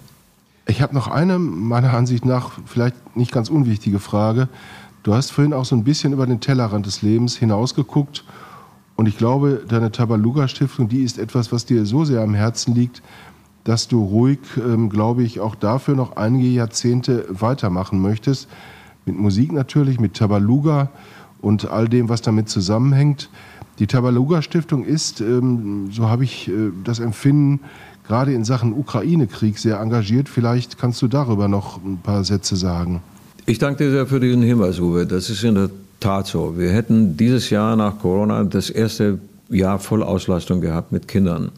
Ich 0.69 0.81
habe 0.81 0.95
noch 0.95 1.09
eine, 1.09 1.41
meiner 1.41 1.95
Ansicht 1.95 2.25
nach, 2.25 2.53
vielleicht 2.65 3.17
nicht 3.17 3.33
ganz 3.33 3.51
unwichtige 3.51 3.99
Frage. 3.99 4.49
Du 5.03 5.15
hast 5.15 5.31
vorhin 5.31 5.55
auch 5.55 5.65
so 5.65 5.75
ein 5.75 5.85
bisschen 5.85 6.13
über 6.13 6.27
den 6.27 6.41
Tellerrand 6.41 6.85
des 6.85 7.01
Lebens 7.01 7.37
hinausgeguckt. 7.37 8.25
Und 8.97 9.07
ich 9.07 9.17
glaube, 9.17 9.65
deine 9.67 9.91
Tabaluga-Stiftung, 9.91 10.89
die 10.89 11.03
ist 11.03 11.19
etwas, 11.19 11.53
was 11.53 11.65
dir 11.65 11.87
so 11.87 12.05
sehr 12.05 12.21
am 12.21 12.35
Herzen 12.35 12.75
liegt, 12.75 13.03
dass 13.65 13.89
du 13.89 14.05
ruhig, 14.05 14.41
ähm, 14.59 14.91
glaube 14.91 15.23
ich, 15.23 15.41
auch 15.41 15.55
dafür 15.55 15.95
noch 15.95 16.17
einige 16.17 16.49
Jahrzehnte 16.49 17.25
weitermachen 17.31 18.01
möchtest. 18.01 18.49
Mit 19.07 19.19
Musik 19.19 19.53
natürlich, 19.53 20.01
mit 20.01 20.15
Tabaluga 20.15 20.91
und 21.41 21.71
all 21.71 21.89
dem, 21.89 22.11
was 22.11 22.21
damit 22.21 22.51
zusammenhängt. 22.51 23.31
Die 23.79 23.87
Tabaluga 23.87 24.43
Stiftung 24.43 24.85
ist, 24.85 25.23
ähm, 25.23 25.91
so 25.91 26.11
habe 26.11 26.25
ich 26.25 26.49
äh, 26.49 26.73
das 26.85 26.99
Empfinden, 26.99 27.61
gerade 28.07 28.35
in 28.35 28.45
Sachen 28.45 28.75
Ukraine-Krieg 28.75 29.57
sehr 29.59 29.81
engagiert. 29.81 30.29
Vielleicht 30.29 30.77
kannst 30.77 31.01
du 31.01 31.09
darüber 31.09 31.49
noch 31.49 31.83
ein 31.83 31.99
paar 32.03 32.25
Sätze 32.25 32.57
sagen. 32.57 33.01
Ich 33.51 33.59
danke 33.59 33.83
dir 33.83 33.91
sehr 33.91 34.07
für 34.07 34.21
diesen 34.21 34.43
Hinweis, 34.43 34.79
Uwe. 34.79 35.09
Das 35.09 35.29
ist 35.29 35.43
in 35.43 35.57
der 35.57 35.71
Tat 35.99 36.29
so. 36.29 36.57
Wir 36.57 36.71
hätten 36.71 37.17
dieses 37.17 37.51
Jahr 37.51 37.75
nach 37.75 37.99
Corona 37.99 38.45
das 38.45 38.71
erste 38.71 39.19
Jahr 39.49 39.81
Vollauslastung 39.81 40.61
gehabt 40.61 40.93
mit 40.93 41.09
Kindern. 41.09 41.51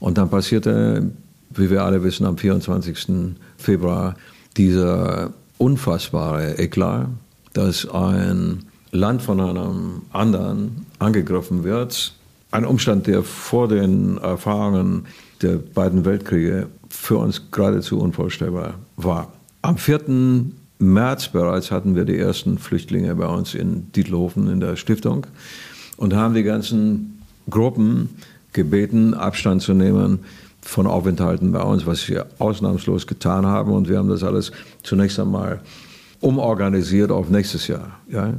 Und 0.00 0.18
dann 0.18 0.30
passierte, 0.30 1.12
wie 1.50 1.70
wir 1.70 1.84
alle 1.84 2.02
wissen, 2.02 2.26
am 2.26 2.36
24. 2.36 3.36
Februar 3.56 4.16
dieser 4.56 5.32
unfassbare 5.58 6.58
Eklat, 6.58 7.06
dass 7.52 7.88
ein 7.88 8.64
Land 8.90 9.22
von 9.22 9.40
einem 9.40 10.02
anderen 10.10 10.86
angegriffen 10.98 11.62
wird. 11.62 12.14
Ein 12.50 12.64
Umstand, 12.64 13.06
der 13.06 13.22
vor 13.22 13.68
den 13.68 14.18
Erfahrungen 14.18 15.04
der 15.40 15.60
beiden 15.72 16.04
Weltkriege 16.04 16.66
für 16.88 17.18
uns 17.18 17.42
geradezu 17.52 18.00
unvorstellbar 18.00 18.74
war. 18.96 19.32
Am 19.64 19.78
4. 19.78 20.00
März 20.82 21.28
bereits 21.28 21.70
hatten 21.70 21.94
wir 21.94 22.04
die 22.04 22.18
ersten 22.18 22.58
Flüchtlinge 22.58 23.14
bei 23.14 23.26
uns 23.26 23.54
in 23.54 23.92
Dietlofen 23.92 24.50
in 24.50 24.58
der 24.58 24.76
Stiftung 24.76 25.26
und 25.96 26.14
haben 26.14 26.34
die 26.34 26.42
ganzen 26.42 27.22
Gruppen 27.48 28.10
gebeten, 28.52 29.14
Abstand 29.14 29.62
zu 29.62 29.74
nehmen 29.74 30.20
von 30.60 30.86
Aufenthalten 30.86 31.52
bei 31.52 31.62
uns, 31.62 31.86
was 31.86 32.08
wir 32.08 32.26
ausnahmslos 32.38 33.06
getan 33.06 33.46
haben. 33.46 33.72
Und 33.72 33.88
wir 33.88 33.98
haben 33.98 34.08
das 34.08 34.24
alles 34.24 34.50
zunächst 34.82 35.20
einmal 35.20 35.60
umorganisiert 36.20 37.10
auf 37.10 37.30
nächstes 37.30 37.68
Jahr. 37.68 37.98
Ja. 38.08 38.32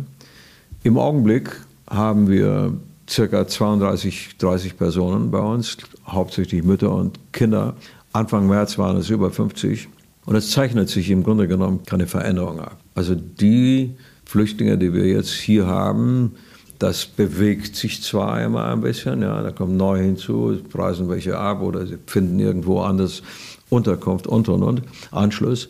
Im 0.84 0.98
Augenblick 0.98 1.50
haben 1.90 2.28
wir 2.28 2.74
circa 3.10 3.48
32, 3.48 4.36
30 4.38 4.78
Personen 4.78 5.32
bei 5.32 5.40
uns, 5.40 5.78
hauptsächlich 6.08 6.64
Mütter 6.64 6.92
und 6.92 7.20
Kinder. 7.32 7.76
Anfang 8.12 8.48
März 8.48 8.78
waren 8.78 8.98
es 8.98 9.10
über 9.10 9.32
50. 9.32 9.88
Und 10.26 10.36
es 10.36 10.52
zeichnet 10.52 10.90
sich 10.90 11.10
im 11.10 11.24
Grunde 11.24 11.48
genommen 11.48 11.84
keine 11.86 12.08
Veränderung 12.08 12.60
ab. 12.60 12.78
Also 12.96 13.16
die 13.16 13.96
Flüchtlinge, 14.26 14.78
die 14.78 14.94
wir 14.94 15.06
jetzt 15.06 15.32
hier 15.32 15.68
haben, 15.68 16.34
das 16.80 17.06
bewegt 17.06 17.76
sich 17.76 18.02
zwar 18.02 18.42
immer 18.42 18.66
ein 18.66 18.82
bisschen, 18.82 19.22
ja, 19.22 19.42
da 19.42 19.52
kommen 19.52 19.78
neue 19.78 20.04
hinzu, 20.04 20.58
preisen 20.70 21.10
welche 21.10 21.38
ab 21.38 21.62
oder 21.62 21.86
sie 21.86 21.98
finden 22.08 22.40
irgendwo 22.40 22.82
anders 22.82 23.24
Unterkunft 23.70 24.28
und 24.28 24.50
und 24.50 24.64
und, 24.64 24.82
Anschluss. 25.12 25.70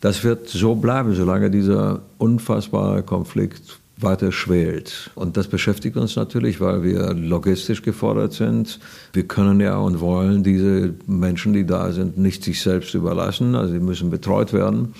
Das 0.00 0.22
wird 0.22 0.48
so 0.48 0.76
bleiben, 0.76 1.14
solange 1.14 1.50
dieser 1.50 2.02
unfassbare 2.18 3.02
Konflikt 3.02 3.80
weiter 4.00 4.32
schwelt. 4.32 5.10
Und 5.14 5.36
das 5.36 5.48
beschäftigt 5.48 5.96
uns 5.96 6.16
natürlich, 6.16 6.60
weil 6.60 6.82
wir 6.82 7.14
logistisch 7.14 7.82
gefordert 7.82 8.32
sind. 8.32 8.78
Wir 9.12 9.24
können 9.24 9.60
ja 9.60 9.76
und 9.76 10.00
wollen 10.00 10.42
diese 10.42 10.94
Menschen, 11.06 11.52
die 11.52 11.66
da 11.66 11.92
sind, 11.92 12.18
nicht 12.18 12.44
sich 12.44 12.60
selbst 12.60 12.94
überlassen. 12.94 13.54
Also 13.54 13.72
sie 13.72 13.80
müssen 13.80 14.10
betreut 14.10 14.52
werden. 14.52 14.94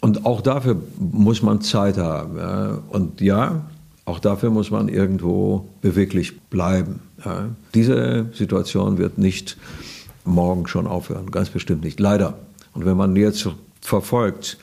Und 0.00 0.24
auch 0.24 0.40
dafür 0.40 0.76
muss 0.98 1.42
man 1.42 1.60
Zeit 1.60 1.98
haben. 1.98 2.38
Ja. 2.38 2.78
Und 2.88 3.20
ja, 3.20 3.66
auch 4.04 4.20
dafür 4.20 4.50
muss 4.50 4.70
man 4.70 4.88
irgendwo 4.88 5.68
beweglich 5.80 6.40
bleiben. 6.40 7.00
Ja. 7.24 7.46
Diese 7.74 8.26
Situation 8.32 8.98
wird 8.98 9.18
nicht 9.18 9.56
morgen 10.24 10.66
schon 10.68 10.86
aufhören, 10.86 11.30
ganz 11.30 11.48
bestimmt 11.48 11.82
nicht. 11.82 11.98
Leider. 11.98 12.38
Und 12.74 12.84
wenn 12.84 12.96
man 12.96 13.16
jetzt 13.16 13.48
verfolgt, 13.80 14.58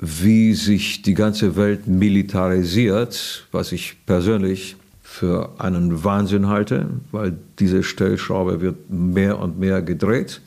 wie 0.00 0.54
sich 0.54 1.02
die 1.02 1.12
ganze 1.12 1.56
Welt 1.56 1.86
militarisiert, 1.86 3.46
was 3.52 3.70
ich 3.70 3.96
persönlich 4.06 4.76
für 5.02 5.50
einen 5.58 6.02
Wahnsinn 6.04 6.48
halte, 6.48 6.86
weil 7.12 7.36
diese 7.58 7.82
Stellschraube 7.82 8.62
wird 8.62 8.88
mehr 8.88 9.38
und 9.38 9.58
mehr 9.58 9.82
gedreht. 9.82 10.40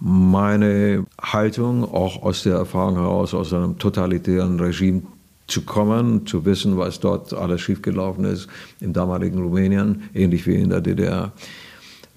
Meine 0.00 1.04
Haltung, 1.22 1.84
auch 1.84 2.22
aus 2.22 2.42
der 2.42 2.56
Erfahrung 2.56 2.96
heraus, 2.96 3.32
aus 3.32 3.52
einem 3.52 3.78
totalitären 3.78 4.58
Regime 4.58 5.02
zu 5.46 5.62
kommen, 5.62 6.26
zu 6.26 6.44
wissen, 6.44 6.76
was 6.76 6.98
dort 6.98 7.32
alles 7.32 7.60
schiefgelaufen 7.60 8.24
ist 8.24 8.48
im 8.80 8.92
damaligen 8.92 9.40
Rumänien, 9.40 10.02
ähnlich 10.14 10.46
wie 10.46 10.56
in 10.56 10.70
der 10.70 10.80
DDR. 10.80 11.32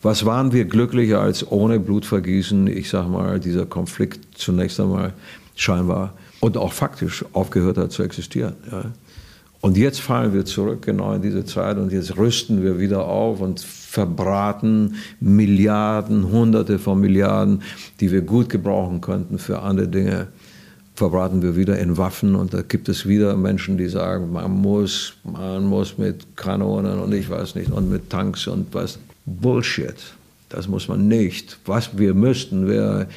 Was 0.01 0.26
waren 0.26 0.53
wir 0.53 0.65
glücklicher 0.65 1.21
als 1.21 1.51
ohne 1.51 1.80
Blutvergießen, 1.80 2.65
ich 2.67 2.89
sage 2.89 3.09
mal, 3.09 3.39
dieser 3.39 3.67
Konflikt 3.67 4.38
zunächst 4.38 4.80
einmal 4.80 5.13
scheinbar 5.55 6.13
und 6.44 6.58
auch 6.58 6.74
faktisch 6.74 7.24
aufgehört 7.32 7.78
hat 7.78 7.94
zu 7.94 8.04
existieren. 8.04 8.56
Ja. 8.70 8.84
Und 9.62 9.78
jetzt 9.78 10.02
fallen 10.02 10.34
wir 10.34 10.44
zurück 10.44 10.82
genau 10.82 11.14
in 11.14 11.22
diese 11.22 11.46
Zeit 11.46 11.78
und 11.78 11.94
jetzt 11.94 12.18
rüsten 12.18 12.62
wir 12.62 12.80
wieder 12.80 13.06
auf 13.06 13.39
und 13.39 13.62
verbraten 13.62 14.96
Milliarden, 15.22 16.30
Hunderte 16.30 16.80
von 16.80 17.00
Milliarden, 17.00 17.62
die 18.02 18.12
wir 18.12 18.24
gut 18.24 18.50
gebrauchen 18.50 19.00
könnten 19.00 19.39
für 19.39 19.62
andere 19.62 19.88
Dinge, 19.88 20.28
verbraten 20.96 21.41
wir 21.41 21.56
wieder 21.56 21.80
in 21.80 21.96
Waffen 21.98 22.36
und 22.36 22.54
da 22.54 22.62
gibt 22.62 22.89
es 22.89 23.08
wieder 23.08 23.38
Menschen, 23.38 23.78
die 23.78 23.88
sagen, 23.88 24.34
man 24.34 24.52
muss, 24.52 25.14
man 25.24 25.64
muss 25.64 25.98
mit 25.98 26.36
Kanonen 26.36 27.00
und 27.00 27.14
ich 27.14 27.30
weiß 27.30 27.56
nicht 27.56 27.72
und 27.72 27.89
mit 27.89 28.10
Tanks 28.10 28.48
und 28.48 28.74
was. 28.74 29.00
Bullshit. 29.26 29.96
Das 30.50 30.68
muss 30.68 30.89
man 30.89 31.08
nicht. 31.08 31.58
Was 31.66 31.98
wir 31.98 32.14
müssten, 32.14 32.68
wäre 32.68 33.08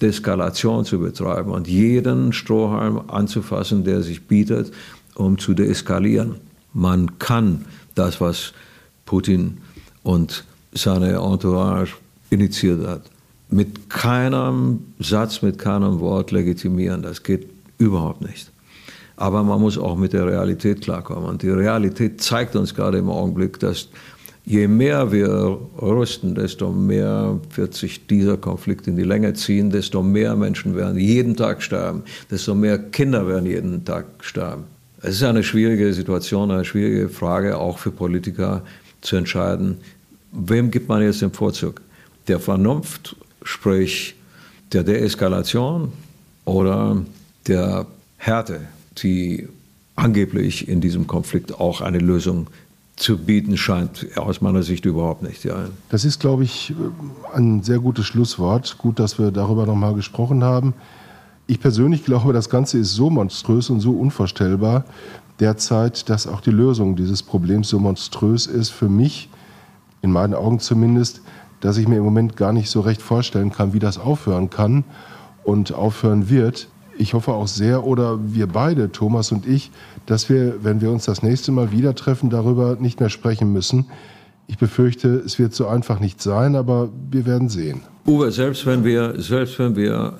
Deeskalation 0.00 0.84
zu 0.84 1.00
betreiben 1.00 1.50
und 1.50 1.68
jeden 1.68 2.32
Strohhalm 2.32 3.02
anzufassen, 3.08 3.84
der 3.84 4.02
sich 4.02 4.26
bietet, 4.26 4.72
um 5.14 5.38
zu 5.38 5.54
deeskalieren. 5.54 6.36
Man 6.72 7.18
kann 7.18 7.64
das, 7.94 8.20
was 8.20 8.52
Putin 9.04 9.58
und 10.02 10.44
seine 10.72 11.14
Entourage 11.14 11.94
initiiert 12.30 12.86
hat, 12.86 13.02
mit 13.50 13.88
keinem 13.88 14.80
Satz, 14.98 15.42
mit 15.42 15.58
keinem 15.58 16.00
Wort 16.00 16.30
legitimieren. 16.30 17.02
Das 17.02 17.22
geht 17.22 17.48
überhaupt 17.78 18.20
nicht. 18.20 18.50
Aber 19.16 19.42
man 19.42 19.60
muss 19.60 19.78
auch 19.78 19.96
mit 19.96 20.12
der 20.12 20.26
Realität 20.26 20.82
klarkommen. 20.82 21.28
Und 21.28 21.42
die 21.42 21.50
Realität 21.50 22.20
zeigt 22.20 22.54
uns 22.54 22.74
gerade 22.74 22.98
im 22.98 23.08
Augenblick, 23.08 23.58
dass 23.58 23.88
je 24.48 24.66
mehr 24.66 25.12
wir 25.12 25.58
rüsten, 25.80 26.34
desto 26.34 26.72
mehr 26.72 27.38
wird 27.54 27.74
sich 27.74 28.06
dieser 28.06 28.38
Konflikt 28.38 28.86
in 28.86 28.96
die 28.96 29.02
Länge 29.02 29.34
ziehen, 29.34 29.68
desto 29.68 30.02
mehr 30.02 30.36
Menschen 30.36 30.74
werden 30.74 30.98
jeden 30.98 31.36
Tag 31.36 31.62
sterben, 31.62 32.02
desto 32.30 32.54
mehr 32.54 32.78
Kinder 32.78 33.28
werden 33.28 33.44
jeden 33.44 33.84
Tag 33.84 34.06
sterben. 34.20 34.64
Es 35.02 35.16
ist 35.16 35.22
eine 35.22 35.42
schwierige 35.42 35.92
Situation, 35.92 36.50
eine 36.50 36.64
schwierige 36.64 37.10
Frage 37.10 37.58
auch 37.58 37.78
für 37.78 37.90
Politiker 37.90 38.62
zu 39.02 39.16
entscheiden, 39.16 39.76
wem 40.32 40.70
gibt 40.70 40.88
man 40.88 41.02
jetzt 41.02 41.20
den 41.20 41.30
Vorzug? 41.30 41.82
Der 42.26 42.40
Vernunft, 42.40 43.16
sprich 43.42 44.14
der 44.72 44.82
Deeskalation 44.82 45.92
oder 46.46 47.04
der 47.46 47.86
Härte, 48.16 48.60
die 49.02 49.46
angeblich 49.94 50.68
in 50.68 50.80
diesem 50.80 51.06
Konflikt 51.06 51.60
auch 51.60 51.82
eine 51.82 51.98
Lösung 51.98 52.46
zu 52.98 53.16
bieten 53.16 53.56
scheint, 53.56 54.06
aus 54.16 54.40
meiner 54.40 54.62
Sicht 54.62 54.84
überhaupt 54.84 55.22
nicht. 55.22 55.44
Ja. 55.44 55.54
Das 55.88 56.04
ist, 56.04 56.20
glaube 56.20 56.44
ich, 56.44 56.74
ein 57.32 57.62
sehr 57.62 57.78
gutes 57.78 58.06
Schlusswort. 58.06 58.76
Gut, 58.78 58.98
dass 58.98 59.18
wir 59.18 59.30
darüber 59.30 59.66
nochmal 59.66 59.94
gesprochen 59.94 60.42
haben. 60.44 60.74
Ich 61.46 61.60
persönlich 61.60 62.04
glaube, 62.04 62.32
das 62.32 62.50
Ganze 62.50 62.78
ist 62.78 62.92
so 62.92 63.08
monströs 63.08 63.70
und 63.70 63.80
so 63.80 63.92
unvorstellbar 63.92 64.84
derzeit, 65.40 66.08
dass 66.10 66.26
auch 66.26 66.40
die 66.40 66.50
Lösung 66.50 66.96
dieses 66.96 67.22
Problems 67.22 67.68
so 67.68 67.78
monströs 67.78 68.46
ist 68.46 68.70
für 68.70 68.88
mich, 68.88 69.28
in 70.02 70.12
meinen 70.12 70.34
Augen 70.34 70.60
zumindest, 70.60 71.22
dass 71.60 71.76
ich 71.76 71.88
mir 71.88 71.96
im 71.96 72.04
Moment 72.04 72.36
gar 72.36 72.52
nicht 72.52 72.70
so 72.70 72.80
recht 72.80 73.02
vorstellen 73.02 73.50
kann, 73.50 73.72
wie 73.72 73.78
das 73.78 73.98
aufhören 73.98 74.50
kann 74.50 74.84
und 75.44 75.72
aufhören 75.72 76.28
wird. 76.28 76.68
Ich 76.98 77.14
hoffe 77.14 77.32
auch 77.32 77.46
sehr, 77.46 77.84
oder 77.84 78.18
wir 78.34 78.48
beide, 78.48 78.90
Thomas 78.90 79.30
und 79.30 79.46
ich, 79.46 79.70
dass 80.06 80.28
wir, 80.28 80.64
wenn 80.64 80.80
wir 80.80 80.90
uns 80.90 81.04
das 81.04 81.22
nächste 81.22 81.52
Mal 81.52 81.70
wieder 81.70 81.94
treffen, 81.94 82.28
darüber 82.28 82.76
nicht 82.76 82.98
mehr 82.98 83.08
sprechen 83.08 83.52
müssen. 83.52 83.86
Ich 84.48 84.58
befürchte, 84.58 85.08
es 85.08 85.38
wird 85.38 85.54
so 85.54 85.68
einfach 85.68 86.00
nicht 86.00 86.20
sein, 86.20 86.56
aber 86.56 86.88
wir 87.10 87.24
werden 87.24 87.48
sehen. 87.48 87.82
Uwe, 88.04 88.32
selbst 88.32 88.66
wenn 88.66 88.84
wir, 88.84 89.14
selbst 89.20 89.58
wenn 89.58 89.76
wir 89.76 90.18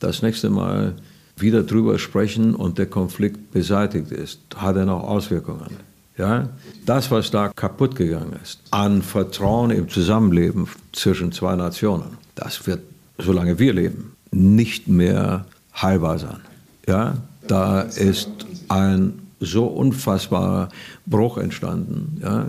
das 0.00 0.20
nächste 0.20 0.50
Mal 0.50 0.94
wieder 1.36 1.62
drüber 1.62 1.98
sprechen 1.98 2.54
und 2.54 2.78
der 2.78 2.86
Konflikt 2.86 3.50
beseitigt 3.50 4.10
ist, 4.10 4.40
hat 4.56 4.76
er 4.76 4.84
noch 4.84 5.04
Auswirkungen. 5.04 5.76
Ja? 6.18 6.48
Das, 6.84 7.10
was 7.10 7.30
da 7.30 7.48
kaputt 7.48 7.96
gegangen 7.96 8.34
ist, 8.42 8.60
an 8.70 9.02
Vertrauen 9.02 9.70
im 9.70 9.88
Zusammenleben 9.88 10.68
zwischen 10.92 11.32
zwei 11.32 11.56
Nationen, 11.56 12.18
das 12.34 12.66
wird, 12.66 12.80
solange 13.18 13.58
wir 13.58 13.72
leben, 13.72 14.12
nicht 14.30 14.88
mehr 14.88 15.46
heilbar 15.82 16.18
sein. 16.18 16.40
Ja? 16.86 17.14
Da 17.46 17.82
ist 17.82 18.30
ein 18.68 19.20
so 19.40 19.66
unfassbarer 19.66 20.68
Bruch 21.06 21.38
entstanden. 21.38 22.20
Ja? 22.22 22.46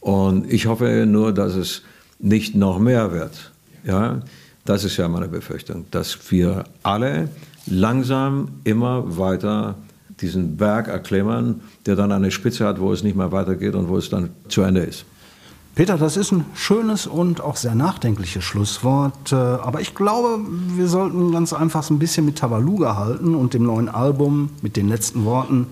Und 0.00 0.52
ich 0.52 0.66
hoffe 0.66 1.06
nur, 1.06 1.32
dass 1.32 1.54
es 1.54 1.82
nicht 2.18 2.54
noch 2.54 2.78
mehr 2.78 3.12
wird. 3.12 3.52
Ja? 3.84 4.22
Das 4.64 4.84
ist 4.84 4.96
ja 4.96 5.08
meine 5.08 5.28
Befürchtung, 5.28 5.84
dass 5.90 6.30
wir 6.30 6.64
alle 6.82 7.28
langsam 7.66 8.48
immer 8.64 9.18
weiter 9.18 9.76
diesen 10.20 10.56
Berg 10.56 10.88
erklimmern, 10.88 11.60
der 11.86 11.96
dann 11.96 12.12
eine 12.12 12.30
Spitze 12.30 12.66
hat, 12.66 12.80
wo 12.80 12.92
es 12.92 13.02
nicht 13.02 13.16
mehr 13.16 13.32
weitergeht 13.32 13.74
und 13.74 13.88
wo 13.88 13.98
es 13.98 14.08
dann 14.08 14.30
zu 14.48 14.62
Ende 14.62 14.82
ist. 14.82 15.04
Peter, 15.74 15.98
das 15.98 16.16
ist 16.16 16.30
ein 16.30 16.44
schönes 16.54 17.08
und 17.08 17.40
auch 17.40 17.56
sehr 17.56 17.74
nachdenkliches 17.74 18.44
Schlusswort. 18.44 19.32
Äh, 19.32 19.34
aber 19.34 19.80
ich 19.80 19.96
glaube, 19.96 20.38
wir 20.76 20.86
sollten 20.86 21.32
ganz 21.32 21.52
einfach 21.52 21.82
so 21.82 21.92
ein 21.94 21.98
bisschen 21.98 22.24
mit 22.24 22.38
Tabaluga 22.38 22.96
halten 22.96 23.34
und 23.34 23.54
dem 23.54 23.64
neuen 23.64 23.88
Album 23.88 24.50
mit 24.62 24.76
den 24.76 24.88
letzten 24.88 25.24
Worten, 25.24 25.66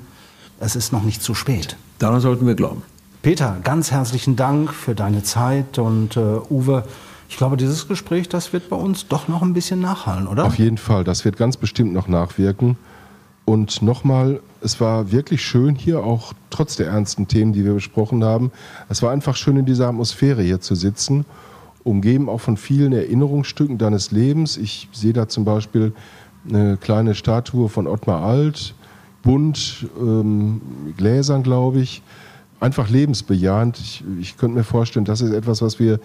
es 0.59 0.75
ist 0.75 0.93
noch 0.93 1.05
nicht 1.05 1.23
zu 1.23 1.35
spät. 1.35 1.77
Daran 2.01 2.21
sollten 2.21 2.47
wir 2.49 2.55
glauben. 2.55 2.83
Peter, 3.23 3.59
ganz 3.63 3.93
herzlichen 3.93 4.35
Dank 4.35 4.75
für 4.75 4.97
deine 4.97 5.23
Zeit 5.23 5.79
und 5.79 6.17
uh, 6.17 6.43
Uwe, 6.51 6.83
ich 7.29 7.37
glaube, 7.37 7.57
dieses 7.57 7.87
Gespräch, 7.87 8.29
das 8.29 8.53
wird 8.53 8.69
bei 8.69 8.77
uns 8.77 9.07
doch 9.07 9.29
noch 9.29 9.43
ein 9.43 9.55
bisschen 9.55 9.81
nachhallen, 9.81 10.27
oder? 10.27 10.45
Auf 10.45 10.59
jeden 10.59 10.79
Fall, 10.79 11.05
das 11.05 11.25
wird 11.25 11.37
ganz 11.37 11.57
bestimmt 11.57 11.93
noch 11.93 12.09
nachwirken. 12.09 12.77
Und 13.45 13.83
nochmal, 13.83 14.41
es 14.61 14.81
war 14.81 15.11
wirklich 15.11 15.43
schön 15.43 15.75
hier, 15.75 16.05
auch 16.05 16.33
trotz 16.51 16.77
der 16.77 16.87
ernsten 16.87 17.27
Themen, 17.29 17.53
die 17.53 17.65
wir 17.65 17.75
besprochen 17.75 18.25
haben. 18.25 18.53
Es 18.89 19.03
war 19.03 19.11
einfach 19.11 19.37
schön, 19.37 19.57
in 19.57 19.67
dieser 19.67 19.89
Atmosphäre 19.89 20.43
hier 20.43 20.61
zu 20.61 20.75
sitzen, 20.75 21.25
umgeben 21.85 22.29
auch 22.29 22.41
von 22.41 22.57
vielen 22.57 22.93
Erinnerungsstücken 22.93 23.79
deines 23.79 24.13
Lebens. 24.13 24.57
Ich 24.57 24.89
sehe 24.93 25.13
da 25.13 25.29
zum 25.29 25.45
Beispiel 25.45 25.93
eine 26.49 26.77
kleine 26.77 27.15
Statue 27.15 27.69
von 27.69 27.87
Ottmar 27.87 28.23
Alt, 28.23 28.75
bunt, 29.23 29.87
ähm, 30.01 30.61
Gläsern, 30.97 31.43
glaube 31.43 31.81
ich. 31.81 32.03
Einfach 32.61 32.89
lebensbejahend. 32.89 33.79
Ich, 33.79 34.05
ich 34.21 34.37
könnte 34.37 34.57
mir 34.57 34.65
vorstellen, 34.65 35.05
das 35.05 35.21
ist 35.21 35.33
etwas, 35.33 35.63
was 35.63 35.81
wir 35.81 35.99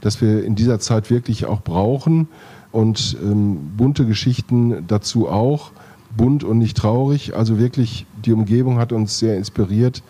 das 0.00 0.20
wir 0.20 0.44
in 0.44 0.54
dieser 0.54 0.80
Zeit 0.80 1.10
wirklich 1.10 1.46
auch 1.46 1.62
brauchen. 1.62 2.28
Und 2.72 3.16
ähm, 3.22 3.72
bunte 3.76 4.06
Geschichten 4.06 4.86
dazu 4.86 5.28
auch, 5.28 5.72
bunt 6.16 6.44
und 6.44 6.58
nicht 6.58 6.76
traurig. 6.76 7.36
Also 7.36 7.58
wirklich, 7.58 8.06
die 8.24 8.32
Umgebung 8.32 8.78
hat 8.78 8.92
uns 8.92 9.18
sehr 9.18 9.36
inspiriert. 9.36 10.02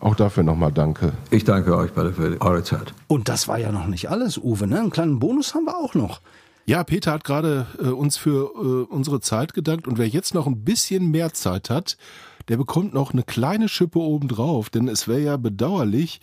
Auch 0.00 0.14
dafür 0.14 0.42
nochmal 0.42 0.72
danke. 0.72 1.12
Ich 1.30 1.44
danke 1.44 1.76
euch 1.76 1.92
beide 1.92 2.12
für 2.12 2.40
eure 2.40 2.62
Zeit. 2.62 2.94
Und 3.06 3.28
das 3.28 3.48
war 3.48 3.58
ja 3.58 3.70
noch 3.70 3.86
nicht 3.86 4.10
alles, 4.10 4.38
Uwe. 4.38 4.66
Ne? 4.66 4.78
Einen 4.78 4.90
kleinen 4.90 5.18
Bonus 5.18 5.54
haben 5.54 5.64
wir 5.64 5.76
auch 5.76 5.94
noch. 5.94 6.20
Ja, 6.64 6.84
Peter 6.84 7.12
hat 7.12 7.24
gerade 7.24 7.66
äh, 7.82 7.88
uns 7.88 8.16
für 8.16 8.52
äh, 8.54 8.92
unsere 8.94 9.20
Zeit 9.20 9.52
gedankt. 9.52 9.86
Und 9.86 9.98
wer 9.98 10.08
jetzt 10.08 10.34
noch 10.34 10.46
ein 10.46 10.64
bisschen 10.64 11.10
mehr 11.10 11.32
Zeit 11.34 11.68
hat, 11.68 11.98
der 12.48 12.56
bekommt 12.56 12.94
noch 12.94 13.12
eine 13.12 13.22
kleine 13.22 13.68
Schippe 13.68 13.98
obendrauf. 13.98 14.70
Denn 14.70 14.88
es 14.88 15.06
wäre 15.06 15.20
ja 15.20 15.36
bedauerlich, 15.36 16.20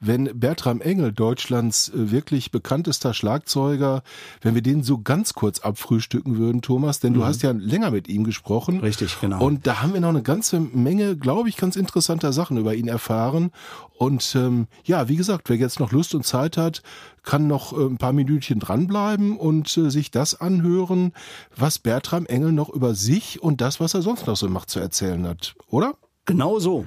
wenn 0.00 0.38
Bertram 0.38 0.80
Engel, 0.80 1.12
Deutschlands 1.12 1.88
äh, 1.88 2.10
wirklich 2.10 2.50
bekanntester 2.50 3.14
Schlagzeuger, 3.14 4.02
wenn 4.40 4.54
wir 4.54 4.62
den 4.62 4.82
so 4.82 4.98
ganz 4.98 5.34
kurz 5.34 5.60
abfrühstücken 5.60 6.38
würden, 6.38 6.62
Thomas, 6.62 7.00
denn 7.00 7.12
mhm. 7.12 7.16
du 7.16 7.24
hast 7.24 7.42
ja 7.42 7.50
länger 7.50 7.90
mit 7.90 8.08
ihm 8.08 8.24
gesprochen. 8.24 8.80
Richtig, 8.80 9.20
genau. 9.20 9.44
Und 9.44 9.66
da 9.66 9.82
haben 9.82 9.94
wir 9.94 10.00
noch 10.00 10.08
eine 10.08 10.22
ganze 10.22 10.60
Menge, 10.60 11.16
glaube 11.16 11.48
ich, 11.48 11.56
ganz 11.56 11.76
interessanter 11.76 12.32
Sachen 12.32 12.56
über 12.56 12.74
ihn 12.74 12.88
erfahren. 12.88 13.50
Und 13.96 14.34
ähm, 14.36 14.68
ja, 14.84 15.08
wie 15.08 15.16
gesagt, 15.16 15.48
wer 15.48 15.56
jetzt 15.56 15.80
noch 15.80 15.90
Lust 15.90 16.14
und 16.14 16.24
Zeit 16.24 16.56
hat, 16.56 16.82
kann 17.24 17.48
noch 17.48 17.72
äh, 17.72 17.84
ein 17.84 17.98
paar 17.98 18.12
Minütchen 18.12 18.60
dranbleiben 18.60 19.36
und 19.36 19.76
äh, 19.76 19.90
sich 19.90 20.10
das 20.10 20.40
anhören, 20.40 21.12
was 21.56 21.78
Bertram 21.78 22.26
Engel 22.26 22.52
noch 22.52 22.68
über 22.68 22.94
sich 22.94 23.42
und 23.42 23.60
das, 23.60 23.80
was 23.80 23.94
er 23.94 24.02
sonst 24.02 24.26
noch 24.26 24.36
so 24.36 24.48
macht, 24.48 24.70
zu 24.70 24.78
erzählen 24.78 25.26
hat, 25.26 25.54
oder? 25.68 25.94
Genau 26.24 26.58
so. 26.58 26.86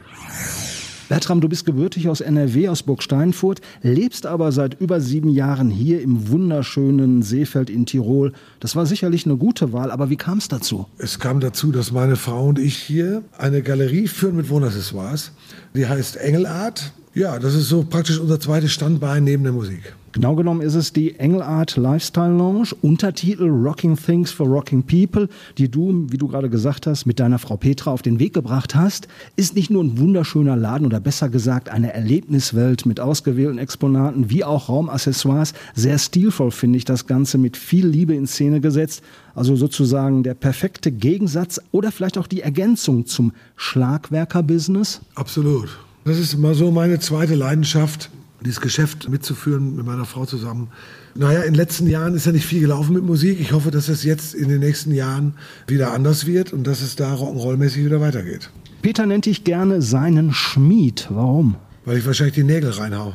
Bertram, 1.11 1.41
du 1.41 1.49
bist 1.49 1.65
gebürtig 1.65 2.07
aus 2.07 2.21
NRW, 2.21 2.69
aus 2.69 2.83
Burg 2.83 3.03
Steinfurt, 3.03 3.59
lebst 3.81 4.25
aber 4.25 4.53
seit 4.53 4.79
über 4.79 5.01
sieben 5.01 5.27
Jahren 5.27 5.69
hier 5.69 6.01
im 6.01 6.29
wunderschönen 6.29 7.21
Seefeld 7.21 7.69
in 7.69 7.85
Tirol. 7.85 8.31
Das 8.61 8.77
war 8.77 8.85
sicherlich 8.85 9.25
eine 9.25 9.35
gute 9.35 9.73
Wahl, 9.73 9.91
aber 9.91 10.09
wie 10.09 10.15
kam 10.15 10.37
es 10.37 10.47
dazu? 10.47 10.87
Es 10.97 11.19
kam 11.19 11.41
dazu, 11.41 11.73
dass 11.73 11.91
meine 11.91 12.15
Frau 12.15 12.47
und 12.47 12.59
ich 12.59 12.77
hier 12.77 13.23
eine 13.37 13.61
Galerie 13.61 14.07
führen 14.07 14.37
mit 14.37 14.49
Wohnaccessoires. 14.49 15.33
Die 15.73 15.87
heißt 15.87 16.17
Engelart 16.17 16.91
Ja, 17.13 17.39
das 17.39 17.55
ist 17.55 17.69
so 17.69 17.83
praktisch 17.83 18.19
unser 18.19 18.39
zweites 18.39 18.71
Standbein 18.73 19.23
neben 19.23 19.43
der 19.43 19.53
Musik. 19.53 19.95
Genau 20.13 20.35
genommen 20.35 20.59
ist 20.59 20.75
es 20.75 20.91
die 20.91 21.17
Engelart 21.17 21.77
Lifestyle 21.77 22.35
Lounge, 22.35 22.71
Untertitel 22.81 23.47
Rocking 23.47 23.95
Things 23.95 24.29
for 24.29 24.45
Rocking 24.45 24.83
People, 24.83 25.29
die 25.57 25.71
du, 25.71 26.05
wie 26.09 26.17
du 26.17 26.27
gerade 26.27 26.49
gesagt 26.49 26.85
hast, 26.85 27.05
mit 27.05 27.21
deiner 27.21 27.39
Frau 27.39 27.55
Petra 27.55 27.91
auf 27.91 28.01
den 28.01 28.19
Weg 28.19 28.33
gebracht 28.33 28.75
hast. 28.75 29.07
Ist 29.37 29.55
nicht 29.55 29.69
nur 29.69 29.81
ein 29.81 29.97
wunderschöner 29.97 30.57
Laden 30.57 30.85
oder 30.85 30.99
besser 30.99 31.29
gesagt 31.29 31.69
eine 31.69 31.93
Erlebniswelt 31.93 32.85
mit 32.85 32.99
ausgewählten 32.99 33.57
Exponaten 33.57 34.29
wie 34.29 34.43
auch 34.43 34.67
Raumaccessoires. 34.67 35.53
Sehr 35.75 35.97
stilvoll 35.97 36.51
finde 36.51 36.77
ich 36.77 36.83
das 36.83 37.07
Ganze 37.07 37.37
mit 37.37 37.55
viel 37.55 37.87
Liebe 37.87 38.13
in 38.13 38.27
Szene 38.27 38.59
gesetzt. 38.59 39.03
Also 39.35 39.55
sozusagen 39.55 40.23
der 40.23 40.33
perfekte 40.33 40.91
Gegensatz 40.91 41.61
oder 41.71 41.91
vielleicht 41.91 42.17
auch 42.17 42.27
die 42.27 42.41
Ergänzung 42.41 43.05
zum 43.05 43.33
Schlagwerker-Business. 43.55 45.01
Absolut. 45.15 45.69
Das 46.05 46.17
ist 46.17 46.37
mal 46.37 46.55
so 46.55 46.71
meine 46.71 46.99
zweite 46.99 47.35
Leidenschaft, 47.35 48.09
dieses 48.43 48.59
Geschäft 48.59 49.07
mitzuführen 49.09 49.75
mit 49.75 49.85
meiner 49.85 50.05
Frau 50.05 50.25
zusammen. 50.25 50.69
Naja, 51.13 51.41
in 51.41 51.53
den 51.53 51.55
letzten 51.55 51.87
Jahren 51.87 52.15
ist 52.15 52.25
ja 52.25 52.31
nicht 52.31 52.45
viel 52.45 52.61
gelaufen 52.61 52.93
mit 52.93 53.03
Musik. 53.03 53.39
Ich 53.39 53.51
hoffe, 53.51 53.69
dass 53.69 53.87
es 53.87 54.03
jetzt 54.03 54.33
in 54.33 54.49
den 54.49 54.59
nächsten 54.59 54.93
Jahren 54.93 55.35
wieder 55.67 55.93
anders 55.93 56.25
wird 56.25 56.53
und 56.53 56.65
dass 56.65 56.81
es 56.81 56.95
da 56.95 57.13
rock'n'roll-mäßig 57.13 57.85
wieder 57.85 58.01
weitergeht. 58.01 58.49
Peter 58.81 59.05
nennt 59.05 59.27
dich 59.27 59.43
gerne 59.43 59.81
seinen 59.81 60.33
Schmied. 60.33 61.07
Warum? 61.11 61.55
Weil 61.85 61.97
ich 61.97 62.05
wahrscheinlich 62.05 62.35
die 62.35 62.43
Nägel 62.43 62.71
reinhau. 62.71 63.13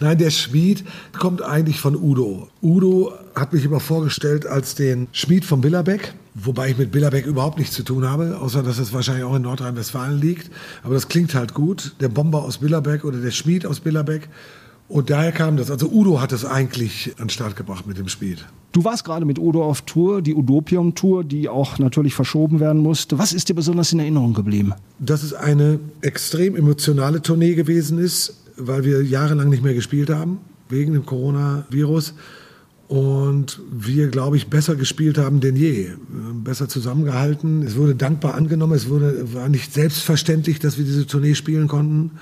Nein, 0.00 0.18
der 0.18 0.30
Schmied 0.30 0.84
kommt 1.18 1.42
eigentlich 1.42 1.80
von 1.80 1.96
Udo. 1.96 2.48
Udo 2.62 3.12
hat 3.34 3.52
mich 3.52 3.64
immer 3.64 3.80
vorgestellt 3.80 4.46
als 4.46 4.74
den 4.74 5.08
Schmied 5.12 5.44
von 5.44 5.60
Billerbeck, 5.60 6.14
wobei 6.34 6.70
ich 6.70 6.78
mit 6.78 6.92
Billerbeck 6.92 7.26
überhaupt 7.26 7.58
nichts 7.58 7.74
zu 7.74 7.82
tun 7.82 8.08
habe, 8.08 8.38
außer 8.38 8.62
dass 8.62 8.78
es 8.78 8.92
wahrscheinlich 8.92 9.24
auch 9.24 9.36
in 9.36 9.42
Nordrhein-Westfalen 9.42 10.20
liegt. 10.20 10.50
Aber 10.82 10.94
das 10.94 11.08
klingt 11.08 11.34
halt 11.34 11.54
gut. 11.54 11.94
Der 12.00 12.08
Bomber 12.08 12.42
aus 12.44 12.58
Billerbeck 12.58 13.04
oder 13.04 13.18
der 13.18 13.30
Schmied 13.30 13.66
aus 13.66 13.80
Billerbeck. 13.80 14.28
Und 14.88 15.08
daher 15.08 15.30
kam 15.30 15.56
das. 15.56 15.70
Also 15.70 15.88
Udo 15.88 16.20
hat 16.20 16.32
es 16.32 16.44
eigentlich 16.44 17.14
an 17.18 17.26
den 17.26 17.30
Start 17.30 17.54
gebracht 17.54 17.86
mit 17.86 17.96
dem 17.96 18.08
Schmied. 18.08 18.44
Du 18.72 18.84
warst 18.84 19.04
gerade 19.04 19.24
mit 19.24 19.38
Udo 19.38 19.64
auf 19.64 19.82
Tour, 19.82 20.20
die 20.20 20.34
Udopium-Tour, 20.34 21.24
die 21.24 21.48
auch 21.48 21.78
natürlich 21.78 22.14
verschoben 22.14 22.60
werden 22.60 22.82
musste. 22.82 23.18
Was 23.18 23.32
ist 23.32 23.48
dir 23.48 23.54
besonders 23.54 23.92
in 23.92 24.00
Erinnerung 24.00 24.34
geblieben? 24.34 24.74
Dass 24.98 25.22
es 25.22 25.32
eine 25.32 25.78
extrem 26.00 26.56
emotionale 26.56 27.22
Tournee 27.22 27.54
gewesen 27.54 27.98
ist, 27.98 28.34
weil 28.66 28.84
wir 28.84 29.02
jahrelang 29.02 29.48
nicht 29.48 29.62
mehr 29.62 29.74
gespielt 29.74 30.10
haben, 30.10 30.38
wegen 30.68 30.92
dem 30.92 31.06
Coronavirus. 31.06 32.14
Und 32.88 33.60
wir, 33.70 34.08
glaube 34.08 34.36
ich, 34.36 34.48
besser 34.48 34.74
gespielt 34.74 35.16
haben 35.16 35.38
denn 35.38 35.54
je. 35.54 35.90
Besser 36.42 36.68
zusammengehalten. 36.68 37.62
Es 37.62 37.76
wurde 37.76 37.94
dankbar 37.94 38.34
angenommen. 38.34 38.72
Es 38.72 38.88
wurde, 38.88 39.32
war 39.32 39.48
nicht 39.48 39.72
selbstverständlich, 39.72 40.58
dass 40.58 40.76
wir 40.76 40.84
diese 40.84 41.06
Tournee 41.06 41.36
spielen 41.36 41.68
konnten. 41.68 42.12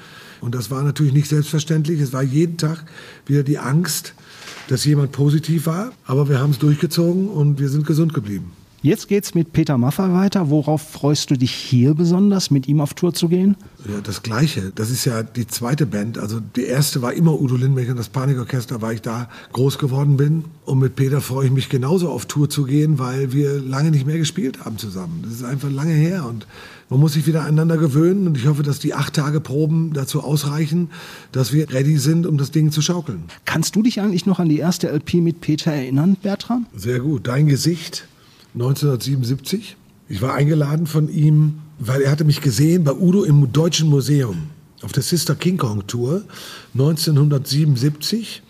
Und 0.43 0.55
das 0.55 0.71
war 0.71 0.83
natürlich 0.83 1.15
nicht 1.15 1.29
selbstverständlich. 1.29 2.01
Es 2.01 2.13
war 2.13 2.23
jeden 2.23 2.59
Tag 2.59 2.85
wieder 3.25 3.43
die 3.43 3.59
Angst, 3.59 4.15
dass 4.69 4.85
jemand 4.85 5.13
positiv 5.13 5.65
war. 5.65 5.93
Aber 6.05 6.29
wir 6.29 6.39
haben 6.39 6.51
es 6.51 6.59
durchgezogen 6.59 7.29
und 7.29 7.59
wir 7.59 7.71
sind 7.71 7.87
gesund 7.87 8.13
geblieben. 8.13 8.53
Jetzt 8.81 9.09
geht's 9.09 9.35
mit 9.35 9.53
Peter 9.53 9.77
Maffay 9.77 10.13
weiter. 10.13 10.51
Worauf 10.51 10.83
freust 10.83 11.31
du 11.31 11.37
dich 11.37 11.53
hier 11.53 11.95
besonders, 11.95 12.53
mit 12.53 12.69
ihm 12.69 12.81
auf 12.81 12.95
Tour 12.95 13.13
zu 13.13 13.29
gehen? 13.29 13.57
Ja, 13.89 14.01
das 14.01 14.23
Gleiche. 14.23 14.71
Das 14.73 14.91
ist 14.91 15.05
ja 15.05 15.25
die 15.25 15.49
zweite 15.49 15.85
Band. 15.85 16.17
Also 16.17 16.39
die 16.39 16.63
erste 16.63 17.03
war 17.03 17.13
immer 17.13 17.41
Udo 17.41 17.57
Lindbergh 17.57 17.91
und 17.91 17.97
das 17.97 18.09
Panikorchester, 18.09 18.81
weil 18.81 18.95
ich 18.95 19.03
da 19.03 19.29
groß 19.53 19.79
geworden 19.79 20.17
bin. 20.17 20.45
Und 20.65 20.79
mit 20.79 20.95
Peter 20.95 21.21
freue 21.21 21.47
ich 21.47 21.53
mich 21.53 21.69
genauso 21.69 22.09
auf 22.09 22.27
Tour 22.27 22.49
zu 22.49 22.65
gehen, 22.65 23.01
weil 23.01 23.33
wir 23.33 23.61
lange 23.61 23.91
nicht 23.91 24.07
mehr 24.07 24.19
gespielt 24.19 24.65
haben 24.65 24.79
zusammen. 24.79 25.23
Das 25.25 25.33
ist 25.33 25.45
einfach 25.45 25.71
lange 25.71 25.95
her 25.95 26.25
und 26.29 26.47
man 26.89 27.01
muss 27.01 27.15
sich 27.15 27.27
wieder 27.27 27.43
aneinander 27.43 27.79
gewöhnen. 27.79 28.29
Und 28.29 28.37
ich 28.37 28.47
hoffe, 28.47 28.63
dass 28.63 28.79
die 28.79 28.95
acht 28.95 29.15
Tage 29.15 29.41
Proben 29.41 29.93
dazu 29.93 30.23
ausreichen, 30.23 30.91
dass 31.33 31.53
wir 31.53 31.69
ready 31.73 31.99
sind, 31.99 32.27
um 32.29 32.39
das 32.39 32.53
Ding 32.53 32.71
zu 32.71 32.81
schaukeln. 32.81 33.25
Kannst 33.45 33.75
du 33.75 33.83
dich 33.83 34.01
eigentlich 34.01 34.25
noch 34.25 34.39
an 34.39 34.49
die 34.49 34.59
erste 34.59 34.89
LP 34.89 35.15
mit 35.15 35.41
Peter 35.41 35.73
erinnern, 35.73 36.17
Bertram? 36.23 36.67
Sehr 36.77 37.01
gut. 37.01 37.27
Dein 37.27 37.49
Gesicht 37.49 38.07
1977. 38.55 39.77
Ich 40.09 40.23
war 40.23 40.35
eingeladen 40.35 40.87
von 40.87 41.09
ihm, 41.09 41.61
weil 41.79 42.03
er 42.03 42.11
hatte 42.11 42.25
mich 42.25 42.41
gesehen 42.41 42.85
bei 42.85 42.93
Udo 42.93 43.25
im 43.25 43.53
Deutschen 43.53 43.89
Museum 43.89 44.49
auf 44.83 44.93
der 44.93 45.03
Sister 45.03 45.35
King 45.35 45.57
Kong 45.57 45.87
Tour 45.87 46.23
1977. 46.75 48.43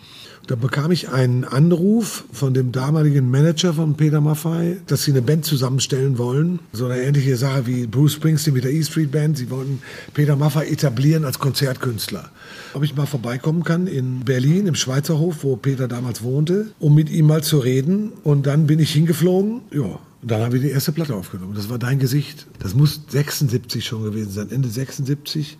Da 0.49 0.55
bekam 0.55 0.89
ich 0.89 1.09
einen 1.09 1.43
Anruf 1.43 2.23
von 2.31 2.55
dem 2.55 2.71
damaligen 2.71 3.29
Manager 3.29 3.71
von 3.71 3.93
Peter 3.93 4.19
Maffay, 4.19 4.77
dass 4.87 5.03
sie 5.03 5.11
eine 5.11 5.21
Band 5.21 5.45
zusammenstellen 5.45 6.17
wollen. 6.17 6.57
So 6.73 6.85
eine 6.87 7.03
ähnliche 7.03 7.37
Sache 7.37 7.67
wie 7.67 7.85
Bruce 7.85 8.13
Springsteen 8.13 8.55
mit 8.55 8.63
der 8.63 8.71
E 8.71 8.81
Street 8.81 9.11
Band. 9.11 9.37
Sie 9.37 9.51
wollten 9.51 9.79
Peter 10.15 10.35
Maffay 10.35 10.67
etablieren 10.71 11.23
als 11.23 11.37
Konzertkünstler. 11.37 12.31
Ob 12.73 12.81
ich 12.81 12.95
mal 12.95 13.05
vorbeikommen 13.05 13.63
kann 13.63 13.85
in 13.85 14.21
Berlin, 14.21 14.65
im 14.65 14.73
Schweizerhof, 14.73 15.43
wo 15.43 15.55
Peter 15.55 15.87
damals 15.87 16.23
wohnte, 16.23 16.71
um 16.79 16.95
mit 16.95 17.11
ihm 17.11 17.27
mal 17.27 17.43
zu 17.43 17.59
reden. 17.59 18.11
Und 18.23 18.47
dann 18.47 18.65
bin 18.65 18.79
ich 18.79 18.91
hingeflogen. 18.91 19.61
Ja, 19.71 19.83
und 19.83 20.31
dann 20.31 20.41
haben 20.41 20.53
wir 20.53 20.61
die 20.61 20.71
erste 20.71 20.91
Platte 20.91 21.13
aufgenommen. 21.13 21.53
Das 21.53 21.69
war 21.69 21.77
dein 21.77 21.99
Gesicht. 21.99 22.47
Das 22.57 22.73
muss 22.73 23.01
76 23.07 23.85
schon 23.85 24.01
gewesen 24.01 24.31
sein, 24.31 24.49
Ende 24.49 24.67
76. 24.67 25.59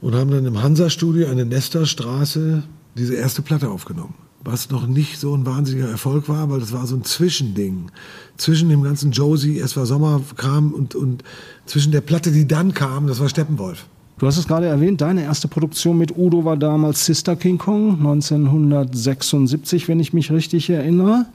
Und 0.00 0.16
haben 0.16 0.32
dann 0.32 0.44
im 0.44 0.60
Hansa-Studio 0.60 1.28
an 1.28 1.36
der 1.36 1.46
Nestorstraße 1.46 2.64
diese 2.98 3.14
erste 3.14 3.42
Platte 3.42 3.70
aufgenommen. 3.70 4.14
Was 4.44 4.70
noch 4.70 4.86
nicht 4.86 5.18
so 5.18 5.34
ein 5.34 5.46
wahnsinniger 5.46 5.88
Erfolg 5.88 6.28
war, 6.28 6.50
weil 6.50 6.60
das 6.60 6.72
war 6.72 6.86
so 6.86 6.96
ein 6.96 7.04
Zwischending. 7.04 7.90
Zwischen 8.36 8.68
dem 8.68 8.82
ganzen 8.82 9.10
Josie, 9.10 9.58
es 9.58 9.76
war 9.76 9.84
Sommerkram 9.84 10.72
und, 10.72 10.94
und 10.94 11.24
zwischen 11.66 11.92
der 11.92 12.00
Platte, 12.00 12.30
die 12.30 12.46
dann 12.46 12.72
kam, 12.72 13.06
das 13.06 13.20
war 13.20 13.28
Steppenwolf. 13.28 13.86
Du 14.18 14.26
hast 14.26 14.36
es 14.36 14.48
gerade 14.48 14.66
erwähnt, 14.66 15.00
deine 15.00 15.22
erste 15.22 15.46
Produktion 15.46 15.96
mit 15.96 16.16
Udo 16.16 16.44
war 16.44 16.56
damals 16.56 17.06
Sister 17.06 17.36
King 17.36 17.56
Kong, 17.56 17.98
1976, 17.98 19.86
wenn 19.86 20.00
ich 20.00 20.12
mich 20.12 20.32
richtig 20.32 20.68
erinnere. 20.70 21.26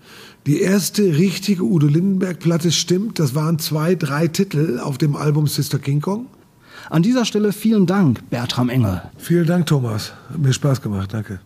Die 0.45 0.59
erste 0.59 1.03
richtige 1.03 1.63
Udo 1.63 1.87
Lindenberg-Platte 1.87 2.73
stimmt, 2.73 3.19
das 3.19 3.35
waren 3.35 3.57
zwei, 3.57 3.95
drei 3.95 4.27
Titel 4.27 4.81
auf 4.83 4.97
dem 4.97 5.15
Album 5.15 5.47
Sister 5.47 5.79
King 5.79 6.01
Kong. 6.01 6.25
An 6.89 7.03
dieser 7.03 7.23
Stelle 7.23 7.53
vielen 7.53 7.85
Dank, 7.85 8.29
Bertram 8.29 8.67
Engel. 8.67 9.01
Vielen 9.17 9.47
Dank, 9.47 9.65
Thomas. 9.67 10.11
Hat 10.29 10.39
mir 10.39 10.51
Spaß 10.51 10.81
gemacht, 10.81 11.13
danke. 11.13 11.39